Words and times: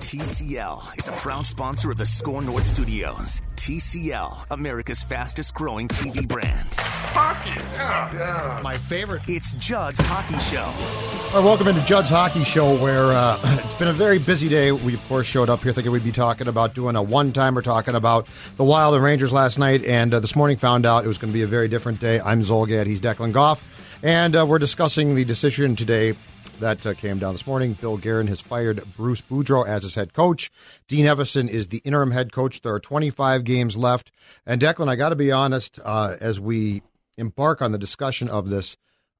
TCL 0.00 0.98
is 0.98 1.08
a 1.08 1.12
proud 1.12 1.46
sponsor 1.46 1.90
of 1.90 1.96
the 1.96 2.04
Score 2.04 2.42
North 2.42 2.66
Studios. 2.66 3.40
TCL, 3.56 4.46
America's 4.50 5.02
fastest 5.02 5.54
growing 5.54 5.86
TV 5.88 6.26
brand. 6.26 6.68
Hockey, 6.74 7.50
yeah, 7.72 8.12
yeah. 8.12 8.60
My 8.62 8.76
favorite. 8.76 9.22
It's 9.28 9.52
Judd's 9.54 10.00
Hockey 10.00 10.38
Show. 10.40 10.64
All 10.64 11.40
right, 11.40 11.44
welcome 11.44 11.68
into 11.68 11.80
Judd's 11.82 12.10
Hockey 12.10 12.42
Show, 12.44 12.76
where 12.82 13.12
uh, 13.12 13.38
it's 13.64 13.74
been 13.74 13.88
a 13.88 13.92
very 13.92 14.18
busy 14.18 14.48
day. 14.48 14.72
We, 14.72 14.94
of 14.94 15.08
course, 15.08 15.26
showed 15.26 15.48
up 15.48 15.62
here 15.62 15.72
thinking 15.72 15.92
we'd 15.92 16.04
be 16.04 16.12
talking 16.12 16.48
about 16.48 16.74
doing 16.74 16.96
a 16.96 17.02
one 17.02 17.32
timer, 17.32 17.62
talking 17.62 17.94
about 17.94 18.26
the 18.56 18.64
Wild 18.64 18.94
and 18.96 19.02
Rangers 19.04 19.32
last 19.32 19.58
night, 19.58 19.84
and 19.84 20.12
uh, 20.12 20.20
this 20.20 20.34
morning 20.34 20.56
found 20.56 20.84
out 20.84 21.04
it 21.04 21.08
was 21.08 21.18
going 21.18 21.32
to 21.32 21.36
be 21.36 21.42
a 21.42 21.46
very 21.48 21.68
different 21.68 22.00
day. 22.00 22.20
I'm 22.20 22.42
Zulgad, 22.42 22.86
he's 22.86 23.00
Declan 23.00 23.32
Goff, 23.32 23.62
and 24.02 24.34
uh, 24.36 24.44
we're 24.44 24.58
discussing 24.58 25.14
the 25.14 25.24
decision 25.24 25.76
today 25.76 26.16
that 26.60 26.84
uh, 26.86 26.94
came 26.94 27.18
down 27.18 27.34
this 27.34 27.46
morning. 27.46 27.74
Bill 27.74 27.96
Guerin 27.96 28.26
has 28.28 28.40
fired 28.40 28.82
Bruce 28.96 29.20
Boudreau 29.20 29.66
as 29.66 29.82
his 29.82 29.94
head 29.94 30.12
coach. 30.12 30.50
Dean 30.88 31.06
Evason 31.06 31.48
is 31.48 31.68
the 31.68 31.78
interim 31.78 32.10
head 32.10 32.32
coach. 32.32 32.62
There 32.62 32.74
are 32.74 32.80
25 32.80 33.44
games 33.44 33.76
left. 33.76 34.10
And 34.46 34.60
Declan, 34.60 34.88
I 34.88 34.96
got 34.96 35.10
to 35.10 35.16
be 35.16 35.32
honest, 35.32 35.78
uh, 35.84 36.16
as 36.20 36.40
we 36.40 36.82
embark 37.16 37.62
on 37.62 37.72
the 37.72 37.78
discussion 37.78 38.28
of 38.28 38.50
this, 38.50 38.76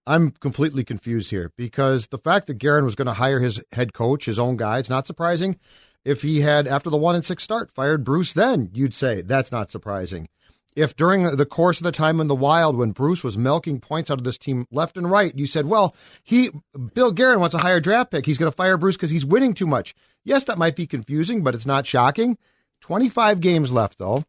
I'm 0.07 0.31
completely 0.33 0.85
confused 0.85 1.31
here 1.31 1.51
because 1.57 2.09
the 2.09 2.19
fact 2.19 2.47
that 2.47 2.59
Guerin 2.59 2.85
was 2.85 2.95
going 2.95 3.07
to 3.07 3.15
hire 3.15 3.41
his 3.41 3.63
head 3.73 3.93
coach, 3.93 4.27
his 4.27 4.39
own 4.39 4.57
guy, 4.57 4.79
it's 4.79 4.91
not 4.91 5.07
surprising. 5.07 5.59
If 6.05 6.23
he 6.23 6.43
had, 6.43 6.67
after 6.67 6.91
the 6.91 6.99
one 6.99 7.15
and 7.15 7.25
six 7.25 7.43
start, 7.43 7.71
fired 7.71 8.05
Bruce, 8.05 8.35
then 8.35 8.71
you'd 8.75 8.95
say 8.95 9.23
that's 9.23 9.51
not 9.51 9.71
surprising 9.71 10.29
if 10.77 10.97
during 10.97 11.37
the 11.37 11.47
course 11.47 11.79
of 11.79 11.85
the 11.85 11.93
time 11.93 12.21
in 12.21 12.27
the 12.27 12.35
wild 12.35 12.77
when 12.77 12.91
Bruce 12.91 13.23
was 13.23 13.39
milking 13.39 13.81
points 13.81 14.11
out 14.11 14.19
of 14.19 14.25
this 14.25 14.39
team 14.39 14.67
left 14.71 14.97
and 14.97 15.11
right, 15.11 15.37
you 15.37 15.47
said, 15.47 15.67
well, 15.67 15.95
he 16.23 16.51
Bill 16.95 17.13
Guerin 17.13 17.41
wants 17.41 17.55
a 17.55 17.59
higher 17.59 17.81
draft 17.81 18.11
pick. 18.11 18.27
He's 18.27 18.39
going 18.39 18.51
to 18.51 18.57
fire 18.57 18.77
Bruce 18.77 18.97
because 18.97 19.11
he's 19.11 19.25
winning 19.25 19.55
too 19.55 19.67
much. 19.67 19.95
Yes, 20.25 20.45
that 20.45 20.59
might 20.59 20.77
be 20.77 20.87
confusing, 20.87 21.43
but 21.43 21.55
it's 21.55 21.67
not 21.67 21.87
shocking. 21.87 22.39
25 22.81 23.41
games 23.41 23.73
left, 23.73 23.99
though. 23.99 24.25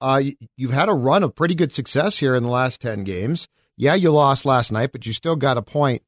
Uh, 0.00 0.22
you've 0.56 0.72
had 0.72 0.88
a 0.88 0.94
run 0.94 1.22
of 1.22 1.34
pretty 1.34 1.54
good 1.54 1.72
success 1.72 2.18
here 2.18 2.34
in 2.34 2.42
the 2.42 2.48
last 2.48 2.80
10 2.80 3.04
games. 3.04 3.48
Yeah, 3.76 3.94
you 3.94 4.10
lost 4.10 4.44
last 4.44 4.70
night, 4.70 4.92
but 4.92 5.06
you 5.06 5.12
still 5.12 5.36
got 5.36 5.56
a 5.56 5.62
point. 5.62 6.02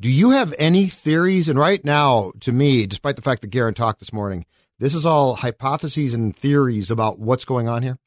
Do 0.00 0.08
you 0.08 0.30
have 0.30 0.54
any 0.58 0.86
theories? 0.86 1.48
And 1.48 1.58
right 1.58 1.84
now, 1.84 2.32
to 2.40 2.52
me, 2.52 2.86
despite 2.86 3.16
the 3.16 3.22
fact 3.22 3.42
that 3.42 3.50
Guerin 3.50 3.74
talked 3.74 3.98
this 3.98 4.12
morning, 4.12 4.46
this 4.78 4.94
is 4.94 5.04
all 5.04 5.34
hypotheses 5.34 6.14
and 6.14 6.34
theories 6.34 6.90
about 6.90 7.18
what's 7.18 7.44
going 7.44 7.68
on 7.68 7.82
here. 7.82 7.98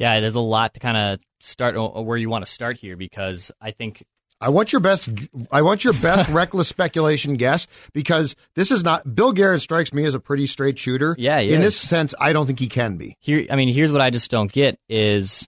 Yeah, 0.00 0.20
there's 0.20 0.34
a 0.34 0.40
lot 0.40 0.72
to 0.74 0.80
kind 0.80 0.96
of 0.96 1.20
start 1.40 1.76
uh, 1.76 2.00
where 2.00 2.16
you 2.16 2.30
want 2.30 2.42
to 2.42 2.50
start 2.50 2.78
here 2.78 2.96
because 2.96 3.52
I 3.60 3.72
think 3.72 4.02
I 4.40 4.48
want 4.48 4.72
your 4.72 4.80
best. 4.80 5.10
I 5.52 5.60
want 5.60 5.84
your 5.84 5.92
best 5.92 6.30
reckless 6.32 6.68
speculation 6.68 7.34
guess 7.34 7.66
because 7.92 8.34
this 8.54 8.70
is 8.70 8.82
not 8.82 9.14
Bill 9.14 9.32
Guerin 9.32 9.60
strikes 9.60 9.92
me 9.92 10.06
as 10.06 10.14
a 10.14 10.18
pretty 10.20 10.46
straight 10.46 10.78
shooter. 10.78 11.14
Yeah, 11.18 11.40
in 11.40 11.60
this 11.60 11.76
sense, 11.76 12.14
I 12.18 12.32
don't 12.32 12.46
think 12.46 12.60
he 12.60 12.68
can 12.68 12.96
be. 12.96 13.18
Here, 13.20 13.44
I 13.50 13.56
mean, 13.56 13.74
here's 13.74 13.92
what 13.92 14.00
I 14.00 14.08
just 14.08 14.30
don't 14.30 14.50
get 14.50 14.78
is 14.88 15.46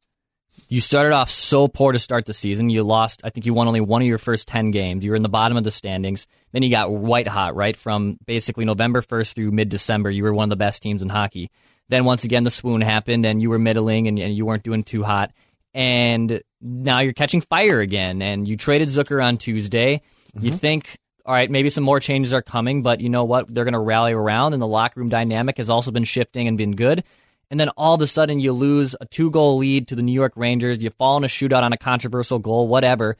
you 0.69 0.83
started 0.83 1.15
off 1.15 1.31
so 1.31 1.67
poor 1.67 1.93
to 1.93 1.99
start 1.99 2.27
the 2.27 2.35
season. 2.35 2.69
You 2.69 2.83
lost. 2.83 3.23
I 3.25 3.31
think 3.31 3.47
you 3.47 3.55
won 3.55 3.69
only 3.69 3.81
one 3.81 4.03
of 4.03 4.09
your 4.09 4.19
first 4.19 4.49
ten 4.49 4.71
games. 4.71 5.03
You 5.03 5.13
were 5.13 5.17
in 5.17 5.23
the 5.23 5.31
bottom 5.31 5.57
of 5.57 5.65
the 5.65 5.71
standings. 5.71 6.27
Then 6.53 6.63
you 6.63 6.69
got 6.69 6.93
white 6.93 7.27
hot 7.27 7.57
right 7.57 7.77
from 7.77 8.19
basically 8.27 8.67
November 8.67 9.01
first 9.01 9.35
through 9.35 9.51
mid 9.51 9.71
December. 9.71 10.11
You 10.11 10.25
were 10.25 10.35
one 10.35 10.45
of 10.45 10.51
the 10.51 10.57
best 10.57 10.83
teams 10.83 11.01
in 11.01 11.09
hockey. 11.09 11.51
Then 11.89 12.05
once 12.05 12.25
again, 12.25 12.45
the 12.45 12.51
swoon 12.51 12.81
happened 12.81 13.27
and 13.27 13.43
you 13.43 13.51
were 13.51 13.59
middling 13.59 14.07
and, 14.09 14.19
and 14.19 14.35
you 14.35 14.47
weren't 14.47 14.63
doing 14.63 14.83
too 14.83 15.03
hot. 15.03 15.33
And 15.75 16.43
now 16.61 17.01
you're 17.01 17.13
catching 17.13 17.41
fire 17.41 17.81
again. 17.81 18.23
And 18.23 18.47
you 18.47 18.57
traded 18.57 18.89
Zucker 18.89 19.23
on 19.23 19.39
Tuesday. 19.39 20.03
Mm-hmm. 20.35 20.47
You 20.47 20.53
think, 20.53 20.99
all 21.25 21.35
right, 21.35 21.51
maybe 21.51 21.71
some 21.71 21.85
more 21.85 22.01
changes 22.01 22.33
are 22.33 22.43
coming, 22.43 22.83
but 22.83 23.01
you 23.01 23.09
know 23.09 23.25
what? 23.25 23.53
They're 23.53 23.65
going 23.65 23.75
to 23.75 23.79
rally 23.79 24.13
around, 24.13 24.55
and 24.55 24.63
the 24.63 24.67
locker 24.67 24.99
room 24.99 25.09
dynamic 25.09 25.59
has 25.59 25.71
also 25.71 25.91
been 25.91 26.05
shifting 26.05 26.49
and 26.49 26.59
been 26.59 26.75
good. 26.75 27.05
And 27.51 27.61
then 27.61 27.69
all 27.71 27.95
of 27.95 28.01
a 28.01 28.07
sudden, 28.07 28.41
you 28.41 28.53
lose 28.53 28.97
a 29.01 29.07
two 29.07 29.31
goal 29.31 29.59
lead 29.59 29.89
to 29.89 29.95
the 29.95 30.03
New 30.03 30.13
York 30.13 30.33
Rangers. 30.37 30.83
You 30.83 30.91
fall 30.91 31.19
in 31.19 31.25
a 31.25 31.29
shootout 31.29 31.63
on 31.63 31.73
a 31.73 31.77
controversial 31.77 32.39
goal, 32.39 32.67
whatever. 32.67 33.17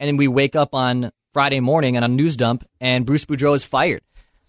And 0.00 0.08
then 0.08 0.16
we 0.16 0.28
wake 0.28 0.56
up 0.56 0.74
on 0.74 1.12
Friday 1.32 1.60
morning 1.60 1.96
on 1.96 2.02
a 2.02 2.08
news 2.08 2.36
dump, 2.36 2.66
and 2.80 3.04
Bruce 3.04 3.26
Boudreau 3.26 3.54
is 3.54 3.64
fired. 3.64 4.02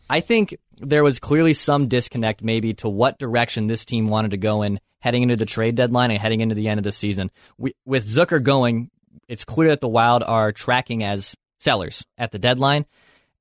I 0.09 0.19
think 0.19 0.57
there 0.79 1.03
was 1.03 1.19
clearly 1.19 1.53
some 1.53 1.88
disconnect 1.88 2.44
maybe 2.44 2.73
to 2.75 2.90
what 2.90 3.19
direction 3.19 3.68
this 3.68 3.85
team 3.85 4.07
wanted 4.09 4.31
to 4.31 4.38
go 4.38 4.62
in 4.62 4.79
heading 5.00 5.23
into 5.23 5.35
the 5.35 5.45
trade 5.45 5.75
deadline 5.75 6.12
and 6.12 6.19
heading 6.19 6.41
into 6.41 6.56
the 6.56 6.68
end 6.68 6.79
of 6.79 6.84
the 6.84 6.91
season. 6.91 7.31
We, 7.57 7.73
with 7.85 8.07
Zucker 8.07 8.41
going, 8.41 8.90
it's 9.28 9.45
clear 9.45 9.69
that 9.69 9.81
the 9.81 9.88
Wild 9.88 10.23
are 10.23 10.51
tracking 10.51 11.03
as 11.03 11.35
sellers 11.59 12.06
at 12.18 12.31
the 12.31 12.40
deadline. 12.40 12.85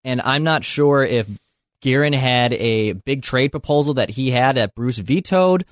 And 0.05 0.21
I'm 0.21 0.45
not 0.45 0.65
sure 0.65 1.05
if 1.05 1.29
Guerin 1.81 2.13
had 2.13 2.53
a 2.53 2.93
big 2.93 3.23
trade 3.23 3.49
proposal 3.49 3.95
that 3.95 4.11
he 4.11 4.31
had 4.31 4.57
that 4.57 4.75
Bruce 4.75 4.99
vetoed. 4.99 5.65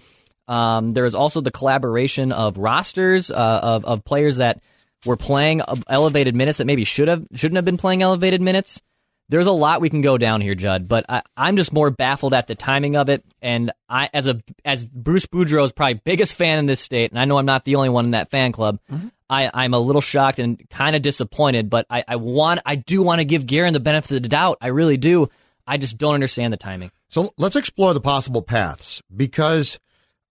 Um, 0.47 0.93
there 0.93 1.07
is 1.07 1.15
also 1.15 1.41
the 1.41 1.51
collaboration 1.51 2.33
of 2.33 2.59
rosters 2.59 3.31
uh, 3.31 3.61
of, 3.63 3.85
of 3.85 4.05
players 4.05 4.37
that 4.37 4.61
were 5.07 5.17
playing 5.17 5.63
elevated 5.89 6.35
minutes 6.35 6.59
that 6.59 6.67
maybe 6.67 6.85
should 6.85 7.09
have 7.09 7.27
shouldn't 7.35 7.57
have 7.57 7.65
been 7.65 7.79
playing 7.79 8.03
elevated 8.03 8.41
minutes 8.41 8.81
there's 9.29 9.47
a 9.47 9.53
lot 9.53 9.81
we 9.81 9.91
can 9.91 10.01
go 10.01 10.19
down 10.19 10.41
here, 10.41 10.55
Judd, 10.55 10.87
but 10.87 11.07
I, 11.09 11.23
am 11.37 11.57
just 11.57 11.73
more 11.73 11.91
baffled 11.91 12.35
at 12.35 12.47
the 12.47 12.55
timing 12.55 12.97
of 12.97 13.09
it. 13.09 13.25
And 13.41 13.73
I, 13.89 14.11
as 14.13 14.27
a 14.27 14.41
as 14.65 14.85
Bruce 14.85 15.27
Boudreau's 15.27 15.73
probably 15.73 16.01
biggest 16.05 16.35
fan 16.35 16.59
in 16.59 16.67
this 16.67 16.81
state, 16.81 17.11
and 17.11 17.19
I 17.19 17.25
know 17.25 17.39
I'm 17.39 17.47
not 17.47 17.65
the 17.65 17.77
only 17.77 17.89
one 17.89 18.07
in 18.07 18.11
that 18.13 18.31
fan 18.31 18.53
club. 18.53 18.79
Mm-hmm. 18.91 19.09
I, 19.31 19.51
I'm 19.55 19.73
a 19.73 19.79
little 19.79 20.03
shocked 20.03 20.39
and 20.39 20.63
kind 20.69 20.95
of 20.95 21.03
disappointed, 21.03 21.71
but 21.71 21.87
I, 21.89 22.05
I 22.07 22.17
want 22.17 22.61
I 22.67 22.75
do 22.77 23.03
want 23.03 23.21
to 23.21 23.25
give 23.25 23.47
Guerin 23.47 23.73
the 23.73 23.81
benefit 23.81 24.17
of 24.17 24.23
the 24.23 24.29
doubt. 24.29 24.59
I 24.61 24.69
really 24.69 24.99
do. 24.99 25.31
I 25.67 25.79
just 25.79 25.97
don't 25.97 26.15
understand 26.15 26.53
the 26.53 26.59
timing. 26.59 26.91
So 27.09 27.33
let's 27.39 27.57
explore 27.57 27.95
the 27.95 28.01
possible 28.01 28.43
paths 28.43 29.01
because, 29.15 29.79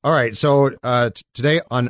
all 0.04 0.12
right. 0.12 0.38
So 0.38 0.72
uh, 0.84 1.10
t- 1.10 1.24
today 1.34 1.62
on 1.72 1.90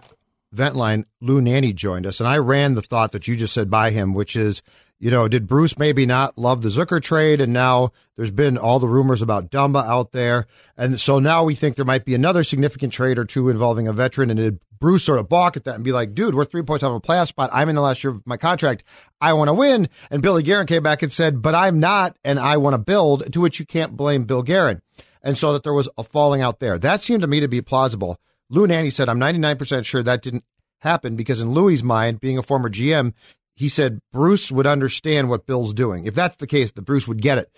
Ventline, 0.56 1.04
Lou 1.20 1.42
Nanne 1.42 1.76
joined 1.76 2.06
us, 2.06 2.22
and 2.22 2.30
I 2.30 2.38
ran 2.38 2.76
the 2.76 2.82
thought 2.82 3.12
that 3.12 3.28
you 3.28 3.36
just 3.36 3.54
said 3.54 3.70
by 3.70 3.92
him, 3.92 4.14
which 4.14 4.36
is 4.38 4.62
you 5.04 5.12
know, 5.12 5.28
did 5.28 5.48
Bruce 5.48 5.78
maybe 5.78 6.06
not 6.06 6.38
love 6.38 6.62
the 6.62 6.70
Zucker 6.70 7.02
trade? 7.02 7.42
And 7.42 7.52
now 7.52 7.92
there's 8.16 8.32
been 8.32 8.58
all 8.58 8.80
the 8.80 8.88
rumors 8.88 9.22
about 9.22 9.52
Dumba 9.52 9.86
out 9.86 10.14
there. 10.14 10.48
And 10.78 10.98
so 10.98 11.20
now 11.20 11.44
we 11.44 11.56
think 11.56 11.76
there 11.76 11.84
might 11.84 12.06
be 12.06 12.16
another 12.16 12.46
significant 12.46 12.94
trade 12.94 13.20
or 13.20 13.26
two 13.26 13.50
involving 13.50 13.86
a 13.86 13.92
veteran. 13.92 14.30
And 14.30 14.40
did 14.40 14.62
Bruce 14.80 15.04
sort 15.04 15.20
of 15.20 15.28
balk 15.28 15.58
at 15.58 15.66
that 15.66 15.76
and 15.76 15.84
be 15.84 15.92
like, 15.92 16.16
dude, 16.16 16.36
we're 16.36 16.46
three 16.46 16.62
points 16.62 16.86
off 16.86 16.96
a 16.96 17.06
playoff 17.06 17.28
spot. 17.28 17.50
I'm 17.52 17.68
in 17.68 17.76
the 17.76 17.82
last 17.82 18.02
year 18.02 18.12
of 18.12 18.26
my 18.26 18.38
contract. 18.38 18.86
I 19.20 19.34
want 19.34 19.50
to 19.50 19.54
win. 19.54 19.90
And 20.10 20.24
Billy 20.24 20.42
Guerin 20.42 20.68
came 20.68 20.84
back 20.84 21.04
and 21.04 21.12
said, 21.12 21.42
but 21.42 21.54
I'm 21.54 21.82
not. 21.82 22.16
And 22.24 22.40
I 22.40 22.56
want 22.56 22.76
to 22.76 22.78
build, 22.78 23.34
to 23.34 23.42
which 23.42 23.60
you 23.60 23.66
can't 23.66 23.98
blame 23.98 24.24
Bill 24.24 24.42
Guerin. 24.42 24.82
And 25.22 25.38
so 25.38 25.52
that 25.52 25.64
there 25.64 25.74
was 25.74 25.90
a 25.98 26.06
falling 26.06 26.42
out 26.42 26.62
there. 26.62 26.80
That 26.80 27.02
seemed 27.02 27.24
to 27.24 27.28
me 27.28 27.42
to 27.42 27.50
be 27.50 27.62
plausible. 27.62 28.22
Lou 28.50 28.68
Nanne 28.68 28.90
said, 28.90 29.10
I'm 29.10 29.20
99% 29.20 29.84
sure 29.84 30.02
that 30.02 30.22
didn't 30.22 30.46
happen 30.80 31.18
because 31.18 31.42
in 31.42 31.52
Louis's 31.52 31.84
mind, 31.84 32.22
being 32.22 32.38
a 32.38 32.44
former 32.44 32.70
GM, 32.70 33.14
he 33.56 33.70
said 33.70 34.00
Bruce 34.12 34.52
would 34.52 34.68
understand 34.68 35.30
what 35.30 35.46
Bill's 35.46 35.74
doing. 35.74 36.06
If 36.06 36.16
that's 36.16 36.36
the 36.38 36.48
case, 36.48 36.72
that 36.72 36.82
Bruce 36.82 37.08
would 37.08 37.22
get 37.22 37.38
it 37.38 37.52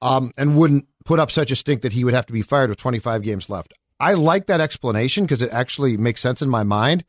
um, 0.00 0.32
and 0.38 0.56
wouldn't 0.56 0.86
put 1.04 1.18
up 1.18 1.30
such 1.30 1.50
a 1.50 1.56
stink 1.56 1.82
that 1.82 1.92
he 1.92 2.04
would 2.04 2.14
have 2.14 2.26
to 2.26 2.32
be 2.32 2.42
fired 2.42 2.70
with 2.70 2.78
25 2.78 3.22
games 3.22 3.50
left. 3.50 3.74
I 4.00 4.14
like 4.14 4.46
that 4.46 4.60
explanation 4.60 5.24
because 5.24 5.42
it 5.42 5.50
actually 5.52 5.96
makes 5.96 6.20
sense 6.20 6.42
in 6.42 6.48
my 6.48 6.62
mind. 6.64 7.04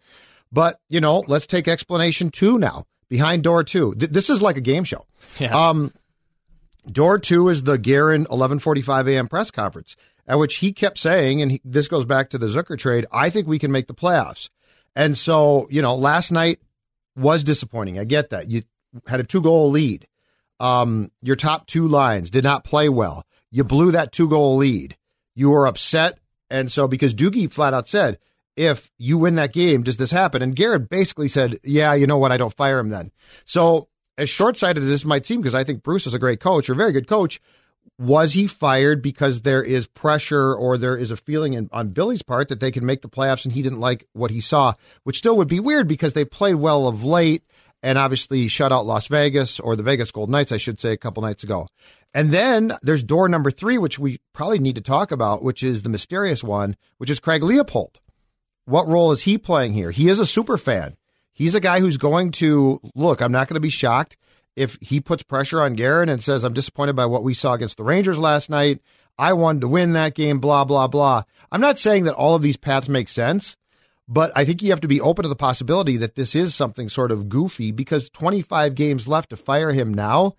But, 0.51 0.80
you 0.90 1.01
know, 1.01 1.24
let's 1.28 1.48
take 1.48 1.68
explanation 1.68 2.30
two 2.30 2.60
now. 2.60 2.86
Behind 3.10 3.44
door 3.44 3.63
two. 3.63 3.95
Th- 3.95 4.12
this 4.12 4.30
is 4.30 4.42
like 4.42 4.57
a 4.57 4.62
game 4.62 4.84
show. 4.84 5.06
Yeah. 5.40 5.56
Um, 5.56 5.94
door 6.92 7.18
two 7.19 7.50
is 7.50 7.63
the 7.63 7.78
Guerin 7.78 8.25
11:45 8.25 9.10
a.m. 9.10 9.28
press 9.28 9.51
conference. 9.51 9.95
at 10.28 10.40
which 10.40 10.56
he 10.57 10.72
kept 10.72 10.98
saying, 10.98 11.42
and 11.42 11.51
he, 11.51 11.62
this 11.66 11.88
goes 11.88 12.06
back 12.06 12.30
to 12.30 12.38
the 12.38 12.48
Zucker 12.48 12.78
trade, 12.78 13.06
I 13.12 13.30
think 13.30 13.48
we 13.48 13.60
can 13.60 13.72
make 13.72 13.88
the 13.88 13.94
playoffs. 13.94 14.50
And 14.95 15.18
so, 15.18 15.68
you 15.69 15.81
know, 15.81 15.95
last 15.95 16.31
night 16.31 16.60
was 17.15 17.44
disappointing. 17.44 18.00
I 18.00 18.04
get 18.04 18.31
that. 18.31 18.50
You 18.50 18.63
had 19.07 19.19
a 19.19 19.24
two 19.24 19.42
goal 19.42 19.69
lead. 19.69 20.07
Um, 20.60 21.12
your 21.21 21.36
top 21.36 21.68
two 21.68 21.88
lines 21.88 22.30
did 22.30 22.44
not 22.44 22.63
play 22.63 22.89
well. 22.89 23.25
You 23.51 23.63
blew 23.63 23.92
that 23.92 24.12
two 24.12 24.30
goal 24.30 24.57
lead. 24.57 24.98
You 25.36 25.50
were 25.50 25.68
upset. 25.68 26.19
And 26.50 26.71
so, 26.71 26.88
because 26.88 27.15
Doogie 27.15 27.51
flat 27.51 27.74
out 27.74 27.88
said, 27.88 28.19
if 28.56 28.92
you 28.98 29.18
win 29.18 29.36
that 29.36 29.54
game, 29.54 29.83
does 29.83 29.98
this 29.98 30.12
happen? 30.12 30.42
And 30.42 30.56
Guerin 30.56 30.86
basically 30.86 31.27
said, 31.27 31.57
yeah, 31.63 31.94
you 31.94 32.06
know 32.06 32.19
what? 32.19 32.31
I 32.31 32.38
don't 32.38 32.54
fire 32.54 32.80
him 32.80 32.89
then. 32.89 33.12
So, 33.45 33.89
as 34.18 34.30
short 34.30 34.57
sighted 34.57 34.83
as 34.83 34.89
this 34.89 35.06
might 35.06 35.25
seem, 35.25 35.42
because 35.42 35.56
I 35.56 35.63
think 35.63 35.81
Bruce 35.81 36.06
is 36.06 36.13
a 36.13 36.19
great 36.19 36.39
coach 36.39 36.69
or 36.69 36.74
a 36.74 36.77
very 36.77 36.92
good 36.92 37.07
coach, 37.07 37.42
was 38.00 38.34
he 38.34 38.48
fired 38.48 39.01
because 39.01 39.42
there 39.42 39.63
is 39.63 39.88
pressure 39.88 40.54
or 40.54 40.78
there 40.78 40.98
is 40.98 41.12
a 41.12 41.18
feeling 41.18 41.54
in, 41.54 41.69
on 41.72 41.90
Billy's 41.90 42.24
part 42.24 42.50
that 42.50 42.60
they 42.60 42.72
can 42.72 42.86
make 42.86 43.01
the 43.01 43.10
playoffs 43.10 43.45
and 43.45 43.54
he 43.54 43.62
didn't 43.62 43.80
like 43.80 44.07
what 44.13 44.31
he 44.31 44.42
saw, 44.42 44.74
which 45.04 45.18
still 45.18 45.38
would 45.38 45.48
be 45.48 45.60
weird 45.60 45.88
because 45.88 46.13
they 46.13 46.25
played 46.25 46.56
well 46.56 46.88
of 46.88 47.04
late 47.04 47.44
and 47.84 47.98
obviously 47.98 48.48
shut 48.48 48.72
out 48.72 48.86
Las 48.86 49.07
Vegas 49.07 49.60
or 49.60 49.75
the 49.75 49.84
Vegas 49.84 50.12
Gold 50.12 50.30
Knights, 50.30 50.51
I 50.51 50.57
should 50.57 50.80
say, 50.80 50.92
a 50.92 50.98
couple 50.98 51.22
nights 51.22 51.44
ago. 51.44 51.68
And 52.13 52.31
then 52.31 52.74
there's 52.81 53.04
door 53.04 53.28
number 53.28 53.51
three, 53.51 53.78
which 53.78 54.00
we 54.00 54.19
probably 54.34 54.60
need 54.60 54.75
to 54.75 54.81
talk 54.81 55.12
about, 55.12 55.44
which 55.44 55.63
is 55.63 55.84
the 55.84 55.90
mysterious 55.90 56.44
one, 56.44 56.75
which 56.98 57.10
is 57.10 57.19
Craig 57.19 57.44
Leopold. 57.44 58.00
What 58.66 58.88
role 58.88 59.12
is 59.12 59.24
he 59.24 59.38
playing 59.38 59.74
here? 59.74 59.92
He 59.92 60.10
is 60.10 60.19
a 60.19 60.25
super 60.25 60.57
fan. 60.57 60.95
He's 61.34 61.56
a 61.56 61.60
guy 61.60 61.80
who's 61.80 61.98
going 61.98 62.31
to 62.34 62.80
look, 62.95 63.22
I'm 63.22 63.31
not 63.31 63.48
going 63.48 63.56
to 63.56 63.60
be 63.60 63.69
shocked 63.69 64.16
if 64.55 64.77
he 64.81 65.00
puts 65.00 65.23
pressure 65.23 65.61
on 65.61 65.73
Guerin 65.73 66.09
and 66.09 66.23
says, 66.23 66.44
I'm 66.44 66.53
disappointed 66.53 66.95
by 66.95 67.05
what 67.05 67.23
we 67.23 67.33
saw 67.33 67.53
against 67.53 67.77
the 67.77 67.83
Rangers 67.83 68.19
last 68.19 68.50
night. 68.50 68.81
I 69.17 69.33
wanted 69.33 69.61
to 69.61 69.67
win 69.67 69.94
that 69.94 70.15
game, 70.15 70.39
blah, 70.39 70.65
blah, 70.65 70.88
blah. 70.88 71.23
I'm 71.51 71.61
not 71.61 71.79
saying 71.79 72.05
that 72.05 72.15
all 72.15 72.35
of 72.35 72.41
these 72.41 72.57
paths 72.57 72.89
make 72.89 73.07
sense, 73.07 73.57
but 74.07 74.31
I 74.35 74.45
think 74.45 74.61
you 74.61 74.71
have 74.71 74.81
to 74.81 74.88
be 74.88 75.01
open 75.01 75.23
to 75.23 75.29
the 75.29 75.35
possibility 75.35 75.97
that 75.97 76.15
this 76.15 76.35
is 76.35 76.55
something 76.55 76.89
sort 76.89 77.11
of 77.11 77.29
goofy 77.29 77.71
because 77.71 78.09
25 78.09 78.75
games 78.75 79.07
left 79.07 79.29
to 79.29 79.38
fire 79.38 79.71
him 79.71 79.94
now. 79.94 80.35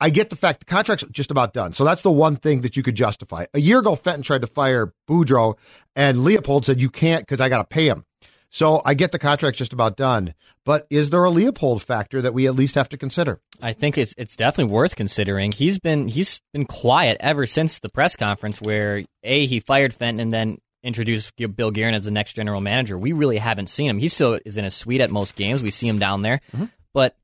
I 0.00 0.10
get 0.10 0.30
the 0.30 0.36
fact 0.36 0.60
the 0.60 0.66
contract's 0.66 1.04
just 1.10 1.30
about 1.30 1.52
done. 1.52 1.72
So 1.72 1.84
that's 1.84 2.02
the 2.02 2.12
one 2.12 2.36
thing 2.36 2.60
that 2.60 2.76
you 2.76 2.82
could 2.82 2.94
justify. 2.94 3.46
A 3.52 3.60
year 3.60 3.80
ago, 3.80 3.96
Fenton 3.96 4.22
tried 4.22 4.42
to 4.42 4.46
fire 4.46 4.92
Boudreau, 5.08 5.56
and 5.96 6.22
Leopold 6.22 6.66
said, 6.66 6.80
You 6.80 6.88
can't 6.88 7.22
because 7.22 7.40
I 7.40 7.48
got 7.48 7.58
to 7.58 7.64
pay 7.64 7.88
him. 7.88 8.04
So 8.50 8.80
I 8.84 8.94
get 8.94 9.12
the 9.12 9.18
contract's 9.18 9.58
just 9.58 9.72
about 9.72 9.96
done. 9.96 10.34
But 10.64 10.86
is 10.90 11.10
there 11.10 11.24
a 11.24 11.30
Leopold 11.30 11.82
factor 11.82 12.22
that 12.22 12.34
we 12.34 12.46
at 12.46 12.54
least 12.54 12.74
have 12.74 12.88
to 12.90 12.98
consider? 12.98 13.40
I 13.60 13.72
think 13.72 13.96
it's 13.96 14.14
it's 14.18 14.36
definitely 14.36 14.72
worth 14.72 14.96
considering. 14.96 15.52
He's 15.52 15.78
been 15.78 16.08
he's 16.08 16.40
been 16.52 16.66
quiet 16.66 17.16
ever 17.20 17.46
since 17.46 17.78
the 17.78 17.88
press 17.88 18.16
conference 18.16 18.60
where 18.60 19.04
a 19.22 19.46
he 19.46 19.60
fired 19.60 19.94
Fenton 19.94 20.20
and 20.20 20.32
then 20.32 20.58
introduced 20.82 21.34
Bill 21.36 21.70
Guerin 21.70 21.94
as 21.94 22.04
the 22.04 22.10
next 22.10 22.34
general 22.34 22.60
manager. 22.60 22.98
We 22.98 23.12
really 23.12 23.38
haven't 23.38 23.68
seen 23.68 23.90
him. 23.90 23.98
He 23.98 24.08
still 24.08 24.38
is 24.44 24.56
in 24.56 24.64
a 24.64 24.70
suite 24.70 25.00
at 25.00 25.10
most 25.10 25.36
games. 25.36 25.62
We 25.62 25.70
see 25.70 25.88
him 25.88 25.98
down 25.98 26.22
there, 26.22 26.40
mm-hmm. 26.52 26.66
but 26.92 27.16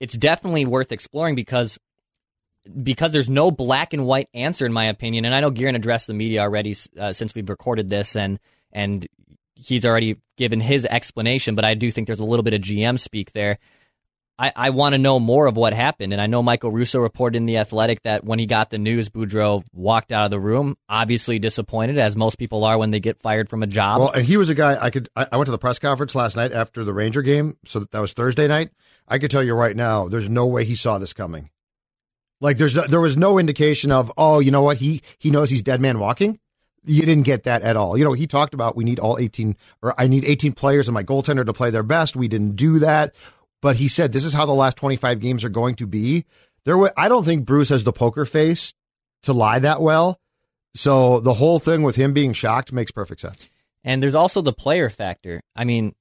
it's 0.00 0.14
definitely 0.14 0.66
worth 0.66 0.92
exploring 0.92 1.34
because 1.34 1.78
because 2.82 3.12
there's 3.12 3.30
no 3.30 3.50
black 3.50 3.92
and 3.92 4.04
white 4.04 4.28
answer 4.34 4.66
in 4.66 4.72
my 4.72 4.86
opinion. 4.86 5.24
And 5.24 5.34
I 5.34 5.40
know 5.40 5.50
Guerin 5.50 5.76
addressed 5.76 6.06
the 6.06 6.14
media 6.14 6.40
already 6.40 6.76
uh, 6.98 7.12
since 7.12 7.34
we've 7.34 7.48
recorded 7.48 7.88
this, 7.88 8.16
and 8.16 8.38
and 8.72 9.06
he's 9.60 9.84
already 9.84 10.16
given 10.36 10.60
his 10.60 10.86
explanation, 10.86 11.54
but 11.54 11.64
I 11.64 11.74
do 11.74 11.90
think 11.90 12.06
there's 12.06 12.20
a 12.20 12.24
little 12.24 12.42
bit 12.42 12.54
of 12.54 12.62
GM 12.62 12.98
speak 12.98 13.32
there. 13.32 13.58
I, 14.38 14.52
I 14.56 14.70
want 14.70 14.94
to 14.94 14.98
know 14.98 15.20
more 15.20 15.46
of 15.46 15.56
what 15.56 15.74
happened. 15.74 16.14
And 16.14 16.22
I 16.22 16.26
know 16.26 16.42
Michael 16.42 16.70
Russo 16.70 16.98
reported 16.98 17.36
in 17.36 17.44
The 17.44 17.58
Athletic 17.58 18.02
that 18.02 18.24
when 18.24 18.38
he 18.38 18.46
got 18.46 18.70
the 18.70 18.78
news, 18.78 19.10
Boudreau 19.10 19.62
walked 19.74 20.12
out 20.12 20.24
of 20.24 20.30
the 20.30 20.40
room, 20.40 20.78
obviously 20.88 21.38
disappointed, 21.38 21.98
as 21.98 22.16
most 22.16 22.38
people 22.38 22.64
are 22.64 22.78
when 22.78 22.90
they 22.90 23.00
get 23.00 23.20
fired 23.20 23.50
from 23.50 23.62
a 23.62 23.66
job. 23.66 24.00
Well, 24.00 24.12
and 24.12 24.24
he 24.24 24.38
was 24.38 24.48
a 24.48 24.54
guy 24.54 24.82
I 24.82 24.88
could. 24.88 25.10
I, 25.14 25.26
I 25.32 25.36
went 25.36 25.46
to 25.48 25.52
the 25.52 25.58
press 25.58 25.78
conference 25.78 26.14
last 26.14 26.36
night 26.36 26.52
after 26.52 26.84
the 26.84 26.94
Ranger 26.94 27.20
game, 27.20 27.58
so 27.66 27.80
that, 27.80 27.90
that 27.90 28.00
was 28.00 28.14
Thursday 28.14 28.48
night. 28.48 28.70
I 29.06 29.18
could 29.18 29.30
tell 29.30 29.42
you 29.42 29.54
right 29.54 29.76
now, 29.76 30.08
there's 30.08 30.30
no 30.30 30.46
way 30.46 30.64
he 30.64 30.74
saw 30.74 30.96
this 30.96 31.12
coming. 31.12 31.50
Like 32.40 32.56
there's 32.56 32.72
there 32.72 33.00
was 33.00 33.18
no 33.18 33.38
indication 33.38 33.92
of 33.92 34.10
oh 34.16 34.38
you 34.38 34.50
know 34.50 34.62
what 34.62 34.78
he 34.78 35.02
he 35.18 35.30
knows 35.30 35.50
he's 35.50 35.60
dead 35.62 35.82
man 35.82 35.98
walking 35.98 36.38
you 36.84 37.02
didn't 37.02 37.24
get 37.24 37.44
that 37.44 37.62
at 37.62 37.76
all. 37.76 37.96
You 37.96 38.04
know, 38.04 38.12
he 38.12 38.26
talked 38.26 38.54
about 38.54 38.76
we 38.76 38.84
need 38.84 38.98
all 38.98 39.18
18 39.18 39.56
or 39.82 39.94
I 39.98 40.06
need 40.06 40.24
18 40.24 40.52
players 40.52 40.88
and 40.88 40.94
my 40.94 41.04
goaltender 41.04 41.44
to 41.44 41.52
play 41.52 41.70
their 41.70 41.82
best. 41.82 42.16
We 42.16 42.28
didn't 42.28 42.56
do 42.56 42.78
that. 42.80 43.14
But 43.62 43.76
he 43.76 43.88
said 43.88 44.12
this 44.12 44.24
is 44.24 44.32
how 44.32 44.46
the 44.46 44.52
last 44.52 44.76
25 44.78 45.20
games 45.20 45.44
are 45.44 45.50
going 45.50 45.74
to 45.76 45.86
be. 45.86 46.24
There 46.64 46.78
were, 46.78 46.92
I 46.96 47.08
don't 47.08 47.24
think 47.24 47.44
Bruce 47.44 47.68
has 47.68 47.84
the 47.84 47.92
poker 47.92 48.24
face 48.24 48.72
to 49.22 49.32
lie 49.32 49.58
that 49.58 49.82
well. 49.82 50.18
So 50.74 51.20
the 51.20 51.34
whole 51.34 51.58
thing 51.58 51.82
with 51.82 51.96
him 51.96 52.12
being 52.12 52.32
shocked 52.32 52.72
makes 52.72 52.90
perfect 52.90 53.20
sense. 53.20 53.48
And 53.84 54.02
there's 54.02 54.14
also 54.14 54.40
the 54.40 54.52
player 54.52 54.88
factor. 54.88 55.42
I 55.56 55.64
mean, 55.64 55.94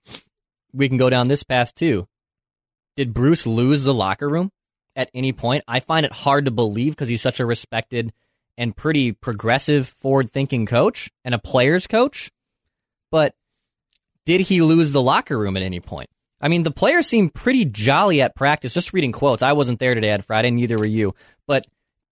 we 0.74 0.88
can 0.88 0.98
go 0.98 1.10
down 1.10 1.28
this 1.28 1.44
path 1.44 1.74
too. 1.76 2.08
Did 2.96 3.14
Bruce 3.14 3.48
lose 3.48 3.84
the 3.84 3.94
locker 3.94 4.30
room 4.30 4.52
at 4.96 5.10
any 5.14 5.31
point? 5.31 5.64
I 5.68 5.80
find 5.80 6.06
it 6.06 6.12
hard 6.12 6.46
to 6.46 6.52
believe 6.52 6.94
because 6.94 7.10
he's 7.10 7.22
such 7.22 7.40
a 7.40 7.46
respected 7.46 8.14
and 8.60 8.76
pretty 8.76 9.14
progressive, 9.14 9.96
forward 10.02 10.30
thinking 10.30 10.66
coach 10.68 11.10
and 11.24 11.34
a 11.34 11.40
player's 11.40 11.88
coach. 11.88 12.30
But 13.10 13.34
did 14.26 14.42
he 14.42 14.62
lose 14.62 14.92
the 14.92 15.02
locker 15.02 15.40
room 15.40 15.58
at 15.58 15.64
any 15.64 15.80
point? 15.80 16.10
I 16.42 16.50
mean, 16.50 16.64
the 16.64 16.72
players 16.72 17.08
seemed 17.08 17.34
pretty 17.34 17.66
jolly 17.66 18.22
at 18.22 18.36
practice. 18.36 18.74
Just 18.74 18.94
reading 18.94 19.14
quotes. 19.14 19.42
I 19.42 19.54
wasn't 19.54 19.80
there 19.80 19.96
today 19.96 20.12
on 20.12 20.22
Friday, 20.22 20.52
neither 20.52 20.78
were 20.78 20.86
you. 20.86 21.16
But 21.48 21.66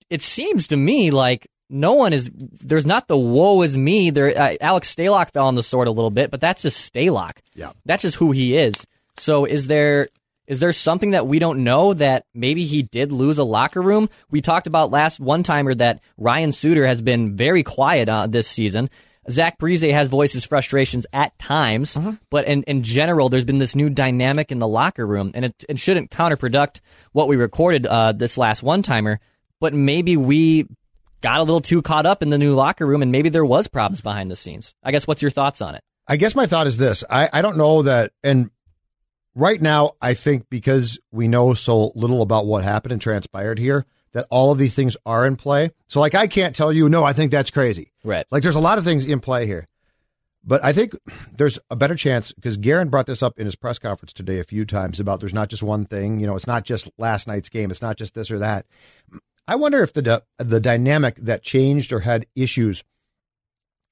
it 0.09 0.21
seems 0.21 0.67
to 0.67 0.77
me 0.77 1.11
like 1.11 1.47
no 1.69 1.93
one 1.93 2.13
is. 2.13 2.31
There's 2.33 2.85
not 2.85 3.09
the 3.09 3.17
woe 3.17 3.61
is 3.61 3.77
me. 3.77 4.09
There, 4.09 4.29
uh, 4.29 4.55
Alex 4.61 4.93
Stalock 4.95 5.33
fell 5.33 5.47
on 5.47 5.55
the 5.55 5.63
sword 5.63 5.89
a 5.89 5.91
little 5.91 6.11
bit, 6.11 6.31
but 6.31 6.39
that's 6.41 6.61
just 6.61 6.93
Stalock. 6.93 7.39
Yeah, 7.55 7.73
that's 7.85 8.03
just 8.03 8.17
who 8.17 8.31
he 8.31 8.55
is. 8.55 8.87
So 9.17 9.45
is 9.45 9.67
there 9.67 10.07
is 10.47 10.59
there 10.61 10.71
something 10.71 11.11
that 11.11 11.27
we 11.27 11.39
don't 11.39 11.63
know 11.63 11.93
that 11.93 12.25
maybe 12.33 12.63
he 12.63 12.81
did 12.81 13.11
lose 13.11 13.37
a 13.37 13.43
locker 13.43 13.81
room? 13.81 14.09
We 14.31 14.41
talked 14.41 14.65
about 14.65 14.91
last 14.91 15.19
one 15.19 15.43
timer 15.43 15.75
that 15.75 16.01
Ryan 16.17 16.51
Suter 16.53 16.87
has 16.87 17.01
been 17.01 17.35
very 17.35 17.63
quiet 17.63 18.07
uh, 18.07 18.27
this 18.27 18.47
season. 18.47 18.89
Zach 19.29 19.59
Parise 19.59 19.91
has 19.91 20.07
voiced 20.07 20.33
his 20.33 20.45
frustrations 20.45 21.05
at 21.11 21.37
times, 21.37 21.95
mm-hmm. 21.95 22.11
but 22.29 22.45
in, 22.45 22.63
in 22.63 22.81
general, 22.83 23.27
there's 23.27 23.43
been 23.43 23.59
this 23.59 23.75
new 23.75 23.89
dynamic 23.89 24.53
in 24.53 24.59
the 24.59 24.67
locker 24.67 25.05
room, 25.05 25.31
and 25.33 25.43
it, 25.43 25.65
it 25.67 25.79
shouldn't 25.79 26.11
counterproduct 26.11 26.79
what 27.11 27.27
we 27.27 27.35
recorded 27.35 27.85
uh, 27.85 28.13
this 28.13 28.37
last 28.37 28.63
one 28.63 28.83
timer. 28.83 29.19
But 29.59 29.73
maybe 29.73 30.15
we 30.15 30.67
got 31.19 31.39
a 31.39 31.43
little 31.43 31.59
too 31.59 31.81
caught 31.81 32.05
up 32.05 32.21
in 32.21 32.29
the 32.29 32.37
new 32.37 32.55
locker 32.55 32.87
room, 32.87 33.01
and 33.01 33.11
maybe 33.11 33.27
there 33.27 33.43
was 33.43 33.67
problems 33.67 33.99
behind 33.99 34.31
the 34.31 34.35
scenes. 34.37 34.73
I 34.81 34.91
guess 34.91 35.05
what's 35.05 35.21
your 35.21 35.31
thoughts 35.31 35.61
on 35.61 35.75
it? 35.75 35.83
I 36.07 36.15
guess 36.15 36.33
my 36.33 36.47
thought 36.47 36.67
is 36.67 36.77
this: 36.77 37.03
I, 37.09 37.29
I 37.33 37.41
don't 37.41 37.57
know 37.57 37.81
that, 37.81 38.13
and 38.23 38.49
right 39.37 39.61
now, 39.61 39.91
I 40.01 40.15
think 40.15 40.49
because 40.49 40.99
we 41.11 41.27
know 41.27 41.53
so 41.53 41.91
little 41.95 42.21
about 42.21 42.45
what 42.45 42.63
happened 42.63 42.91
and 42.91 43.01
transpired 43.01 43.59
here, 43.59 43.85
that 44.13 44.25
all 44.29 44.51
of 44.51 44.57
these 44.57 44.73
things 44.73 44.97
are 45.05 45.25
in 45.25 45.35
play. 45.35 45.71
So, 45.87 45.99
like, 45.99 46.15
I 46.15 46.27
can't 46.27 46.55
tell 46.55 46.73
you, 46.73 46.89
no, 46.89 47.03
I 47.03 47.13
think 47.13 47.31
that's 47.31 47.51
crazy. 47.51 47.91
Right. 48.03 48.25
Like, 48.31 48.43
there's 48.43 48.55
a 48.55 48.59
lot 48.59 48.77
of 48.77 48.83
things 48.83 49.05
in 49.05 49.19
play 49.19 49.45
here. 49.45 49.67
But 50.43 50.63
I 50.63 50.71
think 50.71 50.93
there's 51.33 51.59
a 51.69 51.75
better 51.75 51.95
chance 51.95 52.31
because 52.31 52.57
Guerin 52.57 52.89
brought 52.89 53.05
this 53.05 53.21
up 53.21 53.37
in 53.37 53.45
his 53.45 53.55
press 53.55 53.79
conference 53.79 54.13
today 54.13 54.39
a 54.39 54.45
few 54.45 54.65
times 54.65 54.99
about 54.99 55.19
there's 55.19 55.33
not 55.33 55.49
just 55.49 55.61
one 55.61 55.85
thing. 55.85 56.19
You 56.19 56.27
know, 56.27 56.37
it's 56.37 56.47
not 56.47 56.63
just 56.63 56.89
last 56.97 57.27
night's 57.27 57.49
game. 57.49 57.69
It's 57.69 57.81
not 57.81 57.97
just 57.97 58.13
this 58.15 58.31
or 58.31 58.39
that. 58.39 58.65
I 59.45 59.55
wonder 59.55 59.83
if 59.83 59.91
the 59.93 60.23
the 60.37 60.59
dynamic 60.61 61.17
that 61.17 61.43
changed 61.43 61.91
or 61.91 61.99
had 61.99 62.25
issues 62.33 62.83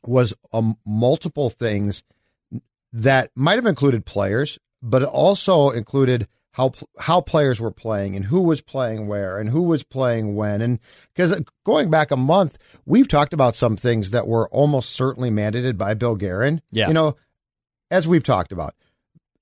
was 0.05 0.33
um, 0.53 0.77
multiple 0.85 1.49
things 1.49 2.03
that 2.93 3.31
might 3.35 3.57
have 3.57 3.65
included 3.65 4.05
players, 4.05 4.57
but 4.85 5.01
it 5.01 5.09
also 5.09 5.71
included 5.71 6.27
how 6.51 6.71
how 6.99 7.19
players 7.19 7.59
were 7.59 7.71
playing 7.71 8.15
and 8.15 8.25
who 8.25 8.41
was 8.41 8.61
playing 8.61 9.07
where 9.07 9.37
and 9.37 9.49
who 9.49 9.63
was 9.63 9.83
playing 9.83 10.35
when 10.35 10.61
and 10.61 10.79
because 11.13 11.41
going 11.65 11.89
back 11.89 12.11
a 12.11 12.17
month 12.17 12.57
we've 12.85 13.09
talked 13.09 13.33
about 13.33 13.55
some 13.55 13.75
things 13.75 14.11
that 14.11 14.27
were 14.27 14.47
almost 14.49 14.91
certainly 14.91 15.29
mandated 15.29 15.77
by 15.77 15.93
Bill 15.93 16.15
Guerin. 16.15 16.61
Yeah. 16.71 16.87
You 16.87 16.93
know, 16.93 17.17
as 17.91 18.07
we've 18.07 18.23
talked 18.23 18.51
about, 18.51 18.73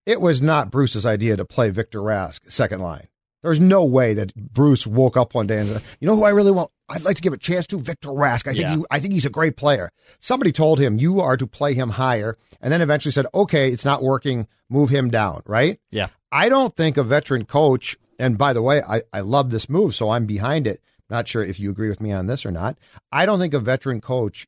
it 0.06 0.22
was 0.22 0.42
not 0.42 0.72
Bruce's 0.72 1.06
idea 1.06 1.38
to 1.38 1.46
play 1.46 1.70
Victor 1.70 2.00
Rask 2.00 2.40
second 2.52 2.82
line. 2.82 3.08
There's 3.44 3.60
no 3.60 3.84
way 3.84 4.14
that 4.16 4.34
Bruce 4.36 4.88
woke 4.88 5.18
up 5.18 5.36
one 5.36 5.48
day 5.48 5.60
and 5.60 5.70
said, 5.70 5.84
"You 6.00 6.08
know 6.08 6.16
who 6.16 6.24
I 6.24 6.30
really 6.30 6.52
want? 6.52 6.72
I'd 6.90 7.04
like 7.04 7.18
to 7.18 7.22
give 7.22 7.34
a 7.34 7.38
chance 7.38 7.68
to 7.68 7.80
Victor 7.80 8.10
Rask. 8.10 8.48
I 8.48 8.54
think 8.54 8.62
yeah. 8.62 8.76
he, 8.78 8.84
I 8.90 9.00
think 9.00 9.14
he's 9.14 9.26
a 9.26 9.30
great 9.30 9.58
player." 9.58 9.92
Somebody 10.20 10.52
told 10.52 10.80
him 10.80 10.98
you 10.98 11.22
are 11.22 11.38
to 11.38 11.46
play 11.46 11.74
him 11.74 11.90
higher, 11.90 12.38
and 12.62 12.72
then 12.72 12.82
eventually 12.82 13.12
said, 13.12 13.28
"Okay, 13.34 13.72
it's 13.72 13.86
not 13.86 14.02
working. 14.02 14.48
Move 14.70 14.90
him 14.90 15.10
down." 15.10 15.44
Right? 15.46 15.80
Yeah. 15.92 16.08
I 16.32 16.50
don't 16.50 16.76
think 16.76 16.98
a 16.98 17.04
veteran 17.04 17.46
coach. 17.46 17.98
And 18.18 18.38
by 18.38 18.54
the 18.54 18.62
way, 18.62 18.82
I, 18.82 19.02
I 19.12 19.22
love 19.22 19.50
this 19.50 19.70
move, 19.70 19.96
so 19.96 20.10
I'm 20.10 20.26
behind 20.26 20.68
it. 20.68 20.82
Not 21.10 21.28
sure 21.28 21.44
if 21.44 21.60
you 21.60 21.70
agree 21.70 21.90
with 21.90 22.02
me 22.02 22.12
on 22.12 22.28
this 22.28 22.46
or 22.46 22.52
not. 22.52 22.78
I 23.12 23.26
don't 23.26 23.40
think 23.40 23.54
a 23.54 23.60
veteran 23.60 24.02
coach 24.02 24.48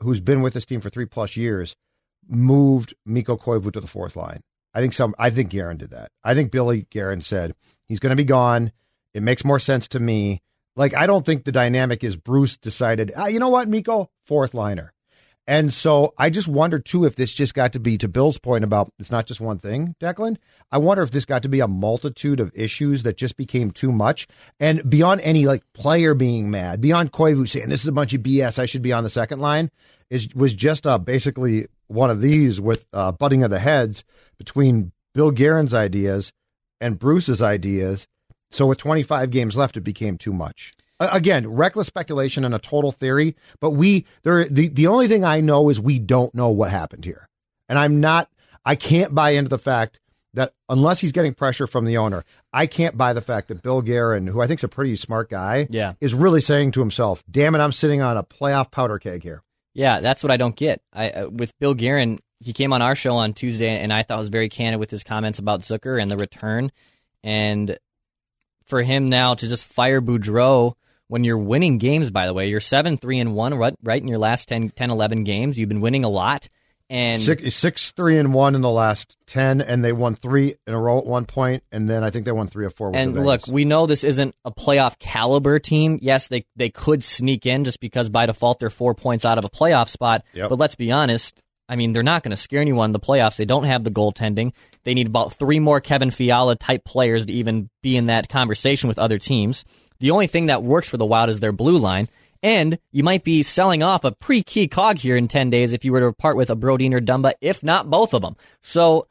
who's 0.00 0.20
been 0.20 0.42
with 0.42 0.54
this 0.54 0.66
team 0.66 0.80
for 0.80 0.90
three 0.90 1.06
plus 1.06 1.36
years 1.36 1.74
moved 2.28 2.94
Mikko 3.04 3.36
Koivu 3.36 3.72
to 3.72 3.80
the 3.80 3.86
fourth 3.86 4.16
line. 4.16 4.42
I 4.76 4.80
think 4.80 4.92
some. 4.92 5.14
I 5.18 5.30
think 5.30 5.48
Guerin 5.48 5.78
did 5.78 5.92
that. 5.92 6.10
I 6.22 6.34
think 6.34 6.52
Billy 6.52 6.86
Guerin 6.90 7.22
said 7.22 7.54
he's 7.86 7.98
going 7.98 8.10
to 8.10 8.16
be 8.16 8.24
gone. 8.24 8.72
It 9.14 9.22
makes 9.22 9.42
more 9.42 9.58
sense 9.58 9.88
to 9.88 10.00
me. 10.00 10.42
Like, 10.76 10.94
I 10.94 11.06
don't 11.06 11.24
think 11.24 11.44
the 11.44 11.52
dynamic 11.52 12.04
is 12.04 12.14
Bruce 12.14 12.58
decided, 12.58 13.10
ah, 13.16 13.28
you 13.28 13.38
know 13.38 13.48
what, 13.48 13.68
Mikko, 13.68 14.10
fourth 14.26 14.52
liner. 14.52 14.92
And 15.46 15.72
so 15.72 16.12
I 16.18 16.30
just 16.30 16.48
wonder 16.48 16.80
too 16.80 17.04
if 17.04 17.14
this 17.14 17.32
just 17.32 17.54
got 17.54 17.72
to 17.74 17.78
be 17.78 17.96
to 17.98 18.08
Bill's 18.08 18.38
point 18.38 18.64
about 18.64 18.90
it's 18.98 19.12
not 19.12 19.26
just 19.26 19.40
one 19.40 19.58
thing, 19.58 19.94
Declan. 20.00 20.38
I 20.72 20.78
wonder 20.78 21.04
if 21.04 21.12
this 21.12 21.24
got 21.24 21.44
to 21.44 21.48
be 21.48 21.60
a 21.60 21.68
multitude 21.68 22.40
of 22.40 22.50
issues 22.52 23.04
that 23.04 23.16
just 23.16 23.36
became 23.36 23.70
too 23.70 23.92
much. 23.92 24.26
And 24.58 24.88
beyond 24.88 25.20
any 25.20 25.46
like 25.46 25.62
player 25.72 26.14
being 26.14 26.50
mad, 26.50 26.80
beyond 26.80 27.12
Koivu 27.12 27.48
saying 27.48 27.68
this 27.68 27.82
is 27.82 27.88
a 27.88 27.92
bunch 27.92 28.12
of 28.12 28.22
BS, 28.22 28.58
I 28.58 28.66
should 28.66 28.82
be 28.82 28.92
on 28.92 29.04
the 29.04 29.10
second 29.10 29.40
line, 29.40 29.70
is 30.10 30.28
was 30.34 30.52
just 30.52 30.84
uh, 30.86 30.98
basically 30.98 31.66
one 31.86 32.10
of 32.10 32.20
these 32.20 32.60
with 32.60 32.84
uh, 32.92 33.12
butting 33.12 33.44
of 33.44 33.50
the 33.50 33.60
heads 33.60 34.02
between 34.38 34.90
Bill 35.14 35.30
Guerin's 35.30 35.74
ideas 35.74 36.32
and 36.80 36.98
Bruce's 36.98 37.40
ideas. 37.40 38.08
So 38.50 38.66
with 38.66 38.78
25 38.78 39.30
games 39.30 39.56
left, 39.56 39.76
it 39.76 39.82
became 39.82 40.18
too 40.18 40.32
much 40.32 40.72
again, 41.00 41.46
reckless 41.48 41.86
speculation 41.86 42.44
and 42.44 42.54
a 42.54 42.58
total 42.58 42.92
theory, 42.92 43.36
but 43.60 43.70
we 43.70 44.06
there 44.22 44.44
the, 44.44 44.68
the 44.68 44.86
only 44.86 45.08
thing 45.08 45.24
I 45.24 45.40
know 45.40 45.68
is 45.68 45.80
we 45.80 45.98
don't 45.98 46.34
know 46.34 46.48
what 46.48 46.70
happened 46.70 47.04
here. 47.04 47.28
And 47.68 47.78
I'm 47.78 48.00
not 48.00 48.30
I 48.64 48.74
can't 48.74 49.14
buy 49.14 49.30
into 49.30 49.48
the 49.48 49.58
fact 49.58 50.00
that 50.34 50.52
unless 50.68 51.00
he's 51.00 51.12
getting 51.12 51.34
pressure 51.34 51.66
from 51.66 51.86
the 51.86 51.96
owner, 51.96 52.24
I 52.52 52.66
can't 52.66 52.96
buy 52.96 53.12
the 53.12 53.22
fact 53.22 53.48
that 53.48 53.62
Bill 53.62 53.80
Guerin, 53.80 54.26
who 54.26 54.40
I 54.40 54.46
think 54.46 54.60
is 54.60 54.64
a 54.64 54.68
pretty 54.68 54.96
smart 54.96 55.30
guy, 55.30 55.66
yeah. 55.70 55.94
is 56.00 56.12
really 56.12 56.40
saying 56.40 56.72
to 56.72 56.80
himself, 56.80 57.22
"Damn 57.30 57.54
it, 57.54 57.60
I'm 57.60 57.72
sitting 57.72 58.02
on 58.02 58.16
a 58.16 58.22
playoff 58.22 58.70
powder 58.70 58.98
keg 58.98 59.22
here." 59.22 59.42
Yeah, 59.74 60.00
that's 60.00 60.22
what 60.22 60.30
I 60.30 60.36
don't 60.36 60.56
get. 60.56 60.80
I 60.92 61.10
uh, 61.10 61.28
with 61.28 61.58
Bill 61.58 61.74
Guerin, 61.74 62.18
he 62.40 62.52
came 62.52 62.72
on 62.72 62.82
our 62.82 62.94
show 62.94 63.16
on 63.16 63.34
Tuesday, 63.34 63.78
and 63.78 63.92
I 63.92 64.02
thought 64.02 64.18
was 64.18 64.28
very 64.28 64.48
candid 64.48 64.80
with 64.80 64.90
his 64.90 65.04
comments 65.04 65.38
about 65.38 65.60
Zucker 65.60 66.00
and 66.00 66.10
the 66.10 66.16
return. 66.16 66.70
And 67.22 67.78
for 68.66 68.82
him 68.82 69.08
now 69.08 69.34
to 69.34 69.48
just 69.48 69.64
fire 69.64 70.00
Boudreau 70.00 70.74
when 71.08 71.24
you're 71.24 71.38
winning 71.38 71.78
games, 71.78 72.10
by 72.10 72.26
the 72.26 72.34
way, 72.34 72.48
you're 72.48 72.60
7 72.60 72.96
3 72.96 73.20
and 73.20 73.34
1, 73.34 73.54
right, 73.54 73.74
right 73.82 74.00
in 74.00 74.08
your 74.08 74.18
last 74.18 74.48
10, 74.48 74.70
10, 74.70 74.90
11 74.90 75.24
games. 75.24 75.58
You've 75.58 75.68
been 75.68 75.80
winning 75.80 76.04
a 76.04 76.08
lot. 76.08 76.48
And 76.88 77.20
six, 77.20 77.56
six, 77.56 77.90
three, 77.90 78.16
and 78.16 78.32
one 78.32 78.54
in 78.54 78.60
the 78.60 78.70
last 78.70 79.16
ten, 79.26 79.60
and 79.60 79.84
they 79.84 79.92
won 79.92 80.14
three 80.14 80.54
in 80.68 80.72
a 80.72 80.78
row 80.78 80.98
at 80.98 81.04
one 81.04 81.24
point, 81.24 81.64
and 81.72 81.90
then 81.90 82.04
I 82.04 82.10
think 82.10 82.26
they 82.26 82.30
won 82.30 82.46
three 82.46 82.64
or 82.64 82.70
four. 82.70 82.94
and 82.94 83.24
look, 83.24 83.48
we 83.48 83.64
know 83.64 83.86
this 83.86 84.04
isn't 84.04 84.36
a 84.44 84.52
playoff 84.52 84.96
caliber 85.00 85.58
team. 85.58 85.98
Yes, 86.00 86.28
they 86.28 86.46
they 86.54 86.70
could 86.70 87.02
sneak 87.02 87.44
in 87.44 87.64
just 87.64 87.80
because 87.80 88.08
by 88.08 88.26
default 88.26 88.60
they're 88.60 88.70
four 88.70 88.94
points 88.94 89.24
out 89.24 89.36
of 89.36 89.44
a 89.44 89.50
playoff 89.50 89.88
spot. 89.88 90.24
Yep. 90.34 90.50
But 90.50 90.60
let's 90.60 90.76
be 90.76 90.92
honest. 90.92 91.42
I 91.68 91.74
mean, 91.74 91.92
they're 91.92 92.04
not 92.04 92.22
going 92.22 92.30
to 92.30 92.36
scare 92.36 92.60
anyone 92.60 92.90
in 92.90 92.92
the 92.92 93.00
playoffs. 93.00 93.36
They 93.36 93.44
don't 93.44 93.64
have 93.64 93.82
the 93.82 93.90
goaltending. 93.90 94.52
They 94.84 94.94
need 94.94 95.08
about 95.08 95.32
three 95.32 95.58
more 95.58 95.80
Kevin 95.80 96.12
Fiala 96.12 96.54
type 96.54 96.84
players 96.84 97.26
to 97.26 97.32
even 97.32 97.68
be 97.82 97.96
in 97.96 98.04
that 98.06 98.28
conversation 98.28 98.86
with 98.86 99.00
other 99.00 99.18
teams. 99.18 99.64
The 99.98 100.10
only 100.10 100.26
thing 100.26 100.46
that 100.46 100.62
works 100.62 100.88
for 100.88 100.96
the 100.96 101.06
Wild 101.06 101.30
is 101.30 101.40
their 101.40 101.52
blue 101.52 101.78
line. 101.78 102.08
And 102.42 102.78
you 102.92 103.02
might 103.02 103.24
be 103.24 103.42
selling 103.42 103.82
off 103.82 104.04
a 104.04 104.12
pretty 104.12 104.42
key 104.42 104.68
cog 104.68 104.98
here 104.98 105.16
in 105.16 105.26
10 105.26 105.50
days 105.50 105.72
if 105.72 105.84
you 105.84 105.92
were 105.92 106.00
to 106.00 106.12
part 106.12 106.36
with 106.36 106.50
a 106.50 106.56
Brodin 106.56 106.92
or 106.92 107.00
Dumba, 107.00 107.32
if 107.40 107.64
not 107.64 107.90
both 107.90 108.14
of 108.14 108.22
them. 108.22 108.36
So, 108.60 109.08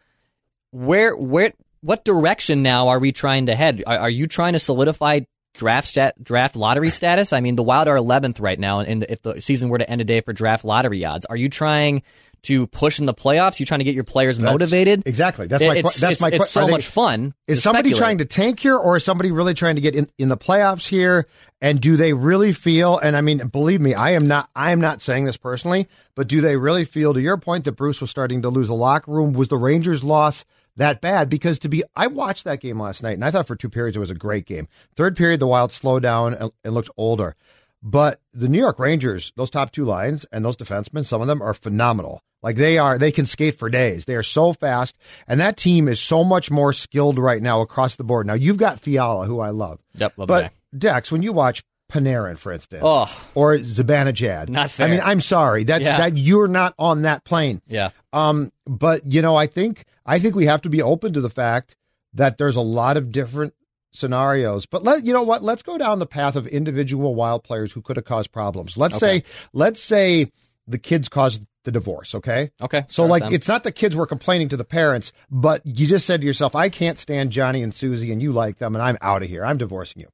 where, 0.71 1.15
where, 1.15 1.53
what 1.81 2.05
direction 2.05 2.63
now 2.63 2.89
are 2.89 2.99
we 2.99 3.11
trying 3.11 3.47
to 3.47 3.55
head? 3.55 3.83
Are, 3.85 3.97
are 3.97 4.09
you 4.09 4.27
trying 4.27 4.53
to 4.53 4.59
solidify 4.59 5.21
draft 5.53 5.87
stat, 5.87 6.23
draft 6.23 6.55
lottery 6.55 6.91
status? 6.91 7.33
I 7.33 7.41
mean, 7.41 7.55
the 7.55 7.63
Wild 7.63 7.87
are 7.87 7.97
11th 7.97 8.39
right 8.39 8.59
now, 8.59 8.81
and 8.81 9.03
if 9.03 9.21
the 9.21 9.41
season 9.41 9.69
were 9.69 9.79
to 9.79 9.89
end 9.89 9.99
today 9.99 10.21
for 10.21 10.33
draft 10.33 10.63
lottery 10.63 11.03
odds, 11.03 11.25
are 11.25 11.35
you 11.35 11.49
trying 11.49 12.03
to 12.45 12.67
push 12.67 12.99
in 12.99 13.05
the 13.05 13.13
playoffs? 13.13 13.59
You 13.59 13.65
trying 13.65 13.79
to 13.79 13.83
get 13.83 13.95
your 13.95 14.03
players 14.03 14.37
that's, 14.37 14.51
motivated? 14.51 15.03
Exactly. 15.05 15.47
That's 15.47 15.63
my. 15.63 15.75
It's, 15.75 15.99
that's 15.99 16.13
it's, 16.13 16.21
my. 16.21 16.29
It's 16.29 16.49
so 16.49 16.65
they, 16.65 16.71
much 16.71 16.87
fun. 16.87 17.33
Is 17.47 17.61
somebody 17.61 17.89
speculate. 17.89 18.01
trying 18.01 18.17
to 18.19 18.25
tank 18.25 18.59
here, 18.59 18.77
or 18.77 18.97
is 18.97 19.03
somebody 19.03 19.31
really 19.31 19.53
trying 19.53 19.75
to 19.75 19.81
get 19.81 19.95
in, 19.95 20.09
in 20.17 20.29
the 20.29 20.37
playoffs 20.37 20.87
here? 20.87 21.27
And 21.61 21.79
do 21.79 21.97
they 21.97 22.13
really 22.13 22.53
feel? 22.53 22.97
And 22.97 23.15
I 23.15 23.21
mean, 23.21 23.47
believe 23.47 23.81
me, 23.81 23.93
I 23.93 24.11
am 24.11 24.27
not. 24.27 24.49
I 24.55 24.71
am 24.71 24.81
not 24.81 25.01
saying 25.01 25.25
this 25.25 25.37
personally, 25.37 25.87
but 26.15 26.27
do 26.27 26.41
they 26.41 26.57
really 26.57 26.85
feel? 26.85 27.13
To 27.13 27.21
your 27.21 27.37
point, 27.37 27.65
that 27.65 27.73
Bruce 27.73 28.01
was 28.01 28.09
starting 28.09 28.41
to 28.41 28.49
lose 28.49 28.67
the 28.67 28.75
locker 28.75 29.11
room. 29.11 29.33
Was 29.33 29.49
the 29.49 29.57
Rangers' 29.57 30.03
loss? 30.03 30.45
that 30.77 31.01
bad 31.01 31.29
because 31.29 31.59
to 31.59 31.69
be 31.69 31.83
I 31.95 32.07
watched 32.07 32.43
that 32.43 32.59
game 32.59 32.81
last 32.81 33.01
night 33.01 33.13
and 33.13 33.23
I 33.23 33.31
thought 33.31 33.47
for 33.47 33.55
two 33.55 33.69
periods 33.69 33.95
it 33.95 34.01
was 34.01 34.11
a 34.11 34.15
great 34.15 34.45
game. 34.45 34.67
Third 34.95 35.15
period 35.15 35.39
the 35.39 35.47
Wild 35.47 35.71
slowed 35.71 36.03
down 36.03 36.33
and, 36.33 36.51
and 36.63 36.73
looked 36.73 36.89
older. 36.97 37.35
But 37.81 38.19
the 38.33 38.49
New 38.49 38.57
York 38.57 38.79
Rangers, 38.79 39.31
those 39.35 39.51
top 39.51 39.71
two 39.71 39.85
lines 39.85 40.25
and 40.31 40.43
those 40.43 40.57
defensemen, 40.57 41.05
some 41.05 41.21
of 41.21 41.27
them 41.27 41.41
are 41.41 41.53
phenomenal. 41.53 42.23
Like 42.45 42.57
they 42.57 42.77
are, 42.77 42.99
they 42.99 43.11
can 43.11 43.25
skate 43.25 43.57
for 43.57 43.71
days. 43.71 44.05
They 44.05 44.13
are 44.13 44.21
so 44.21 44.53
fast, 44.53 44.95
and 45.27 45.39
that 45.39 45.57
team 45.57 45.87
is 45.87 45.99
so 45.99 46.23
much 46.23 46.51
more 46.51 46.73
skilled 46.73 47.17
right 47.17 47.41
now 47.41 47.61
across 47.61 47.95
the 47.95 48.03
board. 48.03 48.27
Now 48.27 48.35
you've 48.35 48.57
got 48.57 48.79
Fiala, 48.79 49.25
who 49.25 49.39
I 49.39 49.49
love. 49.49 49.79
Yep, 49.95 50.13
love 50.15 50.27
but 50.27 50.53
Dex, 50.77 51.11
when 51.11 51.23
you 51.23 51.33
watch 51.33 51.63
Panarin, 51.91 52.37
for 52.37 52.51
instance, 52.51 52.83
oh, 52.85 53.27
or 53.33 53.57
Zibanejad, 53.57 54.49
not 54.49 54.69
fair. 54.69 54.85
I 54.85 54.91
mean, 54.91 55.01
I'm 55.03 55.21
sorry, 55.21 55.63
that's 55.63 55.85
yeah. 55.85 55.97
that 55.97 56.17
you're 56.17 56.47
not 56.47 56.75
on 56.77 57.01
that 57.01 57.23
plane. 57.23 57.63
Yeah. 57.65 57.89
Um, 58.13 58.51
but 58.67 59.11
you 59.11 59.23
know, 59.23 59.35
I 59.35 59.47
think 59.47 59.83
I 60.05 60.19
think 60.19 60.35
we 60.35 60.45
have 60.45 60.61
to 60.61 60.69
be 60.69 60.83
open 60.83 61.13
to 61.13 61.21
the 61.21 61.31
fact 61.31 61.75
that 62.13 62.37
there's 62.37 62.55
a 62.55 62.61
lot 62.61 62.95
of 62.95 63.11
different 63.11 63.55
scenarios. 63.91 64.67
But 64.67 64.83
let 64.83 65.03
you 65.03 65.13
know 65.13 65.23
what? 65.23 65.43
Let's 65.43 65.63
go 65.63 65.79
down 65.79 65.97
the 65.97 66.05
path 66.05 66.35
of 66.35 66.45
individual 66.45 67.15
wild 67.15 67.43
players 67.43 67.71
who 67.71 67.81
could 67.81 67.95
have 67.95 68.05
caused 68.05 68.31
problems. 68.31 68.77
Let's 68.77 68.97
Okay. 69.01 69.21
say 69.21 69.23
let's 69.51 69.81
say 69.81 70.31
the 70.67 70.77
kids 70.77 71.09
caused 71.09 71.43
the 71.63 71.71
divorce, 71.71 72.15
okay? 72.15 72.51
Okay. 72.61 72.85
So 72.89 73.05
like 73.05 73.31
it's 73.31 73.47
not 73.47 73.63
the 73.63 73.71
kids 73.71 73.95
were 73.95 74.05
complaining 74.05 74.49
to 74.49 74.57
the 74.57 74.63
parents, 74.63 75.13
but 75.31 75.65
you 75.65 75.87
just 75.87 76.05
said 76.05 76.21
to 76.21 76.27
yourself, 76.27 76.55
I 76.55 76.69
can't 76.69 76.97
stand 76.99 77.31
Johnny 77.31 77.63
and 77.63 77.73
Susie 77.73 78.11
and 78.11 78.21
you 78.21 78.31
like 78.31 78.57
them 78.57 78.75
and 78.75 78.83
I'm 78.83 78.97
out 79.01 79.23
of 79.23 79.29
here. 79.29 79.43
I'm 79.43 79.57
divorcing 79.57 80.01
you. 80.03 80.09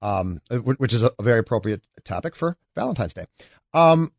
Um 0.00 0.40
which 0.50 0.92
is 0.92 1.02
a 1.02 1.10
very 1.20 1.38
appropriate 1.40 1.82
topic 2.04 2.36
for 2.36 2.56
Valentine's 2.74 3.14
Day. 3.14 3.26
Um 3.72 4.12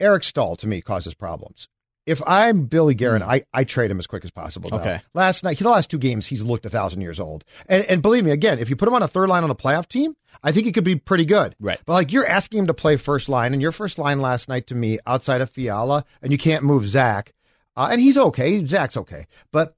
Eric 0.00 0.22
Staal 0.24 0.56
to 0.56 0.66
me 0.66 0.80
causes 0.80 1.14
problems. 1.14 1.68
If 2.06 2.22
I'm 2.26 2.64
Billy 2.64 2.94
Guerin, 2.94 3.22
I, 3.22 3.42
I 3.52 3.64
trade 3.64 3.90
him 3.90 3.98
as 3.98 4.06
quick 4.06 4.24
as 4.24 4.30
possible. 4.30 4.70
now. 4.70 4.78
Okay. 4.78 5.00
Last 5.12 5.44
night, 5.44 5.58
the 5.58 5.68
last 5.68 5.90
two 5.90 5.98
games, 5.98 6.26
he's 6.26 6.40
looked 6.42 6.64
a 6.64 6.70
thousand 6.70 7.02
years 7.02 7.20
old. 7.20 7.44
And, 7.68 7.84
and 7.84 8.00
believe 8.00 8.24
me, 8.24 8.30
again, 8.30 8.58
if 8.60 8.70
you 8.70 8.76
put 8.76 8.88
him 8.88 8.94
on 8.94 9.02
a 9.02 9.08
third 9.08 9.28
line 9.28 9.44
on 9.44 9.50
a 9.50 9.54
playoff 9.54 9.88
team, 9.88 10.16
I 10.42 10.52
think 10.52 10.66
he 10.66 10.72
could 10.72 10.84
be 10.84 10.96
pretty 10.96 11.24
good. 11.24 11.56
Right. 11.60 11.80
But 11.84 11.92
like 11.94 12.12
you're 12.12 12.26
asking 12.26 12.60
him 12.60 12.66
to 12.68 12.74
play 12.74 12.96
first 12.96 13.28
line, 13.28 13.52
and 13.52 13.62
your 13.62 13.72
first 13.72 13.98
line 13.98 14.20
last 14.20 14.48
night 14.48 14.66
to 14.68 14.74
me, 14.74 14.98
outside 15.06 15.40
of 15.40 15.50
Fiala, 15.50 16.04
and 16.22 16.32
you 16.32 16.38
can't 16.38 16.64
move 16.64 16.88
Zach, 16.88 17.32
uh, 17.76 17.88
and 17.90 18.00
he's 18.00 18.18
okay. 18.18 18.64
Zach's 18.66 18.96
okay. 18.96 19.26
But 19.52 19.74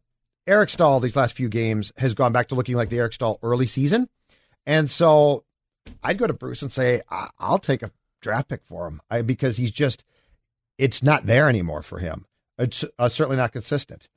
Eric 0.47 0.71
Staal, 0.71 1.01
these 1.01 1.17
last 1.17 1.37
few 1.37 1.49
games, 1.49 1.93
has 1.99 2.15
gone 2.15 2.33
back 2.33 2.49
to 2.49 2.55
looking 2.55 2.77
like 2.77 2.89
the 2.89 2.99
Eric 2.99 3.13
Staal 3.13 3.39
early 3.43 3.67
season. 3.67 4.09
And 4.67 4.91
so 4.91 5.45
I'd 6.03 6.19
go 6.19 6.27
to 6.27 6.33
Bruce 6.33 6.63
and 6.63 6.73
say, 6.73 7.03
I- 7.11 7.31
I'll 7.39 7.59
take 7.59 7.83
a 7.83 7.93
draft 8.21 8.49
pick 8.49 8.65
for 8.65 8.87
him 8.89 9.01
I, 9.11 9.23
because 9.23 9.57
he's 9.57 9.71
just, 9.71 10.05
it's 10.79 11.03
not 11.03 11.27
there 11.27 11.49
anymore 11.49 11.83
for 11.83 11.99
him. 11.99 12.27
It's 12.59 12.85
uh, 12.99 13.09
certainly 13.09 13.37
not 13.37 13.53
consistent. 13.53 14.09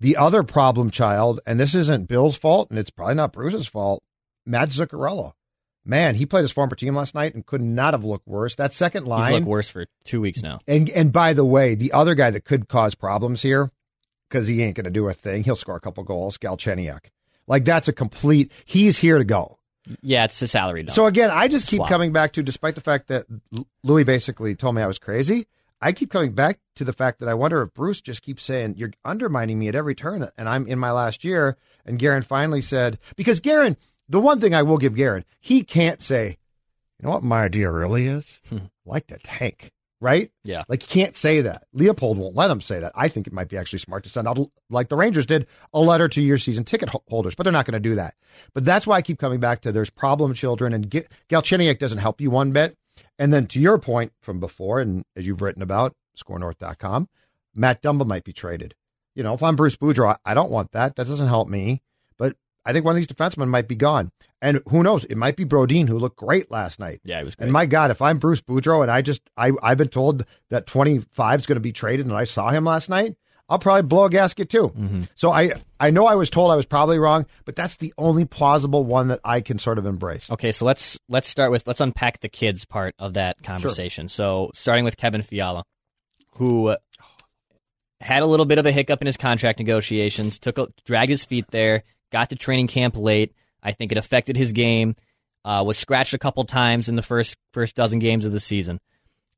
The 0.00 0.16
other 0.16 0.42
problem 0.42 0.90
child, 0.90 1.40
and 1.46 1.58
this 1.58 1.74
isn't 1.74 2.08
Bill's 2.08 2.36
fault, 2.36 2.68
and 2.68 2.78
it's 2.78 2.90
probably 2.90 3.14
not 3.14 3.32
Bruce's 3.32 3.66
fault, 3.66 4.02
Matt 4.44 4.68
Zuccarello. 4.70 5.32
Man, 5.86 6.16
he 6.16 6.26
played 6.26 6.42
his 6.42 6.52
former 6.52 6.74
team 6.74 6.96
last 6.96 7.14
night 7.14 7.34
and 7.34 7.46
could 7.46 7.62
not 7.62 7.94
have 7.94 8.04
looked 8.04 8.26
worse. 8.26 8.56
That 8.56 8.74
second 8.74 9.06
line. 9.06 9.22
he's 9.22 9.32
looked 9.32 9.46
worse 9.46 9.68
for 9.68 9.86
two 10.04 10.20
weeks 10.20 10.42
now. 10.42 10.60
and 10.66 10.90
and 10.90 11.12
by 11.12 11.32
the 11.32 11.44
way, 11.44 11.74
the 11.74 11.92
other 11.92 12.14
guy 12.14 12.30
that 12.30 12.44
could 12.44 12.68
cause 12.68 12.94
problems 12.94 13.42
here, 13.42 13.70
because 14.28 14.48
he 14.48 14.62
ain't 14.62 14.74
going 14.76 14.84
to 14.84 14.90
do 14.90 15.08
a 15.08 15.12
thing, 15.12 15.44
he'll 15.44 15.56
score 15.56 15.76
a 15.76 15.80
couple 15.80 16.02
goals. 16.04 16.38
Galchenyuk, 16.38 17.06
like 17.46 17.64
that's 17.64 17.88
a 17.88 17.92
complete. 17.92 18.50
He's 18.64 18.98
here 18.98 19.18
to 19.18 19.24
go. 19.24 19.58
Yeah, 20.02 20.24
it's 20.24 20.40
the 20.40 20.48
salary 20.48 20.82
dump. 20.82 20.94
So 20.96 21.06
again, 21.06 21.30
I 21.30 21.46
just 21.46 21.68
keep 21.68 21.78
Swap. 21.78 21.88
coming 21.88 22.12
back 22.12 22.32
to, 22.32 22.42
despite 22.42 22.74
the 22.74 22.80
fact 22.80 23.06
that 23.08 23.24
Louis 23.84 24.02
basically 24.02 24.56
told 24.56 24.74
me 24.74 24.82
I 24.82 24.86
was 24.88 24.98
crazy. 24.98 25.46
I 25.80 25.92
keep 25.92 26.10
coming 26.10 26.32
back 26.32 26.58
to 26.76 26.84
the 26.84 26.92
fact 26.92 27.20
that 27.20 27.28
I 27.28 27.34
wonder 27.34 27.62
if 27.62 27.74
Bruce 27.74 28.00
just 28.00 28.22
keeps 28.22 28.42
saying 28.42 28.74
you're 28.78 28.92
undermining 29.04 29.58
me 29.58 29.68
at 29.68 29.74
every 29.74 29.94
turn, 29.94 30.28
and 30.36 30.48
I'm 30.48 30.66
in 30.66 30.78
my 30.78 30.90
last 30.90 31.22
year. 31.22 31.56
And 31.84 31.98
Guerin 31.98 32.22
finally 32.22 32.62
said, 32.62 32.98
because 33.14 33.38
Guerin, 33.40 33.76
the 34.08 34.20
one 34.20 34.40
thing 34.40 34.54
I 34.54 34.62
will 34.62 34.78
give 34.78 34.94
Guerin, 34.94 35.24
he 35.40 35.62
can't 35.62 36.02
say, 36.02 36.38
you 36.98 37.06
know 37.06 37.14
what 37.14 37.22
my 37.22 37.42
idea 37.42 37.70
really 37.70 38.06
is, 38.06 38.38
hmm. 38.48 38.58
like 38.84 39.06
the 39.06 39.18
tank, 39.18 39.72
right? 40.00 40.30
Yeah. 40.44 40.64
like 40.68 40.82
he 40.82 40.88
can't 40.88 41.16
say 41.16 41.42
that. 41.42 41.64
Leopold 41.72 42.18
won't 42.18 42.36
let 42.36 42.50
him 42.50 42.60
say 42.60 42.80
that. 42.80 42.92
I 42.94 43.08
think 43.08 43.26
it 43.26 43.32
might 43.32 43.48
be 43.48 43.56
actually 43.56 43.80
smart 43.80 44.04
to 44.04 44.08
send 44.08 44.28
out, 44.28 44.38
like 44.70 44.88
the 44.88 44.96
Rangers 44.96 45.26
did, 45.26 45.46
a 45.74 45.80
letter 45.80 46.08
to 46.08 46.22
your 46.22 46.38
season 46.38 46.64
ticket 46.64 46.90
holders, 47.08 47.34
but 47.34 47.42
they're 47.42 47.52
not 47.52 47.66
going 47.66 47.80
to 47.80 47.88
do 47.88 47.96
that. 47.96 48.14
But 48.54 48.64
that's 48.64 48.86
why 48.86 48.96
I 48.96 49.02
keep 49.02 49.18
coming 49.18 49.40
back 49.40 49.62
to 49.62 49.72
there's 49.72 49.90
problem 49.90 50.34
children, 50.34 50.72
and 50.72 50.90
G- 50.90 51.04
Galchenyuk 51.28 51.78
doesn't 51.78 51.98
help 51.98 52.20
you 52.20 52.30
one 52.30 52.52
bit. 52.52 52.76
And 53.18 53.32
then 53.32 53.46
to 53.48 53.60
your 53.60 53.78
point 53.78 54.12
from 54.20 54.40
before, 54.40 54.80
and 54.80 55.04
as 55.16 55.26
you've 55.26 55.42
written 55.42 55.62
about, 55.62 55.94
scorenorth.com, 56.18 57.08
Matt 57.54 57.82
Dumba 57.82 58.06
might 58.06 58.24
be 58.24 58.32
traded. 58.32 58.74
You 59.14 59.22
know, 59.22 59.34
if 59.34 59.42
I'm 59.42 59.56
Bruce 59.56 59.76
Boudreau, 59.76 60.16
I 60.24 60.34
don't 60.34 60.50
want 60.50 60.72
that. 60.72 60.96
That 60.96 61.06
doesn't 61.06 61.28
help 61.28 61.48
me. 61.48 61.82
I 62.66 62.72
think 62.72 62.84
one 62.84 62.92
of 62.92 62.96
these 62.96 63.06
defensemen 63.06 63.48
might 63.48 63.68
be 63.68 63.76
gone. 63.76 64.10
And 64.42 64.60
who 64.68 64.82
knows? 64.82 65.04
It 65.04 65.16
might 65.16 65.36
be 65.36 65.44
Brodin, 65.44 65.88
who 65.88 65.98
looked 65.98 66.16
great 66.16 66.50
last 66.50 66.78
night. 66.78 67.00
yeah, 67.04 67.18
he 67.18 67.24
was 67.24 67.34
great. 67.34 67.44
And 67.44 67.52
my 67.52 67.64
God, 67.64 67.90
if 67.90 68.02
I'm 68.02 68.18
Bruce 68.18 68.40
Boudreau 68.42 68.82
and 68.82 68.90
I 68.90 69.00
just 69.00 69.22
I 69.36 69.52
I've 69.62 69.78
been 69.78 69.88
told 69.88 70.26
that 70.50 70.66
25 70.66 71.40
is 71.40 71.46
going 71.46 71.56
to 71.56 71.60
be 71.60 71.72
traded, 71.72 72.06
and 72.06 72.14
I 72.14 72.24
saw 72.24 72.50
him 72.50 72.64
last 72.64 72.90
night, 72.90 73.16
I'll 73.48 73.58
probably 73.58 73.82
blow 73.82 74.04
a 74.04 74.10
gasket 74.10 74.50
too. 74.50 74.68
Mm-hmm. 74.76 75.02
So 75.14 75.30
I 75.30 75.52
I 75.78 75.90
know 75.90 76.06
I 76.06 76.16
was 76.16 76.28
told 76.28 76.50
I 76.50 76.56
was 76.56 76.66
probably 76.66 76.98
wrong, 76.98 77.26
but 77.44 77.56
that's 77.56 77.76
the 77.76 77.94
only 77.96 78.24
plausible 78.24 78.84
one 78.84 79.08
that 79.08 79.20
I 79.24 79.40
can 79.40 79.58
sort 79.58 79.78
of 79.78 79.86
embrace. 79.86 80.30
Okay, 80.30 80.52
so 80.52 80.64
let's 80.64 80.98
let's 81.08 81.28
start 81.28 81.50
with 81.50 81.66
let's 81.66 81.80
unpack 81.80 82.20
the 82.20 82.28
kids 82.28 82.64
part 82.64 82.94
of 82.98 83.14
that 83.14 83.42
conversation. 83.42 84.08
So 84.08 84.50
starting 84.54 84.84
with 84.84 84.96
Kevin 84.96 85.22
Fiala, 85.22 85.64
who 86.32 86.76
had 88.00 88.22
a 88.22 88.26
little 88.26 88.46
bit 88.46 88.58
of 88.58 88.66
a 88.66 88.72
hiccup 88.72 89.00
in 89.00 89.06
his 89.06 89.16
contract 89.16 89.58
negotiations, 89.58 90.38
took 90.38 90.58
a, 90.58 90.68
dragged 90.84 91.10
his 91.10 91.24
feet 91.24 91.46
there, 91.50 91.82
got 92.10 92.30
to 92.30 92.36
training 92.36 92.66
camp 92.66 92.96
late. 92.96 93.34
I 93.62 93.72
think 93.72 93.92
it 93.92 93.98
affected 93.98 94.36
his 94.36 94.52
game. 94.52 94.96
Uh, 95.44 95.62
was 95.64 95.78
scratched 95.78 96.14
a 96.14 96.18
couple 96.18 96.44
times 96.44 96.88
in 96.88 96.96
the 96.96 97.02
first 97.02 97.36
first 97.52 97.76
dozen 97.76 98.00
games 98.00 98.26
of 98.26 98.32
the 98.32 98.40
season, 98.40 98.80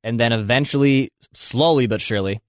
and 0.02 0.18
then 0.18 0.32
eventually, 0.32 1.10
slowly 1.34 1.86
but 1.86 2.00
surely, 2.00 2.40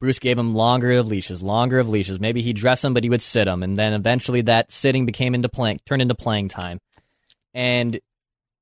Bruce 0.00 0.20
gave 0.20 0.38
him 0.38 0.54
longer 0.54 0.92
of 0.92 1.08
leashes, 1.08 1.42
longer 1.42 1.80
of 1.80 1.88
leashes. 1.88 2.20
Maybe 2.20 2.42
he'd 2.42 2.56
dress 2.56 2.84
him, 2.84 2.94
but 2.94 3.02
he 3.02 3.10
would 3.10 3.22
sit 3.22 3.48
him, 3.48 3.64
and 3.64 3.76
then 3.76 3.92
eventually 3.92 4.42
that 4.42 4.70
sitting 4.70 5.04
became 5.04 5.34
into 5.34 5.48
playing, 5.48 5.80
turned 5.84 6.02
into 6.02 6.14
playing 6.14 6.48
time. 6.48 6.78
And 7.54 7.98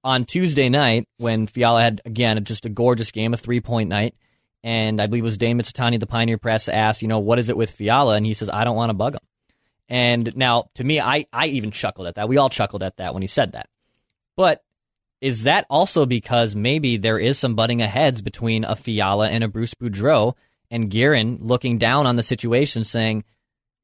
on 0.02 0.24
Tuesday 0.24 0.70
night, 0.70 1.06
when 1.18 1.46
Fiala 1.46 1.82
had 1.82 2.00
again 2.06 2.42
just 2.44 2.64
a 2.64 2.70
gorgeous 2.70 3.10
game, 3.10 3.34
a 3.34 3.36
three 3.36 3.60
point 3.60 3.90
night, 3.90 4.14
and 4.62 5.02
I 5.02 5.06
believe 5.06 5.22
it 5.22 5.24
was 5.24 5.36
Dane 5.36 5.60
Mizutani, 5.60 6.00
the 6.00 6.06
Pioneer 6.06 6.38
Press, 6.38 6.68
asked, 6.68 7.02
you 7.02 7.08
know, 7.08 7.18
what 7.18 7.38
is 7.38 7.50
it 7.50 7.56
with 7.56 7.70
Fiala? 7.70 8.14
And 8.14 8.24
he 8.24 8.34
says, 8.34 8.48
I 8.48 8.64
don't 8.64 8.76
want 8.76 8.90
to 8.90 8.94
bug 8.94 9.14
him. 9.14 9.20
And 9.88 10.36
now, 10.36 10.68
to 10.74 10.84
me, 10.84 11.00
I, 11.00 11.26
I 11.32 11.46
even 11.46 11.70
chuckled 11.70 12.08
at 12.08 12.16
that. 12.16 12.28
We 12.28 12.38
all 12.38 12.50
chuckled 12.50 12.82
at 12.82 12.96
that 12.96 13.14
when 13.14 13.22
he 13.22 13.28
said 13.28 13.52
that. 13.52 13.68
But 14.36 14.64
is 15.20 15.44
that 15.44 15.66
also 15.70 16.06
because 16.06 16.56
maybe 16.56 16.96
there 16.96 17.18
is 17.18 17.38
some 17.38 17.54
butting 17.54 17.82
of 17.82 17.88
heads 17.88 18.20
between 18.20 18.64
a 18.64 18.76
Fiala 18.76 19.28
and 19.28 19.44
a 19.44 19.48
Bruce 19.48 19.74
Boudreau 19.74 20.34
and 20.70 20.90
Guerin 20.90 21.38
looking 21.40 21.78
down 21.78 22.06
on 22.06 22.16
the 22.16 22.22
situation 22.22 22.84
saying, 22.84 23.24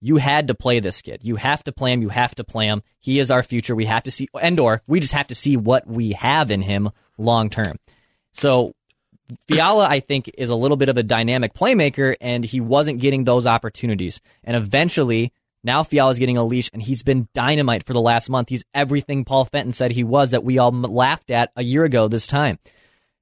you 0.01 0.17
had 0.17 0.49
to 0.49 0.55
play 0.55 0.81
this 0.81 1.01
kid. 1.01 1.21
You 1.23 1.37
have 1.37 1.63
to 1.65 1.73
play 1.73 1.93
him. 1.93 2.03
You 2.03 2.09
have 2.09 2.35
to 2.35 2.45
play 2.45 2.67
him. 2.67 2.83
He 2.99 3.21
is 3.21 3.31
our 3.31 3.45
future. 3.45 3.77
We 3.77 3.87
have 3.87 4.03
to 4.03 4.11
see, 4.11 4.29
and 4.39 4.59
or 4.59 4.83
we 4.89 4.99
just 4.99 5.13
have 5.13 5.29
to 5.29 5.35
see 5.35 5.57
what 5.57 5.87
we 5.87 6.13
have 6.13 6.51
in 6.51 6.61
him 6.61 6.91
long 7.17 7.51
term. 7.51 7.77
So 8.33 8.75
Fiala, 9.47 9.87
I 9.89 10.01
think, 10.01 10.29
is 10.37 10.51
a 10.51 10.57
little 10.57 10.77
bit 10.77 10.89
of 10.89 10.97
a 10.99 11.05
dynamic 11.05 11.55
playmaker, 11.55 12.17
and 12.21 12.45
he 12.45 12.61
wasn't 12.61 12.99
getting 13.01 13.23
those 13.23 13.47
opportunities. 13.47 14.21
And 14.43 14.57
eventually, 14.57 15.33
now 15.64 15.83
Fiala's 15.83 16.19
getting 16.19 16.37
a 16.37 16.45
leash, 16.45 16.71
and 16.73 16.83
he's 16.83 17.02
been 17.02 17.28
dynamite 17.35 17.85
for 17.85 17.92
the 17.92 18.00
last 18.00 18.28
month. 18.28 18.49
He's 18.49 18.64
everything 18.75 19.25
Paul 19.25 19.45
Fenton 19.45 19.73
said 19.73 19.92
he 19.92 20.04
was 20.04 20.33
that 20.33 20.45
we 20.45 20.59
all 20.59 20.73
laughed 20.73 21.31
at 21.31 21.50
a 21.57 21.62
year 21.62 21.85
ago 21.85 22.09
this 22.09 22.26
time. 22.26 22.59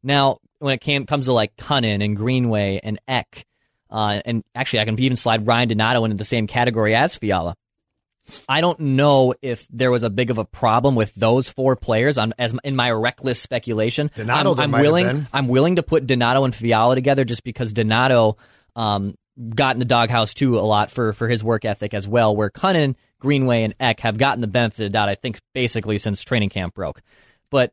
Now, 0.02 0.38
when 0.58 0.74
it 0.74 0.80
came 0.80 1.06
comes 1.06 1.26
to 1.26 1.32
like 1.32 1.56
Kunin 1.56 2.04
and 2.04 2.16
Greenway 2.16 2.80
and 2.82 2.98
Ek, 3.06 3.44
uh, 3.90 4.20
and 4.24 4.44
actually 4.54 4.80
I 4.80 4.84
can 4.84 4.98
even 5.00 5.16
slide 5.16 5.46
Ryan 5.46 5.68
Donato 5.68 6.04
into 6.04 6.16
the 6.16 6.24
same 6.24 6.46
category 6.46 6.94
as 6.94 7.16
Fiala. 7.16 7.54
I 8.48 8.60
don't 8.60 8.78
know 8.78 9.34
if 9.42 9.66
there 9.68 9.90
was 9.90 10.02
a 10.02 10.10
big 10.10 10.30
of 10.30 10.38
a 10.38 10.44
problem 10.44 10.94
with 10.94 11.14
those 11.14 11.48
four 11.48 11.76
players. 11.76 12.16
On 12.16 12.32
as 12.38 12.54
in 12.64 12.76
my 12.76 12.90
reckless 12.90 13.40
speculation, 13.40 14.10
Donato, 14.14 14.54
I'm, 14.54 14.74
I'm 14.74 14.82
willing. 14.82 15.26
I'm 15.32 15.48
willing 15.48 15.76
to 15.76 15.82
put 15.82 16.06
Donato 16.06 16.44
and 16.44 16.54
Fiala 16.54 16.94
together 16.94 17.24
just 17.24 17.44
because 17.44 17.72
Donato 17.72 18.36
um, 18.76 19.14
got 19.48 19.74
in 19.74 19.78
the 19.78 19.84
doghouse 19.84 20.34
too 20.34 20.58
a 20.58 20.60
lot 20.60 20.90
for 20.90 21.12
for 21.12 21.28
his 21.28 21.42
work 21.42 21.64
ethic 21.64 21.94
as 21.94 22.06
well. 22.06 22.34
Where 22.36 22.50
Kunin, 22.50 22.94
Greenway, 23.18 23.62
and 23.64 23.74
Ek 23.80 24.00
have 24.00 24.18
gotten 24.18 24.40
the 24.40 24.46
benefit 24.46 24.80
of 24.80 24.84
the 24.84 24.90
doubt, 24.90 25.08
I 25.08 25.14
think, 25.14 25.40
basically 25.54 25.98
since 25.98 26.22
training 26.22 26.50
camp 26.50 26.74
broke. 26.74 27.02
But 27.50 27.72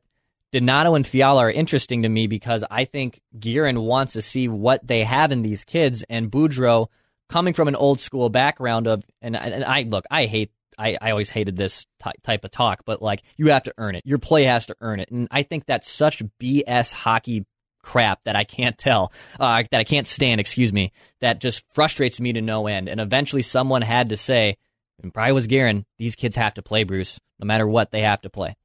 Donato 0.51 0.95
and 0.95 1.05
Fiala 1.05 1.43
are 1.43 1.51
interesting 1.51 2.03
to 2.03 2.09
me 2.09 2.27
because 2.27 2.63
I 2.69 2.85
think 2.85 3.21
Guerin 3.37 3.81
wants 3.81 4.13
to 4.13 4.21
see 4.21 4.47
what 4.47 4.85
they 4.85 5.03
have 5.03 5.31
in 5.31 5.41
these 5.41 5.65
kids, 5.65 6.03
and 6.09 6.31
Boudreau 6.31 6.87
coming 7.29 7.53
from 7.53 7.67
an 7.67 7.75
old 7.75 7.99
school 7.99 8.29
background 8.29 8.87
of 8.87 9.03
and, 9.21 9.35
and 9.35 9.63
I 9.63 9.81
look, 9.83 10.05
I 10.09 10.25
hate 10.25 10.51
I, 10.77 10.97
I 11.01 11.11
always 11.11 11.29
hated 11.29 11.57
this 11.57 11.87
ty- 11.99 12.13
type 12.23 12.45
of 12.45 12.51
talk, 12.51 12.83
but 12.85 13.01
like 13.01 13.23
you 13.35 13.49
have 13.49 13.63
to 13.63 13.73
earn 13.77 13.95
it. 13.95 14.03
Your 14.05 14.19
play 14.19 14.43
has 14.43 14.67
to 14.67 14.75
earn 14.79 14.99
it, 14.99 15.09
and 15.11 15.27
I 15.31 15.43
think 15.43 15.65
that's 15.65 15.89
such 15.89 16.23
BS 16.39 16.93
hockey 16.93 17.45
crap 17.87 18.21
that 18.25 18.35
I 18.35 18.43
can't 18.43 18.77
tell, 18.77 19.13
uh, 19.39 19.63
that 19.71 19.79
I 19.79 19.85
can't 19.85 20.05
stand. 20.05 20.41
Excuse 20.41 20.73
me, 20.73 20.91
that 21.21 21.39
just 21.39 21.63
frustrates 21.71 22.19
me 22.19 22.33
to 22.33 22.41
no 22.41 22.67
end. 22.67 22.89
And 22.89 22.99
eventually, 22.99 23.41
someone 23.41 23.81
had 23.81 24.09
to 24.09 24.17
say, 24.17 24.57
and 25.01 25.13
probably 25.13 25.31
was 25.31 25.47
Guerin, 25.47 25.85
these 25.97 26.15
kids 26.15 26.35
have 26.35 26.55
to 26.55 26.61
play, 26.61 26.83
Bruce. 26.83 27.19
No 27.39 27.45
matter 27.45 27.65
what, 27.65 27.91
they 27.91 28.01
have 28.01 28.21
to 28.21 28.29
play. 28.29 28.57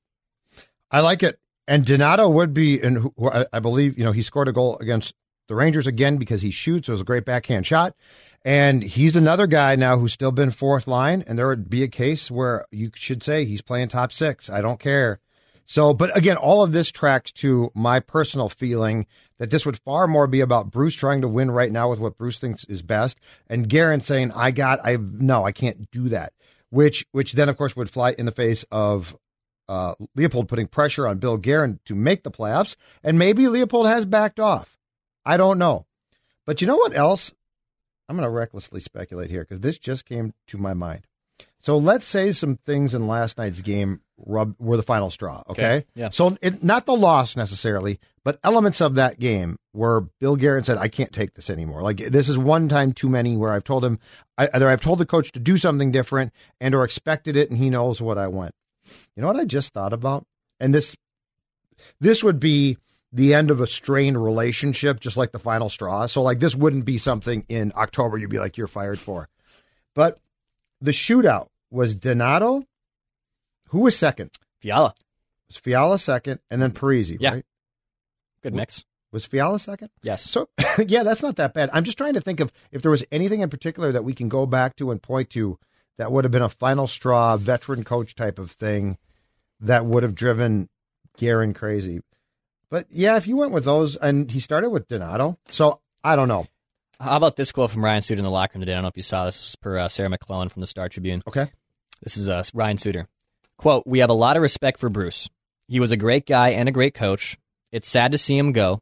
I 0.90 1.00
like 1.00 1.22
it, 1.22 1.38
and 1.68 1.86
Donato 1.86 2.28
would 2.28 2.52
be, 2.52 2.80
and 2.80 3.10
I 3.52 3.60
believe 3.60 3.96
you 3.96 4.04
know 4.04 4.12
he 4.12 4.22
scored 4.22 4.48
a 4.48 4.52
goal 4.52 4.76
against 4.78 5.14
the 5.46 5.54
Rangers 5.54 5.86
again 5.86 6.16
because 6.16 6.42
he 6.42 6.50
shoots. 6.50 6.88
It 6.88 6.92
was 6.92 7.00
a 7.00 7.04
great 7.04 7.24
backhand 7.24 7.66
shot. 7.66 7.94
And 8.44 8.82
he's 8.82 9.14
another 9.14 9.46
guy 9.46 9.76
now 9.76 9.98
who's 9.98 10.12
still 10.12 10.32
been 10.32 10.50
fourth 10.50 10.88
line, 10.88 11.22
and 11.28 11.38
there 11.38 11.46
would 11.46 11.70
be 11.70 11.84
a 11.84 11.88
case 11.88 12.28
where 12.28 12.66
you 12.72 12.90
should 12.96 13.22
say 13.22 13.44
he's 13.44 13.62
playing 13.62 13.88
top 13.88 14.10
six. 14.10 14.50
I 14.50 14.60
don't 14.60 14.80
care. 14.80 15.20
So, 15.64 15.94
but 15.94 16.16
again, 16.16 16.36
all 16.36 16.62
of 16.62 16.72
this 16.72 16.90
tracks 16.90 17.32
to 17.32 17.70
my 17.74 18.00
personal 18.00 18.48
feeling 18.48 19.06
that 19.38 19.50
this 19.50 19.64
would 19.64 19.78
far 19.78 20.06
more 20.06 20.26
be 20.26 20.40
about 20.40 20.70
Bruce 20.70 20.94
trying 20.94 21.20
to 21.22 21.28
win 21.28 21.50
right 21.50 21.72
now 21.72 21.90
with 21.90 21.98
what 21.98 22.18
Bruce 22.18 22.38
thinks 22.38 22.64
is 22.64 22.82
best, 22.82 23.18
and 23.48 23.68
Guerin 23.68 24.00
saying, 24.00 24.32
"I 24.32 24.50
got, 24.50 24.80
I 24.84 24.96
no, 24.96 25.44
I 25.44 25.52
can't 25.52 25.90
do 25.90 26.08
that." 26.10 26.32
Which, 26.70 27.06
which 27.12 27.32
then 27.32 27.48
of 27.48 27.56
course 27.56 27.76
would 27.76 27.90
fly 27.90 28.14
in 28.16 28.26
the 28.26 28.32
face 28.32 28.64
of 28.70 29.16
uh, 29.68 29.94
Leopold 30.14 30.48
putting 30.48 30.68
pressure 30.68 31.06
on 31.06 31.18
Bill 31.18 31.36
Guerin 31.36 31.80
to 31.84 31.94
make 31.94 32.22
the 32.22 32.30
playoffs, 32.30 32.76
and 33.02 33.18
maybe 33.18 33.48
Leopold 33.48 33.86
has 33.86 34.04
backed 34.04 34.40
off. 34.40 34.78
I 35.24 35.36
don't 35.36 35.58
know, 35.58 35.86
but 36.46 36.60
you 36.60 36.66
know 36.66 36.76
what 36.76 36.96
else 36.96 37.32
I'm 38.08 38.16
going 38.16 38.26
to 38.26 38.30
recklessly 38.30 38.80
speculate 38.80 39.30
here 39.30 39.42
because 39.42 39.60
this 39.60 39.78
just 39.78 40.04
came 40.04 40.34
to 40.48 40.58
my 40.58 40.74
mind. 40.74 41.06
So 41.58 41.76
let's 41.76 42.06
say 42.06 42.32
some 42.32 42.56
things 42.56 42.94
in 42.94 43.06
last 43.06 43.38
night's 43.38 43.60
game 43.60 44.00
rub, 44.18 44.54
were 44.58 44.76
the 44.76 44.82
final 44.82 45.10
straw. 45.10 45.42
Okay, 45.48 45.76
okay. 45.76 45.86
yeah. 45.94 46.10
So 46.10 46.36
it, 46.42 46.62
not 46.62 46.86
the 46.86 46.96
loss 46.96 47.36
necessarily, 47.36 48.00
but 48.24 48.38
elements 48.42 48.80
of 48.80 48.96
that 48.96 49.18
game 49.20 49.56
where 49.72 50.00
Bill 50.00 50.36
Guerin 50.36 50.64
said, 50.64 50.78
"I 50.78 50.88
can't 50.88 51.12
take 51.12 51.34
this 51.34 51.50
anymore." 51.50 51.82
Like 51.82 51.98
this 51.98 52.28
is 52.28 52.38
one 52.38 52.68
time 52.68 52.92
too 52.92 53.08
many 53.08 53.36
where 53.36 53.52
I've 53.52 53.64
told 53.64 53.84
him 53.84 53.98
either 54.38 54.68
I've 54.68 54.80
told 54.80 54.98
the 54.98 55.06
coach 55.06 55.32
to 55.32 55.40
do 55.40 55.56
something 55.56 55.92
different 55.92 56.32
and 56.60 56.74
or 56.74 56.84
expected 56.84 57.36
it, 57.36 57.50
and 57.50 57.58
he 57.58 57.70
knows 57.70 58.00
what 58.00 58.18
I 58.18 58.28
want. 58.28 58.54
You 59.16 59.22
know 59.22 59.28
what 59.28 59.36
I 59.36 59.44
just 59.44 59.72
thought 59.72 59.92
about, 59.92 60.26
and 60.58 60.74
this 60.74 60.96
this 62.00 62.24
would 62.24 62.40
be 62.40 62.78
the 63.12 63.34
end 63.34 63.50
of 63.50 63.60
a 63.60 63.66
strained 63.66 64.22
relationship, 64.22 64.98
just 64.98 65.16
like 65.16 65.32
the 65.32 65.38
final 65.38 65.68
straw. 65.68 66.06
So, 66.06 66.22
like, 66.22 66.40
this 66.40 66.54
wouldn't 66.54 66.84
be 66.84 66.98
something 66.98 67.44
in 67.48 67.72
October 67.76 68.16
you'd 68.16 68.30
be 68.30 68.38
like, 68.38 68.56
you're 68.56 68.66
fired 68.66 68.98
for. 68.98 69.28
But 69.94 70.18
the 70.82 70.90
shootout 70.90 71.46
was 71.70 71.94
Donato. 71.94 72.64
Who 73.68 73.80
was 73.80 73.96
second? 73.96 74.30
Fiala. 74.60 74.94
Was 75.48 75.56
Fiala 75.56 75.98
second, 75.98 76.40
and 76.50 76.60
then 76.60 76.72
Parise, 76.72 77.16
yeah. 77.18 77.30
right? 77.34 77.44
Good 78.42 78.54
mix. 78.54 78.84
Was 79.12 79.24
Fiala 79.24 79.58
second? 79.58 79.90
Yes. 80.02 80.28
So, 80.28 80.48
yeah, 80.86 81.04
that's 81.04 81.22
not 81.22 81.36
that 81.36 81.54
bad. 81.54 81.70
I'm 81.72 81.84
just 81.84 81.98
trying 81.98 82.14
to 82.14 82.20
think 82.20 82.40
of 82.40 82.52
if 82.70 82.82
there 82.82 82.90
was 82.90 83.04
anything 83.12 83.40
in 83.40 83.48
particular 83.48 83.92
that 83.92 84.04
we 84.04 84.12
can 84.12 84.28
go 84.28 84.44
back 84.44 84.76
to 84.76 84.90
and 84.90 85.00
point 85.00 85.30
to 85.30 85.58
that 85.98 86.10
would 86.10 86.24
have 86.24 86.32
been 86.32 86.42
a 86.42 86.48
final 86.48 86.86
straw, 86.86 87.36
veteran 87.36 87.84
coach 87.84 88.14
type 88.14 88.38
of 88.38 88.50
thing 88.52 88.98
that 89.60 89.86
would 89.86 90.02
have 90.02 90.14
driven 90.14 90.68
Guerin 91.16 91.54
crazy. 91.54 92.00
But 92.70 92.86
yeah, 92.90 93.16
if 93.16 93.26
you 93.26 93.36
went 93.36 93.52
with 93.52 93.64
those, 93.64 93.96
and 93.96 94.30
he 94.30 94.40
started 94.40 94.70
with 94.70 94.88
Donato, 94.88 95.38
so 95.46 95.80
I 96.02 96.16
don't 96.16 96.28
know. 96.28 96.46
How 97.02 97.16
about 97.16 97.34
this 97.34 97.50
quote 97.50 97.72
from 97.72 97.84
Ryan 97.84 98.00
Suter 98.00 98.20
in 98.20 98.24
the 98.24 98.30
locker 98.30 98.52
room 98.54 98.60
today? 98.60 98.74
I 98.74 98.76
don't 98.76 98.82
know 98.82 98.88
if 98.88 98.96
you 98.96 99.02
saw 99.02 99.24
this 99.24 99.56
per 99.56 99.76
uh, 99.76 99.88
Sarah 99.88 100.08
McLellan 100.08 100.52
from 100.52 100.60
the 100.60 100.68
Star 100.68 100.88
Tribune. 100.88 101.20
Okay. 101.26 101.50
This 102.00 102.16
is 102.16 102.28
uh, 102.28 102.44
Ryan 102.54 102.78
Suter. 102.78 103.08
Quote, 103.56 103.84
We 103.88 103.98
have 103.98 104.10
a 104.10 104.14
lot 104.14 104.36
of 104.36 104.42
respect 104.42 104.78
for 104.78 104.88
Bruce. 104.88 105.28
He 105.66 105.80
was 105.80 105.90
a 105.90 105.96
great 105.96 106.26
guy 106.26 106.50
and 106.50 106.68
a 106.68 106.72
great 106.72 106.94
coach. 106.94 107.36
It's 107.72 107.88
sad 107.88 108.12
to 108.12 108.18
see 108.18 108.38
him 108.38 108.52
go. 108.52 108.78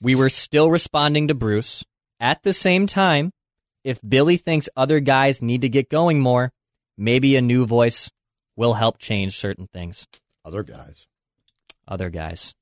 We 0.00 0.14
were 0.14 0.28
still 0.28 0.70
responding 0.70 1.26
to 1.26 1.34
Bruce. 1.34 1.84
At 2.20 2.44
the 2.44 2.52
same 2.52 2.86
time, 2.86 3.32
if 3.82 3.98
Billy 4.08 4.36
thinks 4.36 4.68
other 4.76 5.00
guys 5.00 5.42
need 5.42 5.62
to 5.62 5.68
get 5.68 5.90
going 5.90 6.20
more, 6.20 6.52
maybe 6.96 7.34
a 7.34 7.42
new 7.42 7.66
voice 7.66 8.08
will 8.54 8.74
help 8.74 8.98
change 8.98 9.36
certain 9.36 9.66
things. 9.66 10.06
Other 10.44 10.62
guys. 10.62 11.08
Other 11.88 12.08
guys. 12.08 12.54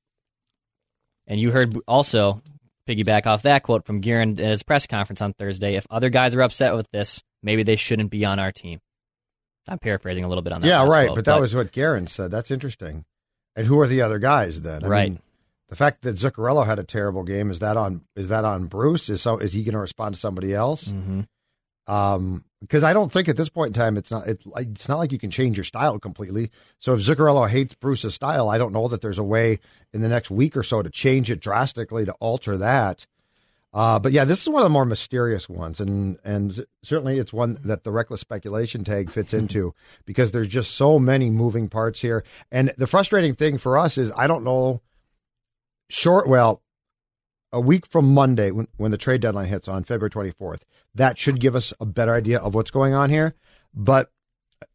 And 1.27 1.39
you 1.39 1.51
heard 1.51 1.77
also 1.87 2.41
piggyback 2.87 3.25
off 3.25 3.43
that 3.43 3.63
quote 3.63 3.85
from 3.85 4.01
Guerin 4.01 4.39
at 4.39 4.51
his 4.51 4.63
press 4.63 4.87
conference 4.87 5.21
on 5.21 5.33
Thursday. 5.33 5.75
If 5.75 5.87
other 5.89 6.09
guys 6.09 6.35
are 6.35 6.41
upset 6.41 6.75
with 6.75 6.89
this, 6.91 7.21
maybe 7.41 7.63
they 7.63 7.75
shouldn't 7.75 8.09
be 8.09 8.25
on 8.25 8.39
our 8.39 8.51
team. 8.51 8.79
I'm 9.67 9.79
paraphrasing 9.79 10.23
a 10.23 10.27
little 10.27 10.41
bit 10.41 10.53
on 10.53 10.61
that. 10.61 10.67
Yeah, 10.67 10.85
right. 10.85 11.07
Quote, 11.07 11.15
but 11.15 11.25
that 11.25 11.35
but, 11.35 11.41
was 11.41 11.55
what 11.55 11.71
Guerin 11.71 12.07
said. 12.07 12.31
That's 12.31 12.51
interesting. 12.51 13.05
And 13.55 13.65
who 13.65 13.79
are 13.79 13.87
the 13.87 14.01
other 14.01 14.19
guys 14.19 14.61
then? 14.61 14.83
I 14.83 14.87
right. 14.87 15.11
Mean, 15.11 15.19
the 15.69 15.75
fact 15.75 16.01
that 16.01 16.15
Zuccarello 16.15 16.65
had 16.65 16.79
a 16.79 16.83
terrible 16.83 17.23
game 17.23 17.49
is 17.49 17.59
that 17.59 17.77
on 17.77 18.01
is 18.15 18.29
that 18.29 18.45
on 18.45 18.65
Bruce? 18.65 19.09
Is 19.09 19.21
so 19.21 19.37
is 19.37 19.53
he 19.53 19.63
going 19.63 19.73
to 19.73 19.79
respond 19.79 20.15
to 20.15 20.21
somebody 20.21 20.53
else? 20.53 20.85
Mm-hmm. 20.89 21.21
Um, 21.87 22.45
because 22.61 22.83
I 22.83 22.93
don't 22.93 23.11
think 23.11 23.27
at 23.27 23.35
this 23.35 23.49
point 23.49 23.75
in 23.75 23.81
time 23.81 23.97
it's 23.97 24.09
not 24.09 24.25
it's, 24.25 24.47
it's 24.55 24.87
not 24.87 24.97
like 24.97 25.11
you 25.11 25.19
can 25.19 25.31
change 25.31 25.57
your 25.57 25.65
style 25.65 25.99
completely. 25.99 26.49
So 26.79 26.93
if 26.93 27.01
Zuccarello 27.01 27.49
hates 27.49 27.73
Bruce's 27.75 28.15
style, 28.15 28.47
I 28.47 28.57
don't 28.57 28.71
know 28.71 28.87
that 28.87 29.01
there's 29.01 29.19
a 29.19 29.23
way 29.23 29.59
in 29.91 30.01
the 30.01 30.07
next 30.07 30.31
week 30.31 30.55
or 30.55 30.63
so 30.63 30.81
to 30.81 30.89
change 30.89 31.29
it 31.29 31.41
drastically 31.41 32.05
to 32.05 32.13
alter 32.13 32.57
that. 32.57 33.05
Uh, 33.73 33.99
but 33.99 34.11
yeah, 34.11 34.23
this 34.23 34.41
is 34.41 34.49
one 34.49 34.61
of 34.61 34.65
the 34.65 34.69
more 34.69 34.85
mysterious 34.85 35.49
ones, 35.49 35.81
and 35.81 36.17
and 36.23 36.65
certainly 36.83 37.17
it's 37.17 37.33
one 37.33 37.57
that 37.63 37.83
the 37.83 37.91
reckless 37.91 38.21
speculation 38.21 38.83
tag 38.83 39.09
fits 39.09 39.33
into 39.33 39.73
because 40.05 40.31
there's 40.31 40.47
just 40.47 40.75
so 40.75 40.99
many 40.99 41.29
moving 41.29 41.67
parts 41.67 41.99
here. 42.01 42.23
And 42.51 42.71
the 42.77 42.87
frustrating 42.87 43.33
thing 43.33 43.57
for 43.57 43.77
us 43.77 43.97
is 43.97 44.11
I 44.15 44.27
don't 44.27 44.43
know. 44.43 44.81
Short, 45.89 46.27
well, 46.29 46.61
a 47.53 47.61
week 47.61 47.85
from 47.85 48.13
Monday 48.13 48.51
when 48.51 48.67
when 48.77 48.91
the 48.91 48.97
trade 48.97 49.21
deadline 49.21 49.47
hits 49.47 49.67
on 49.67 49.83
February 49.83 50.09
24th, 50.09 50.61
that 50.95 51.17
should 51.17 51.39
give 51.39 51.55
us 51.55 51.71
a 51.79 51.85
better 51.85 52.13
idea 52.13 52.39
of 52.39 52.55
what's 52.55 52.71
going 52.71 52.93
on 52.93 53.09
here. 53.09 53.35
But 53.73 54.11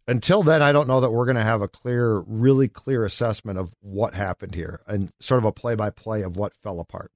until 0.07 0.43
then, 0.43 0.63
I 0.63 0.73
don't 0.73 0.89
know 0.89 1.01
that 1.01 1.11
we're 1.11 1.27
going 1.27 1.37
to 1.37 1.43
have 1.43 1.61
a 1.61 1.69
clear, 1.69 2.21
really 2.27 2.69
clear 2.69 3.05
assessment 3.05 3.59
of 3.59 3.75
what 3.81 4.15
happened 4.15 4.55
here 4.55 4.81
and 4.87 5.13
sort 5.21 5.39
of 5.39 5.45
a 5.45 5.53
play 5.53 5.75
by 5.75 5.91
play 5.91 6.23
of 6.23 6.37
what 6.37 6.55
fell 6.63 6.81
apart. 6.81 7.11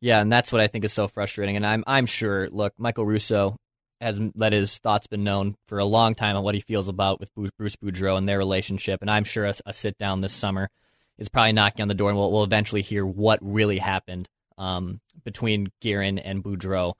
Yeah, 0.00 0.20
and 0.20 0.30
that's 0.30 0.52
what 0.52 0.60
I 0.60 0.66
think 0.66 0.84
is 0.84 0.92
so 0.92 1.08
frustrating. 1.08 1.56
And 1.56 1.64
I'm 1.64 1.84
I'm 1.86 2.06
sure. 2.06 2.50
Look, 2.50 2.74
Michael 2.76 3.06
Russo 3.06 3.56
has 4.00 4.20
let 4.34 4.52
his 4.52 4.76
thoughts 4.78 5.06
been 5.06 5.24
known 5.24 5.54
for 5.68 5.78
a 5.78 5.84
long 5.84 6.14
time 6.14 6.36
on 6.36 6.42
what 6.42 6.54
he 6.54 6.60
feels 6.60 6.88
about 6.88 7.18
with 7.18 7.30
Bruce 7.56 7.76
Boudreau 7.76 8.18
and 8.18 8.28
their 8.28 8.36
relationship. 8.36 9.00
And 9.00 9.10
I'm 9.10 9.24
sure 9.24 9.46
a, 9.46 9.54
a 9.64 9.72
sit 9.72 9.96
down 9.96 10.20
this 10.20 10.34
summer 10.34 10.68
is 11.18 11.30
probably 11.30 11.52
knocking 11.52 11.80
on 11.80 11.88
the 11.88 11.94
door, 11.94 12.10
and 12.10 12.18
we'll, 12.18 12.30
we'll 12.30 12.44
eventually 12.44 12.82
hear 12.82 13.06
what 13.06 13.38
really 13.40 13.78
happened 13.78 14.28
um, 14.58 15.00
between 15.24 15.68
Guerin 15.80 16.18
and 16.18 16.42
Boudreau. 16.42 16.94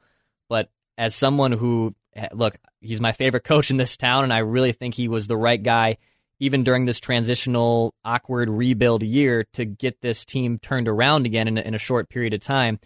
But 0.49 0.71
as 0.99 1.15
someone 1.15 1.53
who 1.53 1.95
look, 2.33 2.57
he's 2.81 3.01
my 3.01 3.13
favorite 3.13 3.45
coach 3.45 3.71
in 3.71 3.77
this 3.77 3.97
town, 3.97 4.25
and 4.25 4.33
I 4.33 4.39
really 4.39 4.73
think 4.73 4.95
he 4.95 5.09
was 5.09 5.27
the 5.27 5.37
right 5.37 5.63
guy, 5.63 5.99
even 6.39 6.65
during 6.65 6.85
this 6.85 7.01
transitional, 7.01 7.95
awkward 8.05 8.49
rebuild 8.49 9.03
year, 9.03 9.47
to 9.55 9.65
get 9.65 10.01
this 10.01 10.25
team 10.25 10.59
turned 10.59 10.89
around 10.89 11.27
again 11.27 11.49
in 11.49 11.59
a, 11.59 11.61
in 11.61 11.75
a 11.75 11.79
short 11.79 12.09
period 12.09 12.35
of 12.35 12.41
time 12.41 12.79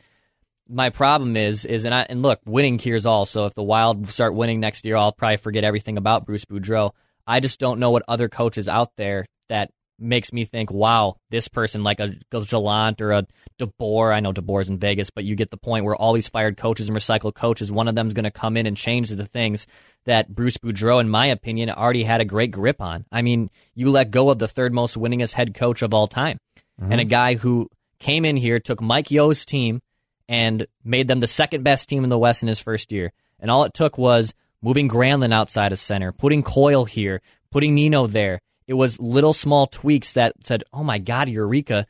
my 0.70 0.90
problem 0.90 1.36
is 1.36 1.64
is 1.64 1.84
and 1.84 1.94
I, 1.94 2.06
and 2.08 2.22
look, 2.22 2.40
winning 2.46 2.78
cures 2.78 3.04
all. 3.04 3.26
So 3.26 3.46
if 3.46 3.54
the 3.54 3.62
Wild 3.62 4.08
start 4.08 4.34
winning 4.34 4.60
next 4.60 4.84
year, 4.84 4.96
I'll 4.96 5.12
probably 5.12 5.36
forget 5.36 5.64
everything 5.64 5.98
about 5.98 6.24
Bruce 6.24 6.44
Boudreau. 6.44 6.92
I 7.26 7.40
just 7.40 7.60
don't 7.60 7.80
know 7.80 7.90
what 7.90 8.04
other 8.08 8.28
coaches 8.28 8.68
out 8.68 8.96
there 8.96 9.26
that 9.48 9.70
makes 10.00 10.32
me 10.32 10.44
think, 10.44 10.70
wow, 10.70 11.16
this 11.30 11.48
person 11.48 11.82
like 11.82 12.00
a 12.00 12.14
Gallant 12.30 13.00
or 13.00 13.12
a 13.12 13.26
DeBoer. 13.58 14.14
I 14.14 14.20
know 14.20 14.32
DeBoer's 14.32 14.68
in 14.68 14.78
Vegas, 14.78 15.10
but 15.10 15.24
you 15.24 15.34
get 15.36 15.50
the 15.50 15.56
point 15.56 15.84
where 15.84 15.96
all 15.96 16.12
these 16.12 16.28
fired 16.28 16.56
coaches 16.56 16.88
and 16.88 16.96
recycled 16.96 17.34
coaches, 17.34 17.70
one 17.70 17.88
of 17.88 17.94
them's 17.94 18.14
going 18.14 18.24
to 18.24 18.30
come 18.30 18.56
in 18.56 18.66
and 18.66 18.76
change 18.76 19.10
the 19.10 19.26
things 19.26 19.66
that 20.06 20.34
Bruce 20.34 20.56
Boudreau, 20.56 21.00
in 21.00 21.08
my 21.08 21.26
opinion, 21.26 21.70
already 21.70 22.04
had 22.04 22.20
a 22.20 22.24
great 22.24 22.50
grip 22.50 22.80
on. 22.80 23.04
I 23.12 23.22
mean, 23.22 23.50
you 23.74 23.90
let 23.90 24.10
go 24.10 24.30
of 24.30 24.38
the 24.38 24.48
third 24.48 24.72
most 24.72 24.96
winningest 24.96 25.34
head 25.34 25.54
coach 25.54 25.82
of 25.82 25.92
all 25.92 26.08
time, 26.08 26.38
mm-hmm. 26.80 26.92
and 26.92 27.00
a 27.00 27.04
guy 27.04 27.34
who 27.34 27.68
came 28.00 28.24
in 28.24 28.36
here, 28.36 28.58
took 28.58 28.80
Mike 28.80 29.10
Yeo's 29.10 29.44
team 29.44 29.80
and 30.28 30.66
made 30.82 31.06
them 31.06 31.20
the 31.20 31.26
second 31.26 31.62
best 31.62 31.88
team 31.88 32.02
in 32.02 32.10
the 32.10 32.18
West 32.18 32.42
in 32.42 32.48
his 32.48 32.58
first 32.58 32.90
year. 32.90 33.12
And 33.38 33.50
all 33.50 33.64
it 33.64 33.74
took 33.74 33.98
was 33.98 34.34
moving 34.62 34.88
Granlund 34.88 35.32
outside 35.32 35.72
of 35.72 35.78
center, 35.78 36.12
putting 36.12 36.42
Coyle 36.42 36.84
here, 36.84 37.20
putting 37.50 37.74
Nino 37.74 38.06
there. 38.06 38.40
It 38.70 38.74
was 38.74 39.00
little 39.00 39.32
small 39.32 39.66
tweaks 39.66 40.12
that 40.12 40.32
said, 40.44 40.62
"Oh 40.72 40.84
my 40.84 40.98
God, 40.98 41.28
Eureka! 41.28 41.88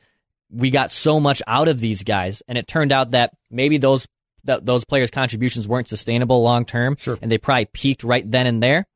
We 0.50 0.70
got 0.70 0.92
so 0.92 1.20
much 1.20 1.42
out 1.46 1.68
of 1.68 1.78
these 1.78 2.02
guys." 2.02 2.42
And 2.48 2.56
it 2.56 2.66
turned 2.66 2.90
out 2.90 3.10
that 3.10 3.36
maybe 3.50 3.76
those 3.76 4.08
that 4.44 4.64
those 4.64 4.86
players' 4.86 5.10
contributions 5.10 5.68
weren't 5.68 5.88
sustainable 5.88 6.42
long 6.42 6.64
term, 6.64 6.96
sure. 6.98 7.18
and 7.20 7.30
they 7.30 7.36
probably 7.36 7.66
peaked 7.66 8.02
right 8.02 8.28
then 8.28 8.46
and 8.46 8.62
there 8.62 8.86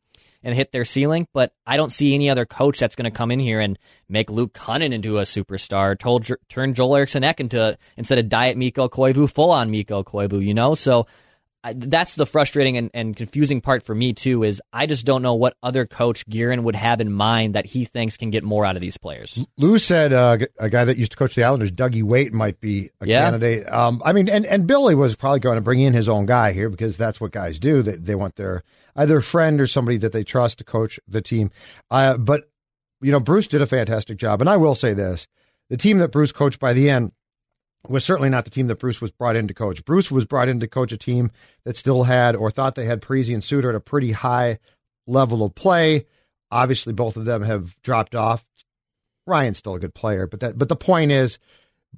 and 0.42 0.54
hit 0.54 0.72
their 0.72 0.86
ceiling. 0.86 1.28
But 1.34 1.52
I 1.66 1.76
don't 1.76 1.92
see 1.92 2.14
any 2.14 2.30
other 2.30 2.46
coach 2.46 2.78
that's 2.78 2.96
going 2.96 3.04
to 3.04 3.14
come 3.14 3.30
in 3.30 3.38
here 3.38 3.60
and 3.60 3.78
make 4.08 4.30
Luke 4.30 4.54
Kunin 4.54 4.94
into 4.94 5.18
a 5.18 5.24
superstar. 5.24 5.98
Told 5.98 6.26
turn 6.48 6.72
Joel 6.72 6.96
Eriksson 6.96 7.22
Ek 7.22 7.38
into 7.38 7.76
instead 7.98 8.16
of 8.16 8.30
diet 8.30 8.56
Mikko 8.56 8.88
Koivu, 8.88 9.30
full 9.30 9.50
on 9.50 9.70
Mikko 9.70 10.04
Koivu. 10.04 10.42
You 10.42 10.54
know, 10.54 10.74
so 10.74 11.06
that's 11.72 12.14
the 12.14 12.27
frustrating 12.27 12.77
and, 12.77 12.90
and, 12.92 13.16
confusing 13.16 13.61
part 13.61 13.83
for 13.83 13.94
me 13.94 14.12
too 14.12 14.42
is 14.42 14.61
I 14.72 14.87
just 14.87 15.07
don't 15.07 15.22
know 15.22 15.35
what 15.35 15.57
other 15.62 15.87
coach 15.87 16.27
Guerin 16.29 16.64
would 16.64 16.74
have 16.74 17.00
in 17.00 17.12
mind 17.12 17.55
that 17.55 17.64
he 17.64 17.85
thinks 17.85 18.16
can 18.16 18.31
get 18.31 18.44
more 18.44 18.66
out 18.66 18.77
of 18.77 18.83
these 18.83 18.98
players. 18.98 19.46
Lou 19.57 19.79
said 19.79 20.12
uh, 20.12 20.38
a 20.59 20.68
guy 20.68 20.85
that 20.85 20.98
used 20.98 21.12
to 21.12 21.16
coach 21.16 21.35
the 21.35 21.44
Islanders, 21.44 21.70
Dougie 21.70 22.03
Weight, 22.03 22.33
might 22.33 22.61
be 22.61 22.90
a 23.00 23.07
yeah. 23.07 23.24
candidate. 23.24 23.72
Um, 23.72 24.03
I 24.05 24.12
mean, 24.12 24.29
and, 24.29 24.44
and 24.44 24.66
Billy 24.66 24.94
was 24.94 25.16
probably 25.16 25.40
going 25.40 25.57
to 25.57 25.62
bring 25.62 25.81
in 25.81 25.94
his 25.94 26.09
own 26.09 26.27
guy 26.27 26.53
here 26.53 26.68
because 26.68 26.96
that's 26.96 27.20
what 27.20 27.31
guys 27.31 27.59
do. 27.59 27.83
They, 27.83 27.96
they 27.96 28.14
want 28.14 28.37
their 28.37 28.62
either 28.96 29.20
friend 29.20 29.61
or 29.61 29.66
somebody 29.66 29.96
that 29.98 30.12
they 30.12 30.24
trust 30.24 30.59
to 30.59 30.64
coach 30.64 31.00
the 31.09 31.22
team. 31.22 31.50
Uh, 31.90 32.18
but 32.18 32.50
you 33.00 33.12
know, 33.12 33.20
Bruce 33.20 33.48
did 33.48 33.62
a 33.62 33.66
fantastic 33.66 34.18
job, 34.18 34.40
and 34.40 34.50
I 34.50 34.57
will 34.57 34.74
say 34.74 34.92
this: 34.92 35.27
the 35.70 35.77
team 35.77 35.98
that 35.98 36.09
Bruce 36.09 36.33
coached 36.33 36.61
by 36.61 36.72
the 36.72 36.90
end 36.90 37.12
was 37.88 38.04
certainly 38.04 38.30
not 38.30 38.44
the 38.44 38.50
team 38.50 38.66
that 38.68 38.78
Bruce 38.78 39.00
was 39.00 39.10
brought 39.10 39.36
in 39.36 39.48
to 39.48 39.54
coach. 39.54 39.84
Bruce 39.84 40.10
was 40.10 40.24
brought 40.24 40.48
in 40.48 40.60
to 40.60 40.68
coach 40.68 40.92
a 40.92 40.96
team 40.96 41.30
that 41.64 41.76
still 41.76 42.04
had 42.04 42.34
or 42.36 42.50
thought 42.50 42.74
they 42.74 42.86
had 42.86 43.02
Parise 43.02 43.32
and 43.32 43.44
Suter 43.44 43.70
at 43.70 43.74
a 43.74 43.80
pretty 43.80 44.12
high 44.12 44.58
level 45.06 45.44
of 45.44 45.54
play. 45.54 46.06
Obviously, 46.50 46.92
both 46.92 47.16
of 47.16 47.24
them 47.24 47.42
have 47.42 47.80
dropped 47.82 48.14
off. 48.14 48.44
Ryan's 49.26 49.58
still 49.58 49.74
a 49.74 49.80
good 49.80 49.94
player, 49.94 50.26
but 50.26 50.40
that 50.40 50.58
but 50.58 50.68
the 50.68 50.76
point 50.76 51.10
is 51.10 51.38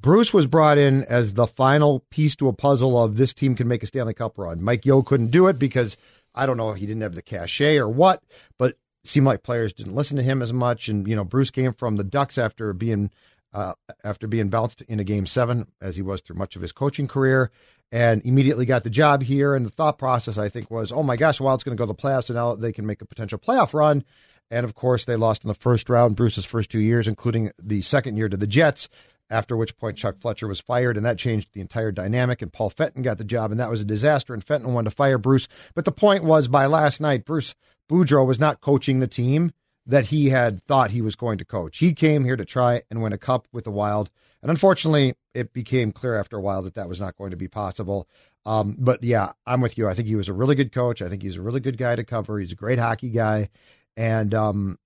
Bruce 0.01 0.33
was 0.33 0.47
brought 0.47 0.79
in 0.79 1.05
as 1.05 1.35
the 1.35 1.47
final 1.47 2.01
piece 2.11 2.37
to 2.37 2.49
a 2.49 2.53
puzzle 2.53 3.03
of 3.03 3.17
this 3.17 3.35
team 3.35 3.55
can 3.55 3.69
make 3.69 3.83
a 3.83 3.87
Stanley 3.87 4.15
Cup 4.15 4.39
run. 4.39 4.63
Mike 4.63 4.85
Yeo 4.85 5.03
couldn't 5.03 5.31
do 5.31 5.47
it 5.49 5.59
because 5.59 5.97
I 6.35 6.47
don't 6.47 6.57
know 6.57 6.73
he 6.73 6.87
didn't 6.87 7.03
have 7.03 7.15
the 7.15 7.23
cachet 7.23 7.79
or 7.79 7.89
what, 7.89 8.23
but 8.59 8.71
it 8.71 8.79
seemed 9.05 9.27
like 9.27 9.43
players 9.43 9.73
didn't 9.73 9.95
listen 9.95 10.17
to 10.17 10.23
him 10.23 10.43
as 10.43 10.53
much. 10.53 10.89
And 10.89 11.07
you 11.09 11.17
know, 11.17 11.25
Bruce 11.25 11.51
came 11.51 11.73
from 11.73 11.97
the 11.97 12.05
Ducks 12.05 12.39
after 12.39 12.73
being 12.73 13.11
uh, 13.57 13.73
after 14.05 14.27
being 14.27 14.51
bounced 14.51 14.83
in 14.83 15.01
a 15.01 15.05
game 15.05 15.25
seven, 15.25 15.67
as 15.81 15.97
he 15.97 16.03
was 16.03 16.21
through 16.21 16.37
much 16.37 16.57
of 16.57 16.63
his 16.63 16.73
coaching 16.73 17.09
career, 17.09 17.51
and 17.91 18.21
immediately 18.27 18.67
got 18.67 18.85
the 18.85 18.91
job 18.91 19.23
here. 19.23 19.55
And 19.55 19.65
the 19.65 19.71
thought 19.71 19.97
process, 19.97 20.37
I 20.37 20.51
think, 20.51 20.71
was, 20.71 20.93
oh 20.93 21.03
my 21.03 21.17
gosh, 21.17 21.41
Wild's 21.41 21.65
going 21.65 21.75
to 21.75 21.81
go 21.81 21.87
to 21.87 21.97
the 21.97 22.01
playoffs, 22.01 22.29
and 22.29 22.37
now 22.37 22.55
they 22.55 22.73
can 22.73 22.85
make 22.85 23.01
a 23.01 23.07
potential 23.07 23.39
playoff 23.39 23.73
run. 23.73 24.05
And 24.51 24.65
of 24.65 24.75
course, 24.75 25.07
they 25.07 25.17
lost 25.17 25.43
in 25.43 25.49
the 25.49 25.55
first 25.55 25.89
round, 25.89 26.17
Bruce's 26.17 26.45
first 26.45 26.71
two 26.71 26.81
years, 26.81 27.09
including 27.09 27.51
the 27.61 27.81
second 27.81 28.19
year 28.19 28.29
to 28.29 28.37
the 28.37 28.47
Jets. 28.47 28.91
After 29.31 29.57
which 29.57 29.77
point, 29.79 29.97
Chuck 29.97 30.19
Fletcher 30.21 30.47
was 30.47 30.61
fired, 30.61 30.99
and 30.99 31.07
that 31.07 31.19
changed 31.19 31.49
the 31.55 31.63
entire 31.63 31.91
dynamic. 31.91 32.43
And 32.43 32.53
Paul 32.53 32.69
Fenton 32.69 33.01
got 33.01 33.17
the 33.17 33.25
job, 33.25 33.51
and 33.53 33.59
that 33.59 33.71
was 33.71 33.81
a 33.81 33.87
disaster. 33.87 34.35
And 34.35 34.45
Fenton 34.45 34.75
wanted 34.75 34.91
to 34.91 34.97
fire 34.97 35.17
Bruce. 35.17 35.49
But 35.75 35.87
the 35.87 35.93
point 35.93 36.25
was, 36.25 36.47
by 36.47 36.67
last 36.67 37.01
night, 37.01 37.25
Bruce 37.25 37.55
Boudreau 37.91 38.27
was 38.27 38.39
not 38.39 38.61
coaching 38.61 39.01
the 39.01 39.09
team 39.09 39.53
that 39.87 40.07
he 40.07 40.29
had 40.31 40.63
thought 40.65 40.91
he 40.91 41.01
was 41.01 41.17
going 41.17 41.39
to 41.39 41.45
coach. 41.45 41.79
He 41.79 41.93
came 41.93 42.25
here 42.25 42.37
to 42.37 42.45
try 42.45 42.83
and 42.91 43.03
win 43.03 43.13
a 43.13 43.19
cup 43.19 43.47
with 43.53 43.65
the 43.65 43.71
Wild, 43.71 44.11
and 44.43 44.51
unfortunately, 44.51 45.15
it 45.35 45.53
became 45.53 45.93
clear 45.93 46.17
after 46.19 46.37
a 46.37 46.41
while 46.41 46.63
that 46.63 46.75
that 46.75 46.89
was 46.89 47.01
not 47.01 47.17
going 47.17 47.31
to 47.31 47.37
be 47.37 47.49
possible. 47.49 48.09
Um, 48.45 48.77
but 48.79 49.03
yeah, 49.03 49.33
I'm 49.45 49.61
with 49.61 49.77
you. 49.77 49.89
I 49.89 49.95
think 49.95 50.07
he 50.07 50.15
was 50.15 50.29
a 50.29 50.33
really 50.33 50.55
good 50.55 50.73
coach. 50.73 51.03
I 51.03 51.09
think 51.09 51.23
he's 51.23 51.37
a 51.37 51.43
really 51.43 51.61
good 51.61 51.77
guy 51.77 51.97
to 51.97 52.05
cover. 52.05 52.39
He's 52.39 52.53
a 52.53 52.57
great 52.57 52.79
hockey 52.79 53.11
guy, 53.11 53.49
and 53.97 54.33
um, 54.35 54.79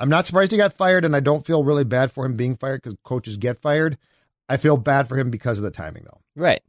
I'm 0.00 0.08
not 0.08 0.26
surprised 0.26 0.50
he 0.50 0.56
got 0.56 0.72
fired. 0.72 1.04
And 1.04 1.14
I 1.14 1.20
don't 1.20 1.46
feel 1.46 1.62
really 1.62 1.84
bad 1.84 2.10
for 2.10 2.24
him 2.24 2.36
being 2.36 2.56
fired 2.56 2.82
because 2.82 2.96
coaches 3.04 3.36
get 3.36 3.58
fired. 3.58 3.98
I 4.48 4.56
feel 4.56 4.78
bad 4.78 5.08
for 5.08 5.18
him 5.18 5.30
because 5.30 5.58
of 5.58 5.64
the 5.64 5.70
timing, 5.70 6.04
though. 6.04 6.20
Right. 6.34 6.62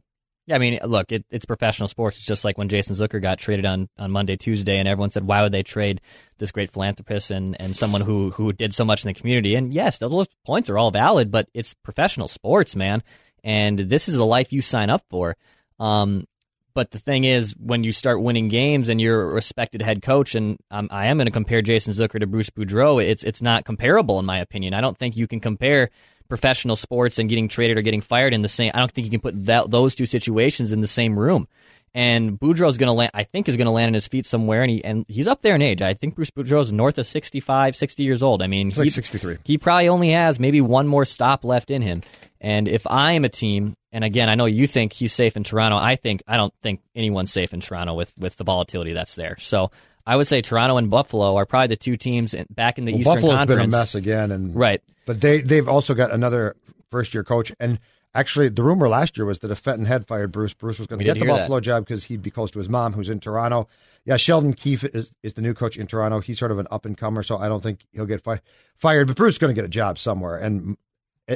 Yeah, 0.46 0.56
I 0.56 0.58
mean, 0.58 0.80
look, 0.84 1.12
it, 1.12 1.24
it's 1.30 1.44
professional 1.44 1.86
sports. 1.86 2.16
It's 2.16 2.26
just 2.26 2.44
like 2.44 2.58
when 2.58 2.68
Jason 2.68 2.96
Zucker 2.96 3.22
got 3.22 3.38
traded 3.38 3.64
on, 3.64 3.88
on 3.96 4.10
Monday, 4.10 4.36
Tuesday, 4.36 4.78
and 4.78 4.88
everyone 4.88 5.10
said, 5.10 5.24
"Why 5.24 5.42
would 5.42 5.52
they 5.52 5.62
trade 5.62 6.00
this 6.38 6.50
great 6.50 6.72
philanthropist 6.72 7.30
and, 7.30 7.60
and 7.60 7.76
someone 7.76 8.00
who 8.00 8.30
who 8.30 8.52
did 8.52 8.74
so 8.74 8.84
much 8.84 9.04
in 9.04 9.08
the 9.08 9.14
community?" 9.14 9.54
And 9.54 9.72
yes, 9.72 9.98
those 9.98 10.26
points 10.44 10.68
are 10.68 10.78
all 10.78 10.90
valid, 10.90 11.30
but 11.30 11.48
it's 11.54 11.74
professional 11.74 12.26
sports, 12.26 12.74
man, 12.74 13.04
and 13.44 13.78
this 13.78 14.08
is 14.08 14.16
the 14.16 14.26
life 14.26 14.52
you 14.52 14.62
sign 14.62 14.90
up 14.90 15.04
for. 15.10 15.36
Um, 15.78 16.26
but 16.74 16.90
the 16.90 16.98
thing 16.98 17.22
is, 17.24 17.54
when 17.58 17.84
you 17.84 17.92
start 17.92 18.22
winning 18.22 18.48
games 18.48 18.88
and 18.88 19.00
you're 19.00 19.22
a 19.22 19.34
respected 19.34 19.82
head 19.82 20.02
coach, 20.02 20.34
and 20.34 20.58
um, 20.70 20.88
I 20.90 21.06
am 21.06 21.18
going 21.18 21.26
to 21.26 21.30
compare 21.30 21.62
Jason 21.62 21.92
Zucker 21.92 22.18
to 22.18 22.26
Bruce 22.26 22.50
Boudreau, 22.50 23.00
it's 23.04 23.22
it's 23.22 23.42
not 23.42 23.64
comparable 23.64 24.18
in 24.18 24.26
my 24.26 24.40
opinion. 24.40 24.74
I 24.74 24.80
don't 24.80 24.98
think 24.98 25.16
you 25.16 25.28
can 25.28 25.38
compare 25.38 25.90
professional 26.32 26.76
sports 26.76 27.18
and 27.18 27.28
getting 27.28 27.46
traded 27.46 27.76
or 27.76 27.82
getting 27.82 28.00
fired 28.00 28.32
in 28.32 28.40
the 28.40 28.48
same. 28.48 28.70
I 28.72 28.78
don't 28.78 28.90
think 28.90 29.04
you 29.04 29.10
can 29.10 29.20
put 29.20 29.44
that, 29.44 29.70
those 29.70 29.94
two 29.94 30.06
situations 30.06 30.72
in 30.72 30.80
the 30.80 30.86
same 30.86 31.18
room. 31.18 31.46
And 31.92 32.40
Boudreau's 32.40 32.78
going 32.78 32.86
to 32.86 32.94
land, 32.94 33.10
I 33.12 33.24
think, 33.24 33.50
is 33.50 33.58
going 33.58 33.66
to 33.66 33.70
land 33.70 33.88
on 33.88 33.92
his 33.92 34.08
feet 34.08 34.24
somewhere, 34.24 34.62
and 34.62 34.70
he 34.70 34.82
and 34.82 35.04
he's 35.08 35.28
up 35.28 35.42
there 35.42 35.54
in 35.54 35.60
age. 35.60 35.82
I 35.82 35.92
think 35.92 36.14
Bruce 36.14 36.30
Boudreau's 36.30 36.72
north 36.72 36.96
of 36.96 37.06
65, 37.06 37.76
60 37.76 38.02
years 38.02 38.22
old. 38.22 38.40
I 38.40 38.46
mean, 38.46 38.68
he's 38.68 38.78
like 38.78 38.90
63. 38.92 39.36
He 39.44 39.58
probably 39.58 39.90
only 39.90 40.12
has 40.12 40.40
maybe 40.40 40.62
one 40.62 40.88
more 40.88 41.04
stop 41.04 41.44
left 41.44 41.70
in 41.70 41.82
him. 41.82 42.00
And 42.40 42.66
if 42.66 42.86
I 42.86 43.12
am 43.12 43.26
a 43.26 43.28
team, 43.28 43.74
and 43.92 44.04
again, 44.04 44.30
I 44.30 44.36
know 44.36 44.46
you 44.46 44.66
think 44.66 44.94
he's 44.94 45.12
safe 45.12 45.36
in 45.36 45.44
Toronto. 45.44 45.76
I 45.76 45.96
think 45.96 46.22
I 46.26 46.38
don't 46.38 46.54
think 46.62 46.80
anyone's 46.94 47.30
safe 47.30 47.52
in 47.52 47.60
Toronto 47.60 47.92
with 47.92 48.10
with 48.16 48.36
the 48.36 48.44
volatility 48.44 48.94
that's 48.94 49.14
there. 49.16 49.36
So 49.38 49.70
I 50.06 50.16
would 50.16 50.26
say 50.26 50.40
Toronto 50.40 50.76
and 50.76 50.90
Buffalo 50.90 51.36
are 51.36 51.46
probably 51.46 51.68
the 51.68 51.76
two 51.76 51.96
teams 51.96 52.34
in, 52.34 52.46
back 52.50 52.78
in 52.78 52.84
the 52.84 52.92
well, 52.92 53.00
Eastern 53.00 53.14
Buffalo's 53.14 53.36
Conference. 53.36 53.60
been 53.60 53.68
a 53.68 53.82
mess 53.82 53.94
again, 53.94 54.30
and 54.30 54.54
right. 54.54 54.82
But 55.06 55.20
they 55.20 55.40
they've 55.40 55.68
also 55.68 55.94
got 55.94 56.10
another 56.10 56.56
first 56.90 57.14
year 57.14 57.24
coach, 57.24 57.52
and 57.60 57.78
actually 58.14 58.48
the 58.48 58.62
rumor 58.62 58.88
last 58.88 59.16
year 59.16 59.24
was 59.24 59.38
that 59.40 59.50
if 59.50 59.58
Fenton 59.58 59.86
had 59.86 60.06
fired 60.06 60.32
Bruce, 60.32 60.54
Bruce 60.54 60.78
was 60.78 60.86
going 60.86 60.98
to 60.98 61.04
get 61.04 61.18
the 61.18 61.26
Buffalo 61.26 61.56
that. 61.58 61.62
job 61.62 61.84
because 61.84 62.04
he'd 62.04 62.22
be 62.22 62.30
close 62.30 62.50
to 62.52 62.58
his 62.58 62.68
mom, 62.68 62.92
who's 62.92 63.10
in 63.10 63.20
Toronto. 63.20 63.68
Yeah, 64.04 64.16
Sheldon 64.16 64.52
Keefe 64.52 64.84
is, 64.84 65.12
is 65.22 65.34
the 65.34 65.42
new 65.42 65.54
coach 65.54 65.76
in 65.76 65.86
Toronto. 65.86 66.20
He's 66.20 66.38
sort 66.38 66.50
of 66.50 66.58
an 66.58 66.66
up 66.70 66.84
and 66.84 66.98
comer, 66.98 67.22
so 67.22 67.38
I 67.38 67.48
don't 67.48 67.62
think 67.62 67.80
he'll 67.92 68.06
get 68.06 68.22
fi- 68.22 68.40
fired. 68.76 69.06
But 69.06 69.16
Bruce 69.16 69.34
is 69.34 69.38
going 69.38 69.54
to 69.54 69.58
get 69.58 69.64
a 69.64 69.68
job 69.68 69.98
somewhere, 69.98 70.36
and 70.38 70.76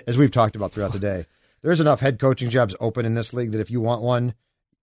as 0.06 0.16
we've 0.16 0.32
talked 0.32 0.56
about 0.56 0.72
throughout 0.72 0.92
the 0.92 0.98
day. 0.98 1.26
there's 1.62 1.80
enough 1.80 2.00
head 2.00 2.18
coaching 2.18 2.50
jobs 2.50 2.74
open 2.80 3.06
in 3.06 3.14
this 3.14 3.32
league 3.32 3.52
that 3.52 3.60
if 3.60 3.70
you 3.70 3.80
want 3.80 4.02
one, 4.02 4.34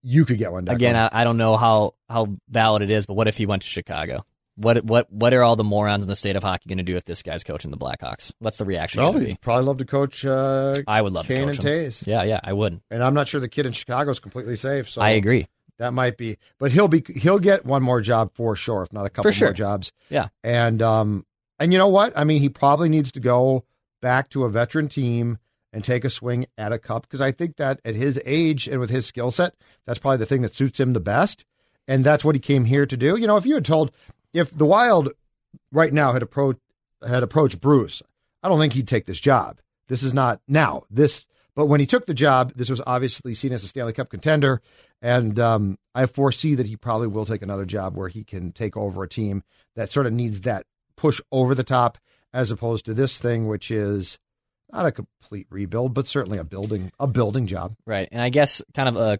you 0.04 0.26
could 0.26 0.38
get 0.38 0.52
one. 0.52 0.68
Again, 0.68 0.96
I, 0.96 1.10
I 1.12 1.24
don't 1.24 1.38
know 1.38 1.58
how 1.58 1.96
how 2.10 2.36
valid 2.50 2.82
it 2.82 2.92
is, 2.92 3.06
but 3.06 3.16
what 3.16 3.28
if 3.28 3.38
he 3.38 3.46
went 3.46 3.64
to 3.64 3.68
Chicago? 3.68 4.26
What 4.56 4.84
what 4.84 5.12
what 5.12 5.34
are 5.34 5.42
all 5.42 5.56
the 5.56 5.64
morons 5.64 6.04
in 6.04 6.10
the 6.10 6.16
state 6.16 6.36
of 6.36 6.44
hockey 6.44 6.70
going 6.70 6.78
to 6.78 6.84
do 6.84 6.96
if 6.96 7.06
this 7.06 7.24
guy's 7.24 7.44
coaching 7.44 7.72
the 7.72 7.78
Blackhawks? 7.78 8.32
What's 8.40 8.58
the 8.58 8.66
reaction 8.66 9.02
oh, 9.02 9.14
he'd 9.14 9.26
be? 9.26 9.38
probably 9.42 9.66
love 9.66 9.80
to 9.80 9.86
coach. 9.86 10.24
Uh, 10.24 10.76
I 10.88 11.02
would 11.02 11.14
love 11.14 11.26
Kane 11.26 11.48
to 11.48 11.54
coach 11.54 11.66
and. 11.66 11.68
Toews. 11.68 12.06
Yeah, 12.06 12.24
yeah, 12.24 12.40
I 12.44 12.54
would. 12.54 12.80
and 12.92 13.04
I'm 13.04 13.16
not 13.16 13.28
sure 13.28 13.42
the 13.42 13.50
kid 13.50 13.66
in 13.66 13.72
Chicago 13.72 14.12
is 14.12 14.20
completely 14.20 14.56
safe. 14.56 14.90
So 14.90 15.02
I 15.02 15.12
agree. 15.12 15.48
That 15.80 15.92
might 15.92 16.18
be, 16.18 16.38
but 16.60 16.72
he'll 16.72 16.88
be 16.88 17.04
he'll 17.16 17.40
get 17.40 17.66
one 17.66 17.82
more 17.82 18.00
job 18.00 18.32
for 18.36 18.56
sure, 18.56 18.84
if 18.84 18.94
not 18.94 19.06
a 19.06 19.10
couple 19.10 19.32
sure. 19.32 19.50
more 19.50 19.54
jobs. 19.54 19.92
Yeah. 20.10 20.28
And 20.44 20.82
um 20.84 21.26
and 21.60 21.74
you 21.74 21.80
know 21.80 21.88
what? 21.88 22.14
I 22.16 22.24
mean, 22.24 22.42
he 22.42 22.50
probably 22.50 22.90
needs 22.90 23.12
to 23.14 23.20
go 23.20 23.64
back 24.02 24.30
to 24.30 24.44
a 24.44 24.50
veteran 24.50 24.88
team 24.88 25.40
and 25.74 25.84
take 25.84 26.06
a 26.06 26.10
swing 26.10 26.46
at 26.58 26.72
a 26.72 26.80
cup 26.80 27.04
because 27.04 27.20
I 27.20 27.32
think 27.32 27.58
that 27.58 27.82
at 27.84 27.96
his 27.96 28.22
age 28.26 28.68
and 28.68 28.80
with 28.80 28.90
his 28.90 29.06
skill 29.06 29.32
set, 29.32 29.56
that's 29.86 30.00
probably 30.00 30.18
the 30.18 30.26
thing 30.26 30.44
that 30.44 30.56
suits 30.56 30.80
him 30.80 30.94
the 30.94 31.00
best. 31.00 31.44
And 31.88 32.04
that's 32.04 32.24
what 32.24 32.36
he 32.36 32.40
came 32.40 32.64
here 32.64 32.86
to 32.86 32.96
do. 32.96 33.18
You 33.18 33.28
know, 33.28 33.36
if 33.36 33.46
you 33.46 33.56
had 33.56 33.66
told 33.66 33.92
if 34.32 34.56
the 34.56 34.66
Wild 34.66 35.10
right 35.72 35.92
now 35.92 36.14
had 36.14 36.24
approached 36.24 36.60
had 37.06 37.24
approached 37.24 37.60
Bruce, 37.60 38.02
I 38.42 38.48
don't 38.48 38.60
think 38.60 38.74
he'd 38.74 38.88
take 38.88 39.06
this 39.06 39.20
job. 39.20 39.60
This 39.90 40.04
is 40.04 40.14
not 40.14 40.40
now. 40.48 40.84
This 40.90 41.26
but 41.56 41.68
when 41.68 41.80
he 41.80 41.86
took 41.86 42.06
the 42.06 42.14
job, 42.14 42.54
this 42.56 42.70
was 42.70 42.82
obviously 42.86 43.34
seen 43.34 43.52
as 43.52 43.64
a 43.64 43.68
Stanley 43.68 43.94
Cup 43.94 44.10
contender. 44.10 44.62
And 45.02 45.40
um, 45.40 45.78
I 45.94 46.06
foresee 46.06 46.56
that 46.56 46.66
he 46.66 46.76
probably 46.76 47.08
will 47.08 47.26
take 47.26 47.42
another 47.42 47.66
job 47.66 47.96
where 47.96 48.08
he 48.08 48.24
can 48.24 48.52
take 48.52 48.76
over 48.76 49.04
a 49.04 49.10
team 49.10 49.44
that 49.76 49.92
sort 49.92 50.08
of 50.08 50.14
needs 50.14 50.42
that 50.42 50.66
push 50.96 51.20
over 51.32 51.54
the 51.54 51.64
top, 51.64 51.98
as 52.34 52.50
opposed 52.50 52.86
to 52.86 52.94
this 52.94 53.20
thing, 53.20 53.48
which 53.48 53.70
is 53.70 54.18
not 54.74 54.86
a 54.86 54.92
complete 54.92 55.48
rebuild, 55.50 55.94
but 55.94 56.08
certainly 56.08 56.40
a 56.40 56.44
building 56.44 56.92
a 57.00 57.08
building 57.08 57.48
job. 57.48 57.76
Right. 57.86 58.10
And 58.12 58.22
I 58.22 58.30
guess 58.30 58.62
kind 58.74 58.90
of 58.90 58.96
a 58.96 59.20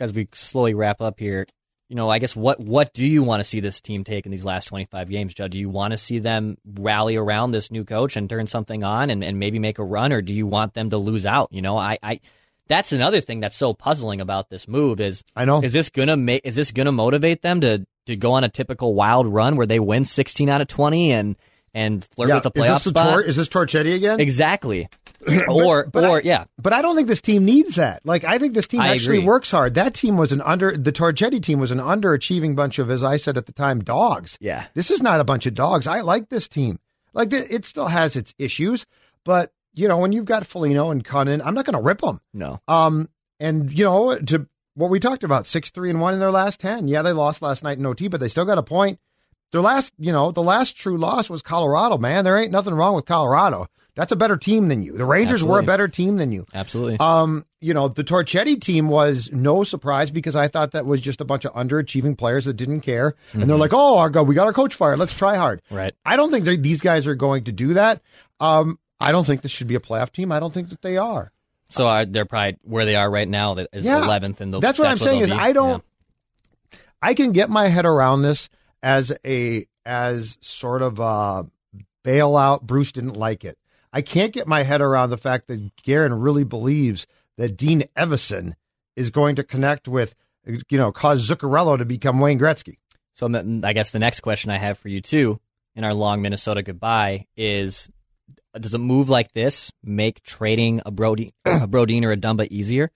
as 0.00 0.12
we 0.12 0.28
slowly 0.32 0.74
wrap 0.74 1.00
up 1.00 1.18
here, 1.18 1.46
you 1.88 1.96
know, 1.96 2.08
I 2.08 2.18
guess 2.18 2.34
what 2.34 2.60
what 2.60 2.94
do 2.94 3.06
you 3.06 3.22
want 3.22 3.40
to 3.40 3.44
see 3.44 3.60
this 3.60 3.80
team 3.80 4.04
take 4.04 4.24
in 4.24 4.32
these 4.32 4.44
last 4.44 4.66
25 4.66 5.10
games, 5.10 5.34
Judd? 5.34 5.50
Do 5.50 5.58
you 5.58 5.68
want 5.68 5.90
to 5.90 5.98
see 5.98 6.18
them 6.20 6.56
rally 6.64 7.16
around 7.16 7.50
this 7.50 7.70
new 7.70 7.84
coach 7.84 8.16
and 8.16 8.30
turn 8.30 8.46
something 8.46 8.84
on 8.84 9.10
and, 9.10 9.22
and 9.22 9.38
maybe 9.38 9.58
make 9.58 9.78
a 9.78 9.84
run, 9.84 10.12
or 10.12 10.22
do 10.22 10.32
you 10.32 10.46
want 10.46 10.74
them 10.74 10.90
to 10.90 10.96
lose 10.96 11.26
out? 11.26 11.48
You 11.52 11.60
know, 11.60 11.76
I, 11.76 11.98
I 12.02 12.20
that's 12.68 12.92
another 12.92 13.20
thing 13.20 13.40
that's 13.40 13.56
so 13.56 13.74
puzzling 13.74 14.20
about 14.20 14.48
this 14.48 14.66
move 14.66 15.00
is 15.00 15.22
I 15.36 15.44
know. 15.44 15.62
is 15.62 15.72
this 15.72 15.90
gonna 15.90 16.16
make 16.16 16.46
is 16.46 16.56
this 16.56 16.70
gonna 16.70 16.92
motivate 16.92 17.42
them 17.42 17.60
to 17.60 17.84
to 18.06 18.16
go 18.16 18.32
on 18.32 18.44
a 18.44 18.48
typical 18.48 18.94
wild 18.94 19.26
run 19.26 19.56
where 19.56 19.66
they 19.66 19.78
win 19.78 20.04
16 20.04 20.48
out 20.48 20.60
of 20.60 20.68
20 20.68 21.12
and 21.12 21.36
and 21.74 22.04
flirt 22.16 22.30
with 22.30 22.42
the 22.42 22.52
is 22.54 22.64
playoff 22.64 22.74
this 22.74 22.84
the 22.84 22.90
spot? 22.90 23.12
Tor- 23.12 23.22
is 23.22 23.36
this 23.36 23.48
Torchetti 23.48 23.94
again? 23.94 24.20
exactly. 24.20 24.88
or 25.48 25.86
but 25.86 26.04
or 26.04 26.18
I- 26.18 26.22
yeah. 26.24 26.44
But 26.60 26.72
I 26.72 26.82
don't 26.82 26.96
think 26.96 27.08
this 27.08 27.20
team 27.20 27.44
needs 27.44 27.76
that. 27.76 28.04
Like 28.04 28.24
I 28.24 28.38
think 28.38 28.54
this 28.54 28.66
team 28.66 28.80
I 28.80 28.88
actually 28.88 29.18
agree. 29.18 29.26
works 29.28 29.50
hard. 29.50 29.74
That 29.74 29.94
team 29.94 30.16
was 30.16 30.32
an 30.32 30.40
under 30.40 30.76
the 30.76 30.92
Torchetti 30.92 31.42
team 31.42 31.60
was 31.60 31.70
an 31.70 31.78
underachieving 31.78 32.56
bunch 32.56 32.78
of, 32.78 32.90
as 32.90 33.04
I 33.04 33.16
said 33.16 33.36
at 33.38 33.46
the 33.46 33.52
time, 33.52 33.80
dogs. 33.80 34.36
Yeah. 34.40 34.64
This 34.74 34.90
is 34.90 35.00
not 35.02 35.20
a 35.20 35.24
bunch 35.24 35.46
of 35.46 35.54
dogs. 35.54 35.86
I 35.86 36.00
like 36.00 36.28
this 36.28 36.48
team. 36.48 36.78
Like 37.14 37.32
it 37.32 37.50
it 37.50 37.64
still 37.64 37.86
has 37.88 38.16
its 38.16 38.34
issues, 38.38 38.86
but 39.24 39.52
you 39.74 39.86
know 39.88 39.98
when 39.98 40.12
you've 40.12 40.24
got 40.24 40.42
Felino 40.44 40.90
and 40.90 41.04
Kunin, 41.04 41.40
I'm 41.44 41.54
not 41.54 41.64
going 41.66 41.76
to 41.76 41.82
rip 41.82 42.00
them. 42.00 42.20
No. 42.34 42.60
Um, 42.68 43.08
and 43.38 43.70
you 43.76 43.84
know 43.84 44.18
to 44.18 44.46
what 44.74 44.90
we 44.90 44.98
talked 44.98 45.22
about, 45.22 45.46
six 45.46 45.70
three 45.70 45.90
and 45.90 46.00
one 46.00 46.14
in 46.14 46.20
their 46.20 46.30
last 46.30 46.58
ten. 46.60 46.88
Yeah, 46.88 47.02
they 47.02 47.12
lost 47.12 47.42
last 47.42 47.62
night 47.62 47.78
in 47.78 47.86
OT, 47.86 48.08
but 48.08 48.18
they 48.20 48.28
still 48.28 48.44
got 48.46 48.58
a 48.58 48.62
point. 48.62 48.98
Their 49.52 49.60
last, 49.60 49.92
you 49.98 50.12
know, 50.12 50.32
the 50.32 50.42
last 50.42 50.76
true 50.76 50.96
loss 50.98 51.30
was 51.30 51.42
Colorado. 51.42 51.98
Man, 51.98 52.24
there 52.24 52.38
ain't 52.38 52.52
nothing 52.52 52.74
wrong 52.74 52.94
with 52.94 53.04
Colorado. 53.04 53.68
That's 53.94 54.10
a 54.10 54.16
better 54.16 54.38
team 54.38 54.68
than 54.68 54.82
you. 54.82 54.96
The 54.96 55.04
Rangers 55.04 55.44
were 55.44 55.60
a 55.60 55.62
better 55.62 55.86
team 55.86 56.16
than 56.16 56.32
you. 56.32 56.46
Absolutely. 56.54 56.96
Um, 56.98 57.44
you 57.60 57.74
know, 57.74 57.88
the 57.88 58.02
Torchetti 58.02 58.58
team 58.58 58.88
was 58.88 59.30
no 59.32 59.64
surprise 59.64 60.10
because 60.10 60.34
I 60.34 60.48
thought 60.48 60.72
that 60.72 60.86
was 60.86 61.02
just 61.02 61.20
a 61.20 61.26
bunch 61.26 61.44
of 61.44 61.52
underachieving 61.52 62.16
players 62.16 62.46
that 62.46 62.54
didn't 62.54 62.80
care. 62.80 63.14
And 63.34 63.50
they're 63.50 63.58
like, 63.58 63.74
oh, 63.74 63.98
our 63.98 64.08
God, 64.08 64.26
we 64.26 64.34
got 64.34 64.46
our 64.46 64.54
coach 64.54 64.74
fired. 64.74 64.98
Let's 64.98 65.12
try 65.12 65.36
hard. 65.36 65.60
Right. 65.70 65.94
I 66.06 66.16
don't 66.16 66.30
think 66.30 66.62
these 66.62 66.80
guys 66.80 67.06
are 67.06 67.14
going 67.14 67.44
to 67.44 67.52
do 67.52 67.74
that. 67.74 68.00
Um, 68.40 68.78
I 68.98 69.12
don't 69.12 69.26
think 69.26 69.42
this 69.42 69.52
should 69.52 69.66
be 69.66 69.74
a 69.74 69.80
playoff 69.80 70.10
team. 70.10 70.32
I 70.32 70.40
don't 70.40 70.54
think 70.54 70.70
that 70.70 70.80
they 70.80 70.96
are. 70.96 71.30
So 71.68 71.86
are, 71.86 72.06
they're 72.06 72.24
probably 72.24 72.56
where 72.62 72.86
they 72.86 72.96
are 72.96 73.10
right 73.10 73.28
now 73.28 73.54
that 73.54 73.68
is 73.74 73.84
Yeah. 73.84 74.00
11th 74.00 74.40
and 74.40 74.54
That's 74.54 74.78
what 74.78 74.88
I'm 74.88 74.96
where 74.96 75.06
saying 75.06 75.20
is 75.20 75.30
be. 75.30 75.36
I 75.36 75.52
don't. 75.52 75.84
Yeah. 76.72 76.78
I 77.02 77.12
can 77.12 77.32
get 77.32 77.50
my 77.50 77.68
head 77.68 77.84
around 77.84 78.22
this 78.22 78.48
as 78.82 79.12
a 79.24 79.66
as 79.84 80.38
sort 80.40 80.82
of 80.82 80.98
a 80.98 81.46
bailout. 82.04 82.62
Bruce 82.62 82.92
didn't 82.92 83.16
like 83.16 83.44
it. 83.44 83.58
I 83.92 84.02
can't 84.02 84.32
get 84.32 84.46
my 84.48 84.62
head 84.62 84.80
around 84.80 85.10
the 85.10 85.18
fact 85.18 85.48
that 85.48 85.76
Guerin 85.76 86.14
really 86.14 86.44
believes 86.44 87.06
that 87.36 87.56
Dean 87.56 87.84
Evason 87.96 88.54
is 88.96 89.10
going 89.10 89.36
to 89.36 89.44
connect 89.44 89.86
with, 89.86 90.14
you 90.46 90.78
know, 90.78 90.92
cause 90.92 91.28
Zuccarello 91.28 91.78
to 91.78 91.84
become 91.84 92.20
Wayne 92.20 92.38
Gretzky. 92.38 92.78
So 93.14 93.28
I 93.62 93.72
guess 93.72 93.90
the 93.90 93.98
next 93.98 94.20
question 94.20 94.50
I 94.50 94.56
have 94.58 94.78
for 94.78 94.88
you 94.88 95.00
too 95.00 95.40
in 95.74 95.84
our 95.84 95.94
long 95.94 96.22
Minnesota 96.22 96.62
goodbye 96.62 97.26
is 97.36 97.88
does 98.58 98.74
a 98.74 98.78
move 98.78 99.08
like 99.08 99.32
this 99.32 99.72
make 99.82 100.22
trading 100.22 100.82
a 100.84 100.90
Brody 100.90 101.32
a 101.44 101.68
Brodin 101.68 102.04
or 102.04 102.12
a 102.12 102.16
Dumba 102.16 102.48
easier? 102.48 102.90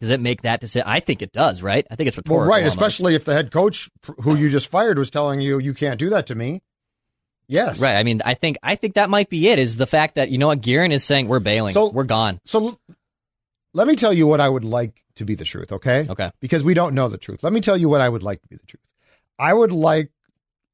Does 0.00 0.10
it 0.10 0.20
make 0.20 0.42
that 0.42 0.60
decision? 0.60 0.84
I 0.88 1.00
think 1.00 1.20
it 1.22 1.32
does, 1.32 1.62
right? 1.62 1.86
I 1.90 1.94
think 1.96 2.08
it's 2.08 2.18
Well, 2.26 2.40
right, 2.40 2.58
almost. 2.62 2.76
especially 2.76 3.14
if 3.14 3.24
the 3.24 3.34
head 3.34 3.50
coach 3.52 3.90
who 4.22 4.34
you 4.36 4.48
just 4.50 4.68
fired 4.68 4.98
was 4.98 5.10
telling 5.10 5.40
you 5.40 5.58
you 5.58 5.74
can't 5.74 5.98
do 5.98 6.10
that 6.10 6.26
to 6.28 6.34
me. 6.34 6.62
Yes, 7.48 7.80
Right. 7.80 7.96
I 7.96 8.02
mean, 8.04 8.20
I 8.24 8.34
think 8.34 8.58
I 8.62 8.76
think 8.76 8.94
that 8.94 9.10
might 9.10 9.28
be 9.28 9.48
it. 9.48 9.58
Is 9.58 9.76
the 9.76 9.86
fact 9.86 10.14
that 10.14 10.30
you 10.30 10.38
know 10.38 10.46
what 10.46 10.62
Guerin 10.62 10.92
is 10.92 11.02
saying 11.04 11.26
we're 11.28 11.40
bailing, 11.40 11.74
So- 11.74 11.90
we're 11.90 12.04
gone. 12.04 12.40
So 12.44 12.58
l- 12.68 12.80
let 13.74 13.86
me 13.88 13.96
tell 13.96 14.12
you 14.12 14.26
what 14.26 14.40
I 14.40 14.48
would 14.48 14.64
like 14.64 15.02
to 15.16 15.24
be 15.24 15.34
the 15.34 15.44
truth, 15.44 15.72
okay? 15.72 16.06
Okay. 16.08 16.30
Because 16.40 16.62
we 16.64 16.74
don't 16.74 16.94
know 16.94 17.08
the 17.08 17.18
truth. 17.18 17.42
Let 17.42 17.52
me 17.52 17.60
tell 17.60 17.76
you 17.76 17.88
what 17.88 18.00
I 18.00 18.08
would 18.08 18.22
like 18.22 18.40
to 18.42 18.48
be 18.48 18.56
the 18.56 18.66
truth. 18.66 18.82
I 19.38 19.52
would 19.52 19.72
like 19.72 20.10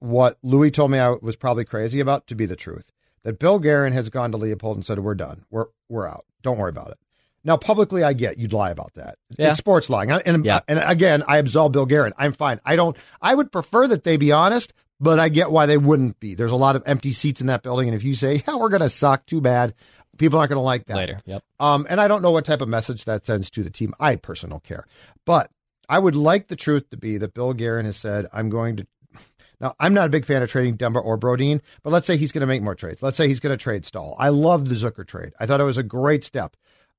what 0.01 0.37
Louis 0.43 0.71
told 0.71 0.91
me 0.91 0.99
I 0.99 1.11
was 1.21 1.37
probably 1.37 1.65
crazy 1.65 1.99
about 2.01 2.27
to 2.29 2.35
be 2.35 2.45
the 2.47 2.57
truth. 2.57 2.93
That 3.23 3.39
Bill 3.39 3.59
Guerin 3.59 3.93
has 3.95 4.09
gone 4.11 4.31
to 4.33 4.37
Leopold 4.37 4.77
and 4.77 4.85
said, 4.85 4.99
"We're 5.01 5.15
done. 5.15 5.45
We're 5.51 5.67
we're 5.89 6.07
out. 6.07 6.27
Don't 6.43 6.59
worry 6.59 6.69
about 6.71 6.91
it." 6.91 6.99
Now, 7.47 7.57
publicly, 7.57 8.03
I 8.03 8.13
get 8.13 8.37
you'd 8.39 8.53
lie 8.53 8.71
about 8.71 8.93
that. 8.95 9.17
Yeah. 9.39 9.51
It's 9.51 9.59
sports 9.59 9.89
lying, 9.89 10.11
and 10.11 10.45
Yeah. 10.45 10.61
and 10.69 10.79
again, 10.81 11.23
I 11.27 11.39
absolve 11.39 11.73
Bill 11.73 11.87
Guerin. 11.87 12.13
I'm 12.19 12.33
fine. 12.33 12.61
I 12.65 12.77
don't. 12.77 12.97
I 13.23 13.35
would 13.35 13.51
prefer 13.53 13.87
that 13.89 14.05
they 14.05 14.17
be 14.19 14.33
honest, 14.33 14.75
but 15.01 15.19
I 15.21 15.29
get 15.31 15.51
why 15.53 15.65
they 15.67 15.79
wouldn't 15.79 16.19
be. 16.21 16.35
There's 16.35 16.51
a 16.53 16.57
lot 16.57 16.75
of 16.77 16.83
empty 16.87 17.13
seats 17.13 17.41
in 17.41 17.47
that 17.47 17.63
building, 17.63 17.89
and 17.89 17.97
if 17.97 18.03
you 18.05 18.15
say, 18.17 18.43
"Yeah, 18.47 18.57
we're 18.57 18.69
going 18.69 18.83
to 18.83 18.91
suck," 18.91 19.25
too 19.27 19.41
bad. 19.41 19.75
People 20.19 20.39
aren't 20.39 20.49
going 20.49 20.57
to 20.59 20.63
like 20.65 20.87
that 20.87 20.97
Later. 20.97 21.21
Yep. 21.27 21.45
um, 21.61 21.87
and 21.91 22.01
I 22.01 22.09
don't 22.09 22.23
know 22.23 22.31
what 22.31 22.45
type 22.47 22.63
of 22.63 22.69
message 22.69 23.05
that 23.05 23.25
sends 23.27 23.49
to 23.51 23.63
the 23.63 23.71
team. 23.71 23.93
I 24.01 24.17
personally 24.17 24.53
don't 24.55 24.65
care. 24.65 24.87
But 25.27 25.51
I 25.89 25.99
would 25.99 26.17
like 26.17 26.49
the 26.49 26.57
truth 26.57 26.89
to 26.91 26.97
be 26.97 27.19
that 27.19 27.35
Bill 27.35 27.53
Guerin 27.53 27.85
has 27.85 27.97
said, 27.97 28.27
I'm 28.33 28.49
going 28.51 28.77
to. 28.79 28.87
Now, 29.61 29.75
I'm 29.81 29.95
not 29.95 30.05
a 30.07 30.11
big 30.11 30.27
fan 30.27 30.43
of 30.43 30.51
trading 30.51 30.77
Dumba 30.77 31.03
or 31.03 31.17
Brodin, 31.17 31.63
but 31.83 31.91
let's 31.91 32.07
say 32.07 32.19
he's 32.19 32.31
going 32.31 32.43
to 32.43 32.47
make 32.47 32.63
more 32.63 32.75
trades. 32.75 33.03
Let's 33.03 33.17
say 33.17 33.27
he's 33.27 33.41
going 33.41 33.57
to 33.57 33.63
trade 33.63 33.87
Staal. 33.87 34.15
I 34.19 34.29
love 34.29 34.69
the 34.69 34.75
Zucker 34.75 35.07
trade. 35.07 35.33
I 35.41 35.47
thought 35.47 35.63
it 35.63 35.65
was 35.65 35.79
a 35.79 35.83
great 35.83 36.25
step. 36.25 36.57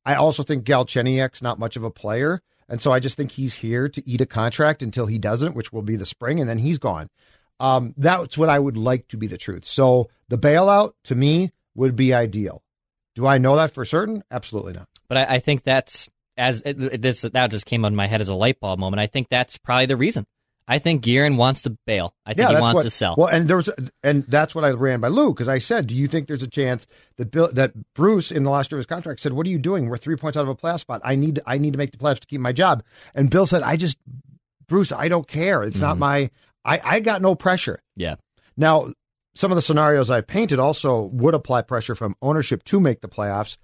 I 0.08 0.16
also 0.16 0.42
think 0.42 0.64
Galchenyuk's 0.64 1.42
not 1.42 1.60
much 1.60 1.76
of 1.76 1.84
a 1.84 1.92
player. 1.92 2.42
And 2.70 2.82
so 2.82 2.94
I 2.94 3.00
just 3.00 3.18
think 3.18 3.32
he's 3.32 3.54
here 3.54 3.90
to 3.90 4.10
eat 4.10 4.22
a 4.22 4.26
contract 4.26 4.82
until 4.82 5.06
he 5.06 5.18
doesn't, 5.18 5.54
which 5.54 5.74
will 5.74 5.82
be 5.82 5.98
the 5.98 6.06
spring, 6.06 6.40
and 6.40 6.50
then 6.50 6.58
he's 6.58 6.78
gone. 6.78 7.10
Um, 7.60 7.94
that's 7.98 8.38
what 8.38 8.50
I 8.50 8.58
would 8.58 8.78
like 8.78 9.10
to 9.10 9.18
be 9.18 9.28
the 9.28 9.38
truth. 9.38 9.66
So 9.66 10.10
the 10.30 10.38
bailout 10.38 10.94
to 11.06 11.16
me 11.16 11.52
would 11.76 11.98
be 11.98 12.14
ideal. 12.14 12.64
Do 13.16 13.28
I 13.28 13.38
know 13.38 13.58
that 13.58 13.72
for 13.72 13.84
certain? 13.84 14.24
Absolutely 14.32 14.74
not. 14.74 14.88
But 15.10 15.18
I, 15.18 15.36
I 15.36 15.40
think 15.40 15.64
that's 15.64 16.10
as 16.38 16.62
it, 16.64 17.02
this 17.02 17.22
that 17.22 17.52
just 17.52 17.66
came 17.66 17.84
on 17.84 17.96
my 17.96 18.08
head 18.08 18.22
as 18.22 18.30
a 18.30 18.36
light 18.36 18.60
bulb 18.60 18.80
moment. 18.80 19.02
I 19.02 19.08
think 19.08 19.28
that's 19.28 19.58
probably 19.58 19.88
the 19.88 19.98
reason. 19.98 20.26
I 20.68 20.80
think 20.80 21.02
Guerin 21.02 21.38
wants 21.38 21.62
to 21.62 21.78
bail. 21.86 22.14
I 22.26 22.34
think 22.34 22.50
he 22.50 22.56
wants 22.56 22.76
what, 22.76 22.84
to 22.84 22.90
sell. 22.90 23.16
Well, 23.18 23.28
and 23.28 23.48
there 23.48 23.56
was, 23.56 23.70
and 24.04 24.26
that's 24.28 24.54
what 24.54 24.66
I 24.66 24.72
ran 24.72 25.00
by 25.00 25.08
Lou 25.08 25.34
because 25.34 25.48
I 25.48 25.60
said, 25.60 25.88
"Do 25.88 25.96
you 25.96 26.08
think 26.08 26.28
there's 26.28 26.44
a 26.44 26.48
chance 26.48 26.88
that 27.16 27.32
Bill, 27.32 27.50
that 27.54 27.72
Bruce 27.94 28.32
in 28.32 28.44
the 28.44 28.50
last 28.50 28.72
year 28.72 28.78
of 28.78 28.80
his 28.80 28.86
contract 28.86 29.22
said, 29.22 29.32
"What 29.32 29.46
are 29.46 29.50
you 29.50 29.60
doing? 29.60 29.88
We're 29.88 29.98
three 29.98 30.18
points 30.18 30.38
out 30.38 30.42
of 30.42 30.50
a 30.50 30.56
playoff 30.56 30.82
spot. 30.82 31.02
I 31.06 31.16
need, 31.16 31.40
I 31.46 31.58
need 31.58 31.72
to 31.72 31.78
make 31.78 31.92
the 31.92 31.98
playoffs 31.98 32.20
to 32.20 32.28
keep 32.28 32.42
my 32.42 32.52
job." 32.52 32.84
And 33.16 33.30
Bill 33.30 33.46
said, 33.46 33.64
"I 33.64 33.78
just, 33.78 33.98
Bruce, 34.68 34.92
I 34.92 35.08
don't 35.08 35.28
care. 35.28 35.64
It's 35.64 35.80
not 35.80 35.92
mm-hmm. 35.92 36.00
my, 36.00 36.32
I, 36.66 36.82
I 36.84 37.00
got 37.00 37.22
no 37.22 37.34
pressure." 37.34 37.82
yeah. 37.96 38.16
Now, 38.58 38.92
some 39.36 39.52
of 39.52 39.56
the 39.56 39.62
scenarios 39.62 40.10
I 40.10 40.22
painted 40.22 40.58
also 40.58 41.04
would 41.04 41.36
apply 41.36 41.62
pressure 41.62 41.94
from 41.94 42.16
ownership 42.24 42.64
to 42.66 42.80
make 42.80 43.02
the 43.02 43.08
playoffs, 43.08 43.58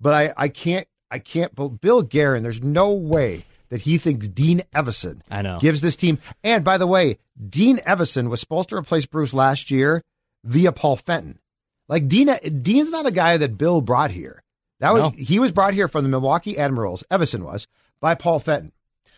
but 0.00 0.12
I, 0.12 0.34
I 0.36 0.48
can't, 0.48 0.86
I 1.12 1.20
can't. 1.20 1.54
Bill 1.80 2.02
Guerin, 2.02 2.42
there's 2.42 2.62
no 2.62 2.92
way 2.92 3.44
that 3.72 3.80
he 3.80 3.96
thinks 3.96 4.28
Dean 4.28 4.62
Evason 4.74 5.22
I 5.30 5.40
know. 5.40 5.58
gives 5.58 5.80
this 5.80 5.96
team. 5.96 6.18
And 6.44 6.62
by 6.62 6.76
the 6.76 6.86
way, 6.86 7.16
Dean 7.48 7.78
Evason 7.78 8.28
was 8.28 8.38
supposed 8.38 8.68
to 8.68 8.76
replace 8.76 9.06
Bruce 9.06 9.32
last 9.32 9.70
year 9.70 10.02
via 10.44 10.72
Paul 10.72 10.96
Fenton. 10.96 11.38
Like 11.88 12.06
Dean, 12.06 12.28
Dean's 12.62 12.90
not 12.90 13.06
a 13.06 13.10
guy 13.10 13.38
that 13.38 13.56
Bill 13.56 13.80
brought 13.80 14.10
here. 14.10 14.42
That 14.80 14.92
was 14.92 15.02
No. 15.02 15.08
he 15.10 15.38
was 15.38 15.52
brought 15.52 15.72
here 15.74 15.88
from 15.88 16.04
the 16.04 16.10
Milwaukee 16.10 16.58
Admirals. 16.58 17.02
Evason 17.10 17.42
was 17.44 17.66
by 18.00 18.14
Paul 18.14 18.40
Fenton. 18.40 18.72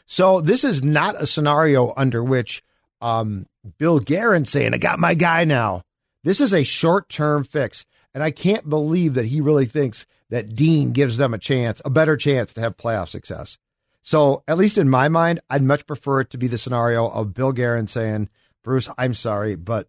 So 0.07 0.41
this 0.41 0.63
is 0.63 0.83
not 0.85 1.21
a 1.21 1.27
scenario 1.27 1.93
under 1.97 2.23
which 2.23 2.63
um, 3.01 3.47
Bill 3.79 3.99
Guerin 3.99 4.45
saying, 4.45 4.73
"I 4.73 4.79
got 4.79 4.99
my 5.01 5.15
guy 5.15 5.45
now." 5.45 5.83
This 6.23 6.41
is 6.41 6.55
a 6.55 6.63
short 6.65 7.09
term 7.09 7.43
fix. 7.45 7.85
and 8.15 8.23
I 8.23 8.31
can't 8.31 8.69
believe 8.69 9.15
that 9.15 9.27
he 9.27 9.41
really 9.41 9.67
thinks 9.67 10.07
that 10.31 10.55
Dean 10.55 10.93
gives 10.93 11.17
them 11.17 11.35
a 11.35 11.39
chance, 11.39 11.83
a 11.85 11.91
better 11.91 12.17
chance 12.17 12.53
to 12.53 12.61
have 12.61 12.77
playoff 12.77 13.09
success. 13.09 13.59
So, 14.07 14.45
at 14.47 14.59
least 14.59 14.77
in 14.77 14.91
my 14.91 15.09
mind, 15.09 15.41
I'd 15.49 15.63
much 15.63 15.87
prefer 15.87 16.21
it 16.21 16.31
to 16.31 16.39
be 16.39 16.47
the 16.47 16.59
scenario 16.59 17.09
of 17.09 17.33
Bill 17.33 17.53
Guerin 17.53 17.87
saying, 17.87 18.29
Bruce, 18.63 18.87
I'm 18.99 19.15
sorry, 19.15 19.57
but 19.57 19.89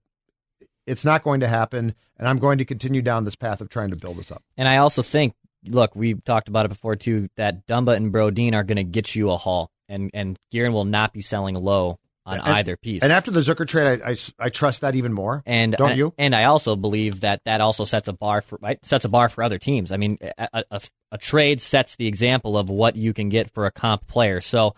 it's 0.87 1.03
not 1.03 1.21
going 1.21 1.41
to 1.41 1.49
happen, 1.49 1.93
and 2.17 2.25
I'm 2.25 2.39
going 2.39 2.59
to 2.59 2.65
continue 2.65 3.01
down 3.01 3.25
this 3.25 3.35
path 3.35 3.59
of 3.59 3.67
trying 3.67 3.89
to 3.89 3.97
build 3.97 4.15
this 4.15 4.31
up. 4.31 4.41
And 4.55 4.69
I 4.69 4.77
also 4.77 5.01
think, 5.01 5.33
look, 5.65 5.97
we've 5.97 6.23
talked 6.23 6.47
about 6.47 6.65
it 6.65 6.69
before 6.69 6.95
too, 6.95 7.27
that 7.35 7.67
Dumba 7.67 7.97
and 7.97 8.13
Brodin 8.13 8.53
are 8.53 8.63
going 8.63 8.77
to 8.77 8.85
get 8.85 9.15
you 9.15 9.31
a 9.31 9.37
haul, 9.37 9.69
and 9.89 10.09
and 10.13 10.39
Guerin 10.49 10.71
will 10.71 10.85
not 10.85 11.11
be 11.11 11.21
selling 11.21 11.55
low 11.55 11.99
on 12.25 12.39
And- 12.39 12.47
either 12.47 12.77
piece. 12.77 13.03
And 13.03 13.11
after 13.11 13.31
the 13.31 13.41
Zucker 13.41 13.67
trade, 13.67 14.01
I, 14.01 14.11
I, 14.11 14.15
I 14.39 14.49
trust 14.49 14.81
that 14.81 14.95
even 14.95 15.13
more. 15.13 15.43
and 15.45 15.73
don't 15.73 15.91
I, 15.91 15.93
you? 15.95 16.13
And 16.17 16.35
I 16.35 16.45
also 16.45 16.75
believe 16.75 17.21
that 17.21 17.41
that 17.45 17.61
also 17.61 17.85
sets 17.85 18.07
a 18.07 18.13
bar 18.13 18.41
for 18.41 18.57
right 18.61 18.83
sets 18.85 19.05
a 19.05 19.09
bar 19.09 19.29
for 19.29 19.43
other 19.43 19.59
teams. 19.59 19.91
I 19.91 19.97
mean, 19.97 20.17
a, 20.37 20.63
a, 20.71 20.81
a 21.11 21.17
trade 21.17 21.61
sets 21.61 21.95
the 21.95 22.07
example 22.07 22.57
of 22.57 22.69
what 22.69 22.95
you 22.95 23.13
can 23.13 23.29
get 23.29 23.51
for 23.51 23.65
a 23.65 23.71
comp 23.71 24.07
player. 24.07 24.41
So. 24.41 24.75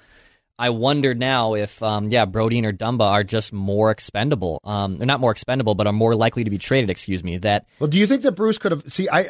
I 0.60 0.72
wonder 0.72 1.14
now 1.14 1.54
if, 1.54 1.84
um, 1.84 2.10
yeah, 2.10 2.26
Brodin 2.26 2.66
or 2.66 2.74
Dumba 2.74 3.04
are 3.04 3.24
just 3.24 3.54
more 3.54 3.92
expendable. 3.92 4.60
Um, 4.64 4.98
they're 4.98 5.06
not 5.06 5.20
more 5.20 5.30
expendable, 5.30 5.76
but 5.76 5.86
are 5.86 5.94
more 5.94 6.16
likely 6.16 6.44
to 6.46 6.50
be 6.50 6.58
traded. 6.58 6.90
Excuse 6.90 7.24
me. 7.24 7.38
That 7.38 7.68
Well, 7.80 7.88
do 7.88 8.00
you 8.00 8.08
think 8.08 8.24
that 8.24 8.32
Bruce 8.32 8.58
could 8.58 8.72
have? 8.72 8.92
See, 8.92 9.08
I 9.08 9.30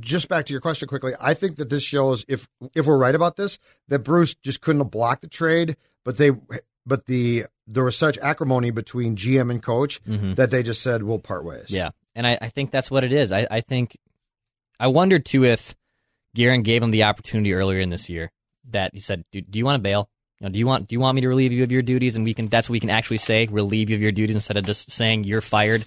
just 0.00 0.28
back 0.28 0.46
to 0.46 0.52
your 0.52 0.60
question 0.60 0.88
quickly. 0.88 1.12
I 1.20 1.34
think 1.34 1.58
that 1.58 1.70
this 1.70 1.84
shows 1.84 2.24
if 2.26 2.48
if 2.74 2.86
we're 2.86 2.98
right 2.98 3.14
about 3.14 3.36
this, 3.36 3.60
that 3.86 4.00
Bruce 4.00 4.34
just 4.34 4.62
couldn't 4.62 4.80
have 4.80 4.90
blocked 4.90 5.22
the 5.22 5.28
trade, 5.28 5.76
but 6.04 6.18
they 6.18 6.32
but 6.86 7.06
the 7.06 7.46
there 7.66 7.84
was 7.84 7.96
such 7.96 8.18
acrimony 8.18 8.70
between 8.70 9.16
GM 9.16 9.50
and 9.50 9.62
coach 9.62 10.02
mm-hmm. 10.04 10.34
that 10.34 10.50
they 10.50 10.62
just 10.62 10.82
said 10.82 11.02
we'll 11.02 11.18
part 11.18 11.44
ways. 11.44 11.66
Yeah, 11.68 11.90
and 12.14 12.26
I, 12.26 12.38
I 12.40 12.48
think 12.48 12.70
that's 12.70 12.90
what 12.90 13.04
it 13.04 13.12
is. 13.12 13.32
I, 13.32 13.46
I 13.50 13.60
think 13.60 13.96
I 14.78 14.88
wondered 14.88 15.24
too 15.24 15.44
if 15.44 15.74
Guerin 16.34 16.62
gave 16.62 16.82
him 16.82 16.90
the 16.90 17.04
opportunity 17.04 17.54
earlier 17.54 17.80
in 17.80 17.90
this 17.90 18.08
year 18.08 18.30
that 18.70 18.92
he 18.92 19.00
said, 19.00 19.24
"Do, 19.32 19.40
do 19.40 19.58
you 19.58 19.64
want 19.64 19.76
to 19.76 19.82
bail? 19.82 20.08
You 20.40 20.46
know, 20.46 20.52
do 20.52 20.58
you 20.58 20.66
want 20.66 20.88
do 20.88 20.94
you 20.94 21.00
want 21.00 21.14
me 21.14 21.20
to 21.22 21.28
relieve 21.28 21.52
you 21.52 21.62
of 21.62 21.72
your 21.72 21.82
duties?" 21.82 22.16
And 22.16 22.24
we 22.24 22.34
can 22.34 22.48
that's 22.48 22.68
what 22.68 22.74
we 22.74 22.80
can 22.80 22.90
actually 22.90 23.18
say, 23.18 23.46
relieve 23.50 23.90
you 23.90 23.96
of 23.96 24.02
your 24.02 24.12
duties 24.12 24.36
instead 24.36 24.56
of 24.56 24.64
just 24.64 24.90
saying 24.90 25.24
you're 25.24 25.40
fired. 25.40 25.84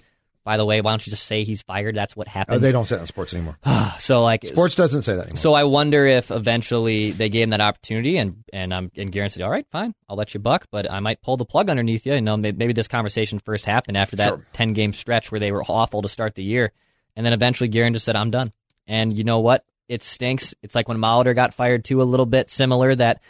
By 0.48 0.56
the 0.56 0.64
way, 0.64 0.80
why 0.80 0.92
don't 0.92 1.06
you 1.06 1.10
just 1.10 1.26
say 1.26 1.44
he's 1.44 1.60
fired? 1.60 1.94
That's 1.94 2.16
what 2.16 2.26
Uh, 2.28 2.30
happened. 2.30 2.62
they 2.62 2.72
don't 2.72 2.86
say 2.86 2.94
that 2.96 3.02
in 3.02 3.06
sports 3.06 3.34
anymore. 3.34 3.58
so 3.98 4.22
like 4.22 4.46
Sports 4.46 4.74
doesn't 4.76 5.02
say 5.02 5.12
that 5.16 5.24
anymore. 5.24 5.36
so 5.36 5.52
I 5.52 5.64
wonder 5.64 6.06
if 6.06 6.30
eventually 6.30 7.10
they 7.10 7.28
gave 7.28 7.42
him 7.44 7.50
that 7.50 7.60
opportunity, 7.60 8.16
and 8.16 8.44
and 8.52 8.72
um 8.72 8.90
and 8.96 9.12
Guerin 9.12 9.28
said, 9.28 9.42
"All 9.42 9.50
right, 9.50 9.66
fine, 9.70 9.94
I'll 10.08 10.16
let 10.16 10.32
you 10.32 10.40
buck, 10.40 10.66
but 10.70 10.90
I 10.90 11.00
might 11.00 11.20
pull 11.20 11.36
the 11.36 11.44
plug 11.44 11.68
underneath 11.68 12.06
you." 12.06 12.14
You 12.14 12.22
know, 12.22 12.38
may- 12.38 12.52
maybe 12.52 12.72
this 12.72 12.88
conversation 12.88 13.38
first 13.40 13.66
happened 13.66 13.98
after 13.98 14.16
that 14.16 14.28
Sure. 14.28 14.46
ten 14.54 14.72
game 14.72 14.94
stretch 14.94 15.30
where 15.30 15.38
they 15.38 15.52
were 15.52 15.64
awful 15.68 16.00
to 16.00 16.08
start 16.08 16.34
the 16.34 16.42
year, 16.44 16.72
and 17.14 17.26
then 17.26 17.34
eventually 17.34 17.68
Guerin 17.68 17.92
just 17.92 18.06
said, 18.06 18.16
"I'm 18.16 18.30
done." 18.30 18.52
And 18.86 19.16
you 19.18 19.24
know 19.24 19.40
what? 19.40 19.64
It 19.86 20.02
stinks. 20.02 20.54
It's 20.62 20.74
like 20.74 20.88
when 20.88 20.96
Molitor 20.98 21.34
got 21.34 21.52
fired 21.52 21.84
too, 21.84 22.00
a 22.00 22.04
little 22.04 22.24
bit 22.26 22.48
similar. 22.50 22.94
That 22.94 23.20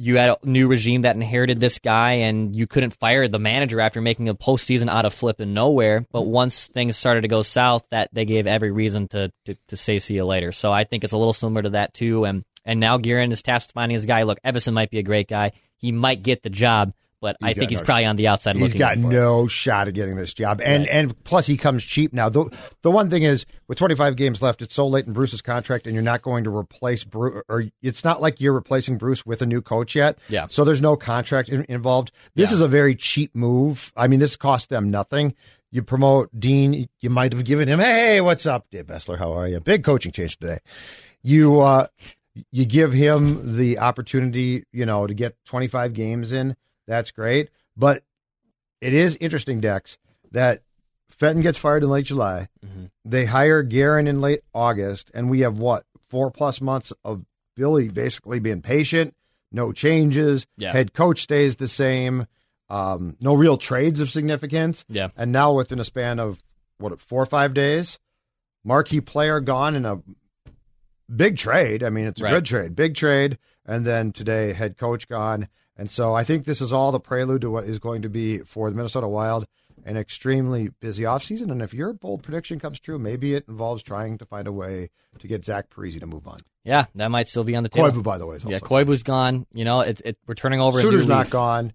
you 0.00 0.16
had 0.16 0.30
a 0.30 0.38
new 0.44 0.66
regime 0.66 1.02
that 1.02 1.14
inherited 1.14 1.60
this 1.60 1.78
guy, 1.78 2.12
and 2.12 2.56
you 2.56 2.66
couldn't 2.66 2.96
fire 2.96 3.28
the 3.28 3.38
manager 3.38 3.80
after 3.80 4.00
making 4.00 4.30
a 4.30 4.34
postseason 4.34 4.88
out 4.88 5.04
of 5.04 5.12
flipping 5.12 5.52
nowhere. 5.52 6.06
But 6.10 6.22
mm-hmm. 6.22 6.30
once 6.30 6.68
things 6.68 6.96
started 6.96 7.20
to 7.20 7.28
go 7.28 7.42
south, 7.42 7.84
that 7.90 8.08
they 8.10 8.24
gave 8.24 8.46
every 8.46 8.70
reason 8.70 9.08
to, 9.08 9.30
to 9.44 9.54
to 9.68 9.76
say 9.76 9.98
see 9.98 10.14
you 10.14 10.24
later. 10.24 10.52
So 10.52 10.72
I 10.72 10.84
think 10.84 11.04
it's 11.04 11.12
a 11.12 11.18
little 11.18 11.34
similar 11.34 11.62
to 11.62 11.70
that 11.70 11.92
too. 11.92 12.24
And 12.24 12.44
and 12.64 12.80
now 12.80 12.96
Guerin 12.96 13.30
is 13.30 13.42
tasked 13.42 13.68
with 13.68 13.74
finding 13.74 13.94
his 13.94 14.06
guy. 14.06 14.22
Look, 14.22 14.40
Evason 14.42 14.72
might 14.72 14.90
be 14.90 14.98
a 14.98 15.02
great 15.02 15.28
guy. 15.28 15.52
He 15.76 15.92
might 15.92 16.22
get 16.22 16.42
the 16.42 16.50
job, 16.50 16.94
but 17.20 17.36
I 17.42 17.52
think 17.52 17.70
he's 17.70 17.80
no 17.80 17.84
probably 17.84 18.06
on 18.06 18.16
the 18.16 18.28
outside 18.28 18.56
He's 18.56 18.62
looking. 18.62 18.78
got 18.78 18.94
for 18.98 19.06
it. 19.10 19.14
no 19.14 19.46
shot 19.46 19.88
at 19.88 19.94
getting 19.94 20.16
this 20.16 20.32
job, 20.34 20.60
and 20.62 20.86
and 20.88 21.22
plus 21.24 21.46
he 21.46 21.56
comes 21.56 21.84
cheap 21.84 22.12
now. 22.12 22.28
The 22.28 22.46
the 22.82 22.90
one 22.90 23.10
thing 23.10 23.22
is 23.22 23.46
with 23.68 23.78
25 23.78 24.16
games 24.16 24.40
left, 24.42 24.62
it's 24.62 24.74
so 24.74 24.86
late 24.86 25.06
in 25.06 25.12
Bruce's 25.12 25.42
contract, 25.42 25.86
and 25.86 25.94
you're 25.94 26.02
not 26.02 26.22
going 26.22 26.44
to 26.44 26.54
replace 26.56 27.04
Bruce, 27.04 27.42
or 27.48 27.64
it's 27.82 28.04
not 28.04 28.20
like 28.20 28.40
you're 28.40 28.52
replacing 28.52 28.98
Bruce 28.98 29.24
with 29.26 29.42
a 29.42 29.46
new 29.46 29.60
coach 29.62 29.94
yet. 29.94 30.18
Yeah. 30.28 30.46
So 30.48 30.64
there's 30.64 30.80
no 30.82 30.96
contract 30.96 31.48
in, 31.48 31.64
involved. 31.68 32.12
This 32.34 32.52
is 32.52 32.60
a 32.60 32.68
very 32.68 32.94
cheap 32.94 33.34
move. 33.34 33.92
I 33.96 34.08
mean, 34.08 34.20
this 34.20 34.36
cost 34.36 34.70
them 34.70 34.90
nothing. 34.90 35.34
You 35.72 35.82
promote 35.82 36.30
Dean. 36.38 36.88
You 37.00 37.10
might 37.10 37.32
have 37.32 37.44
given 37.44 37.68
him, 37.68 37.78
hey, 37.78 38.20
what's 38.20 38.44
up, 38.46 38.66
Dave 38.70 38.86
Bessler? 38.86 39.18
How 39.18 39.32
are 39.32 39.46
you? 39.46 39.60
Big 39.60 39.84
coaching 39.84 40.10
change 40.10 40.36
today. 40.38 40.58
You 41.22 41.60
uh, 41.60 41.86
you 42.50 42.64
give 42.64 42.92
him 42.92 43.56
the 43.56 43.78
opportunity, 43.78 44.64
you 44.72 44.86
know, 44.86 45.06
to 45.06 45.14
get 45.14 45.36
25 45.44 45.92
games 45.92 46.32
in. 46.32 46.56
That's 46.90 47.12
great. 47.12 47.50
But 47.76 48.02
it 48.80 48.92
is 48.92 49.16
interesting, 49.20 49.60
Dex, 49.60 49.96
that 50.32 50.62
Fenton 51.08 51.40
gets 51.40 51.56
fired 51.56 51.84
in 51.84 51.88
late 51.88 52.06
July. 52.06 52.48
Mm-hmm. 52.66 52.86
They 53.04 53.26
hire 53.26 53.62
Guerin 53.62 54.08
in 54.08 54.20
late 54.20 54.40
August, 54.52 55.10
and 55.14 55.30
we 55.30 55.40
have 55.40 55.56
what 55.56 55.84
four 56.08 56.30
plus 56.32 56.60
months 56.60 56.92
of 57.04 57.24
Billy 57.54 57.88
basically 57.88 58.40
being 58.40 58.60
patient, 58.62 59.14
no 59.52 59.70
changes. 59.72 60.46
Yeah. 60.56 60.72
Head 60.72 60.92
coach 60.92 61.22
stays 61.22 61.56
the 61.56 61.68
same. 61.68 62.26
Um, 62.68 63.16
no 63.20 63.34
real 63.34 63.56
trades 63.56 64.00
of 64.00 64.10
significance. 64.10 64.84
Yeah. 64.88 65.08
And 65.16 65.30
now 65.32 65.52
within 65.52 65.78
a 65.78 65.84
span 65.84 66.18
of 66.18 66.42
what 66.78 66.98
four 67.00 67.22
or 67.22 67.26
five 67.26 67.54
days, 67.54 67.98
marquee 68.64 69.00
player 69.00 69.38
gone 69.40 69.74
in 69.76 69.84
a 69.84 70.00
big 71.14 71.36
trade. 71.36 71.82
I 71.82 71.90
mean, 71.90 72.06
it's 72.06 72.20
a 72.20 72.24
Right. 72.24 72.30
good 72.34 72.44
trade, 72.46 72.74
big 72.76 72.94
trade. 72.94 73.38
And 73.66 73.84
then 73.84 74.12
today, 74.12 74.52
head 74.52 74.76
coach 74.76 75.08
gone. 75.08 75.48
And 75.76 75.90
so 75.90 76.14
I 76.14 76.24
think 76.24 76.44
this 76.44 76.60
is 76.60 76.72
all 76.72 76.92
the 76.92 77.00
prelude 77.00 77.40
to 77.42 77.50
what 77.50 77.64
is 77.64 77.78
going 77.78 78.02
to 78.02 78.08
be 78.08 78.38
for 78.38 78.70
the 78.70 78.76
Minnesota 78.76 79.08
Wild 79.08 79.46
an 79.84 79.96
extremely 79.96 80.70
busy 80.80 81.02
offseason. 81.04 81.50
And 81.50 81.62
if 81.62 81.72
your 81.74 81.92
bold 81.92 82.22
prediction 82.22 82.58
comes 82.60 82.80
true, 82.80 82.98
maybe 82.98 83.34
it 83.34 83.44
involves 83.48 83.82
trying 83.82 84.18
to 84.18 84.24
find 84.26 84.46
a 84.46 84.52
way 84.52 84.90
to 85.18 85.26
get 85.28 85.44
Zach 85.44 85.70
Parise 85.70 85.98
to 86.00 86.06
move 86.06 86.26
on. 86.28 86.40
Yeah, 86.62 86.86
that 86.94 87.10
might 87.10 87.26
still 87.26 87.44
be 87.44 87.56
on 87.56 87.62
the 87.62 87.70
table. 87.70 87.90
Koivu, 87.90 88.02
by 88.02 88.18
the 88.18 88.26
way, 88.26 88.38
yeah, 88.46 88.58
Koivu's 88.58 89.02
gone. 89.02 89.46
You 89.54 89.64
know, 89.64 89.80
it, 89.80 90.02
it, 90.04 90.18
we're 90.26 90.34
turning 90.34 90.60
over. 90.60 90.78
Suter's 90.82 91.06
not 91.06 91.24
leaf. 91.24 91.30
gone. 91.30 91.72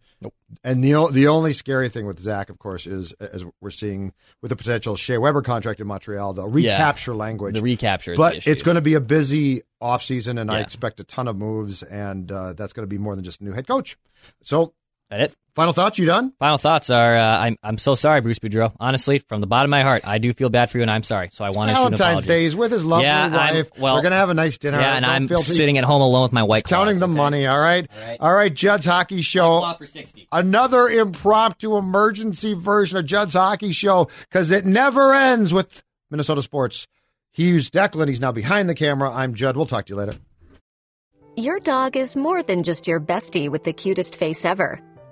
And 0.64 0.84
the 0.84 1.08
the 1.12 1.28
only 1.28 1.54
scary 1.54 1.90
thing 1.90 2.06
with 2.06 2.20
Zach, 2.20 2.52
of 2.52 2.60
course, 2.60 2.86
is 2.86 3.12
as 3.14 3.44
we're 3.62 3.72
seeing 3.72 4.14
with 4.44 4.50
the 4.50 4.56
potential 4.56 4.96
Shea 4.96 5.18
Weber 5.18 5.42
contract 5.42 5.80
in 5.80 5.88
Montreal, 5.88 6.34
the 6.34 6.48
Yeah. 6.48 6.74
recapture 6.74 7.16
language. 7.16 7.56
The 7.56 7.64
recapture, 7.64 8.14
is 8.14 8.18
but 8.18 8.32
the 8.34 8.38
issue. 8.38 8.52
it's 8.52 8.62
going 8.62 8.76
to 8.76 8.82
be 8.82 8.94
a 8.94 9.02
busy 9.02 9.64
offseason, 9.82 10.40
and 10.40 10.52
I 10.52 10.60
expect 10.60 11.00
a 11.00 11.04
ton 11.04 11.28
of 11.28 11.36
moves, 11.36 11.82
and 11.82 12.32
uh, 12.32 12.54
that's 12.54 12.74
going 12.74 12.84
to 12.84 12.88
be 12.88 13.00
more 13.00 13.16
than 13.16 13.26
just 13.26 13.42
a 13.42 13.44
new 13.44 13.54
head 13.54 13.68
coach. 13.68 13.98
So, 14.44 14.74
That 15.10 15.20
it. 15.20 15.36
Final 15.56 15.74
thoughts? 15.74 15.98
You 15.98 16.06
done? 16.06 16.34
Final 16.40 16.58
thoughts 16.58 16.90
are: 16.90 17.16
uh, 17.16 17.40
I'm 17.40 17.58
I'm 17.64 17.78
so 17.78 17.96
sorry, 17.96 18.22
Bruce 18.22 18.40
Boudreau. 18.40 18.74
Honestly, 18.80 19.20
from 19.20 19.42
the 19.42 19.48
bottom 19.48 19.66
of 19.74 19.78
my 19.78 19.84
heart, 19.84 20.08
I 20.08 20.18
do 20.18 20.32
feel 20.34 20.50
bad 20.50 20.70
for 20.70 20.78
you, 20.78 20.82
and 20.84 20.92
I'm 20.92 21.04
sorry. 21.04 21.30
So 21.32 21.44
I 21.46 21.50
want 21.50 21.70
to 21.70 21.74
issue 21.74 21.86
an 21.86 21.96
Valentine's. 21.96 22.26
Day. 22.26 22.44
He's 22.44 22.56
with 22.56 22.72
his 22.72 22.84
lovely 22.86 23.06
Yeah, 23.06 23.26
I'm- 23.36 23.66
well, 23.80 23.96
We're 23.96 24.02
going 24.02 24.12
to 24.12 24.18
have 24.18 24.30
a 24.30 24.34
nice 24.34 24.58
dinner. 24.58 24.80
Yeah, 24.80 24.96
and 24.96 25.06
I'm 25.06 25.28
feel- 25.28 25.40
sitting 25.40 25.78
at 25.78 25.84
home 25.84 26.02
alone 26.02 26.24
with 26.24 26.34
my 26.34 26.44
white 26.44 26.64
counting 26.66 27.00
the 27.00 27.06
okay? 27.08 27.14
money. 27.16 27.48
All 27.48 27.60
right. 27.60 27.88
All 28.00 28.08
right. 28.08 28.18
All 28.22 28.34
right. 28.34 28.54
Judd's 28.54 28.86
Hockey 28.86 29.22
Show. 29.22 29.74
For 29.78 29.86
sixty. 29.86 30.28
another 30.32 30.88
impromptu 30.90 31.78
emergency 31.78 32.54
version 32.54 32.98
of 32.98 33.06
Judd's 33.06 33.34
Hockey 33.34 33.72
Show 33.72 34.10
because 34.30 34.52
it 34.52 34.66
never 34.66 35.14
ends 35.14 35.54
with 35.54 35.84
Minnesota 36.12 36.42
sports. 36.42 36.88
He's 37.32 37.70
Declan. 37.70 38.08
He's 38.08 38.22
now 38.22 38.32
behind 38.32 38.70
the 38.70 38.76
camera. 38.76 39.12
I'm 39.12 39.34
Judd. 39.34 39.58
We'll 39.58 39.66
talk 39.66 39.86
to 39.88 39.94
you 39.94 39.98
later. 39.98 40.14
Your 41.38 41.60
dog 41.60 41.98
is 41.98 42.16
more 42.16 42.42
than 42.44 42.64
just 42.64 42.88
your 42.88 43.02
bestie 43.02 43.50
with 43.50 43.66
the 43.66 43.74
cutest 43.74 44.16
face 44.16 44.46
ever. 44.46 44.80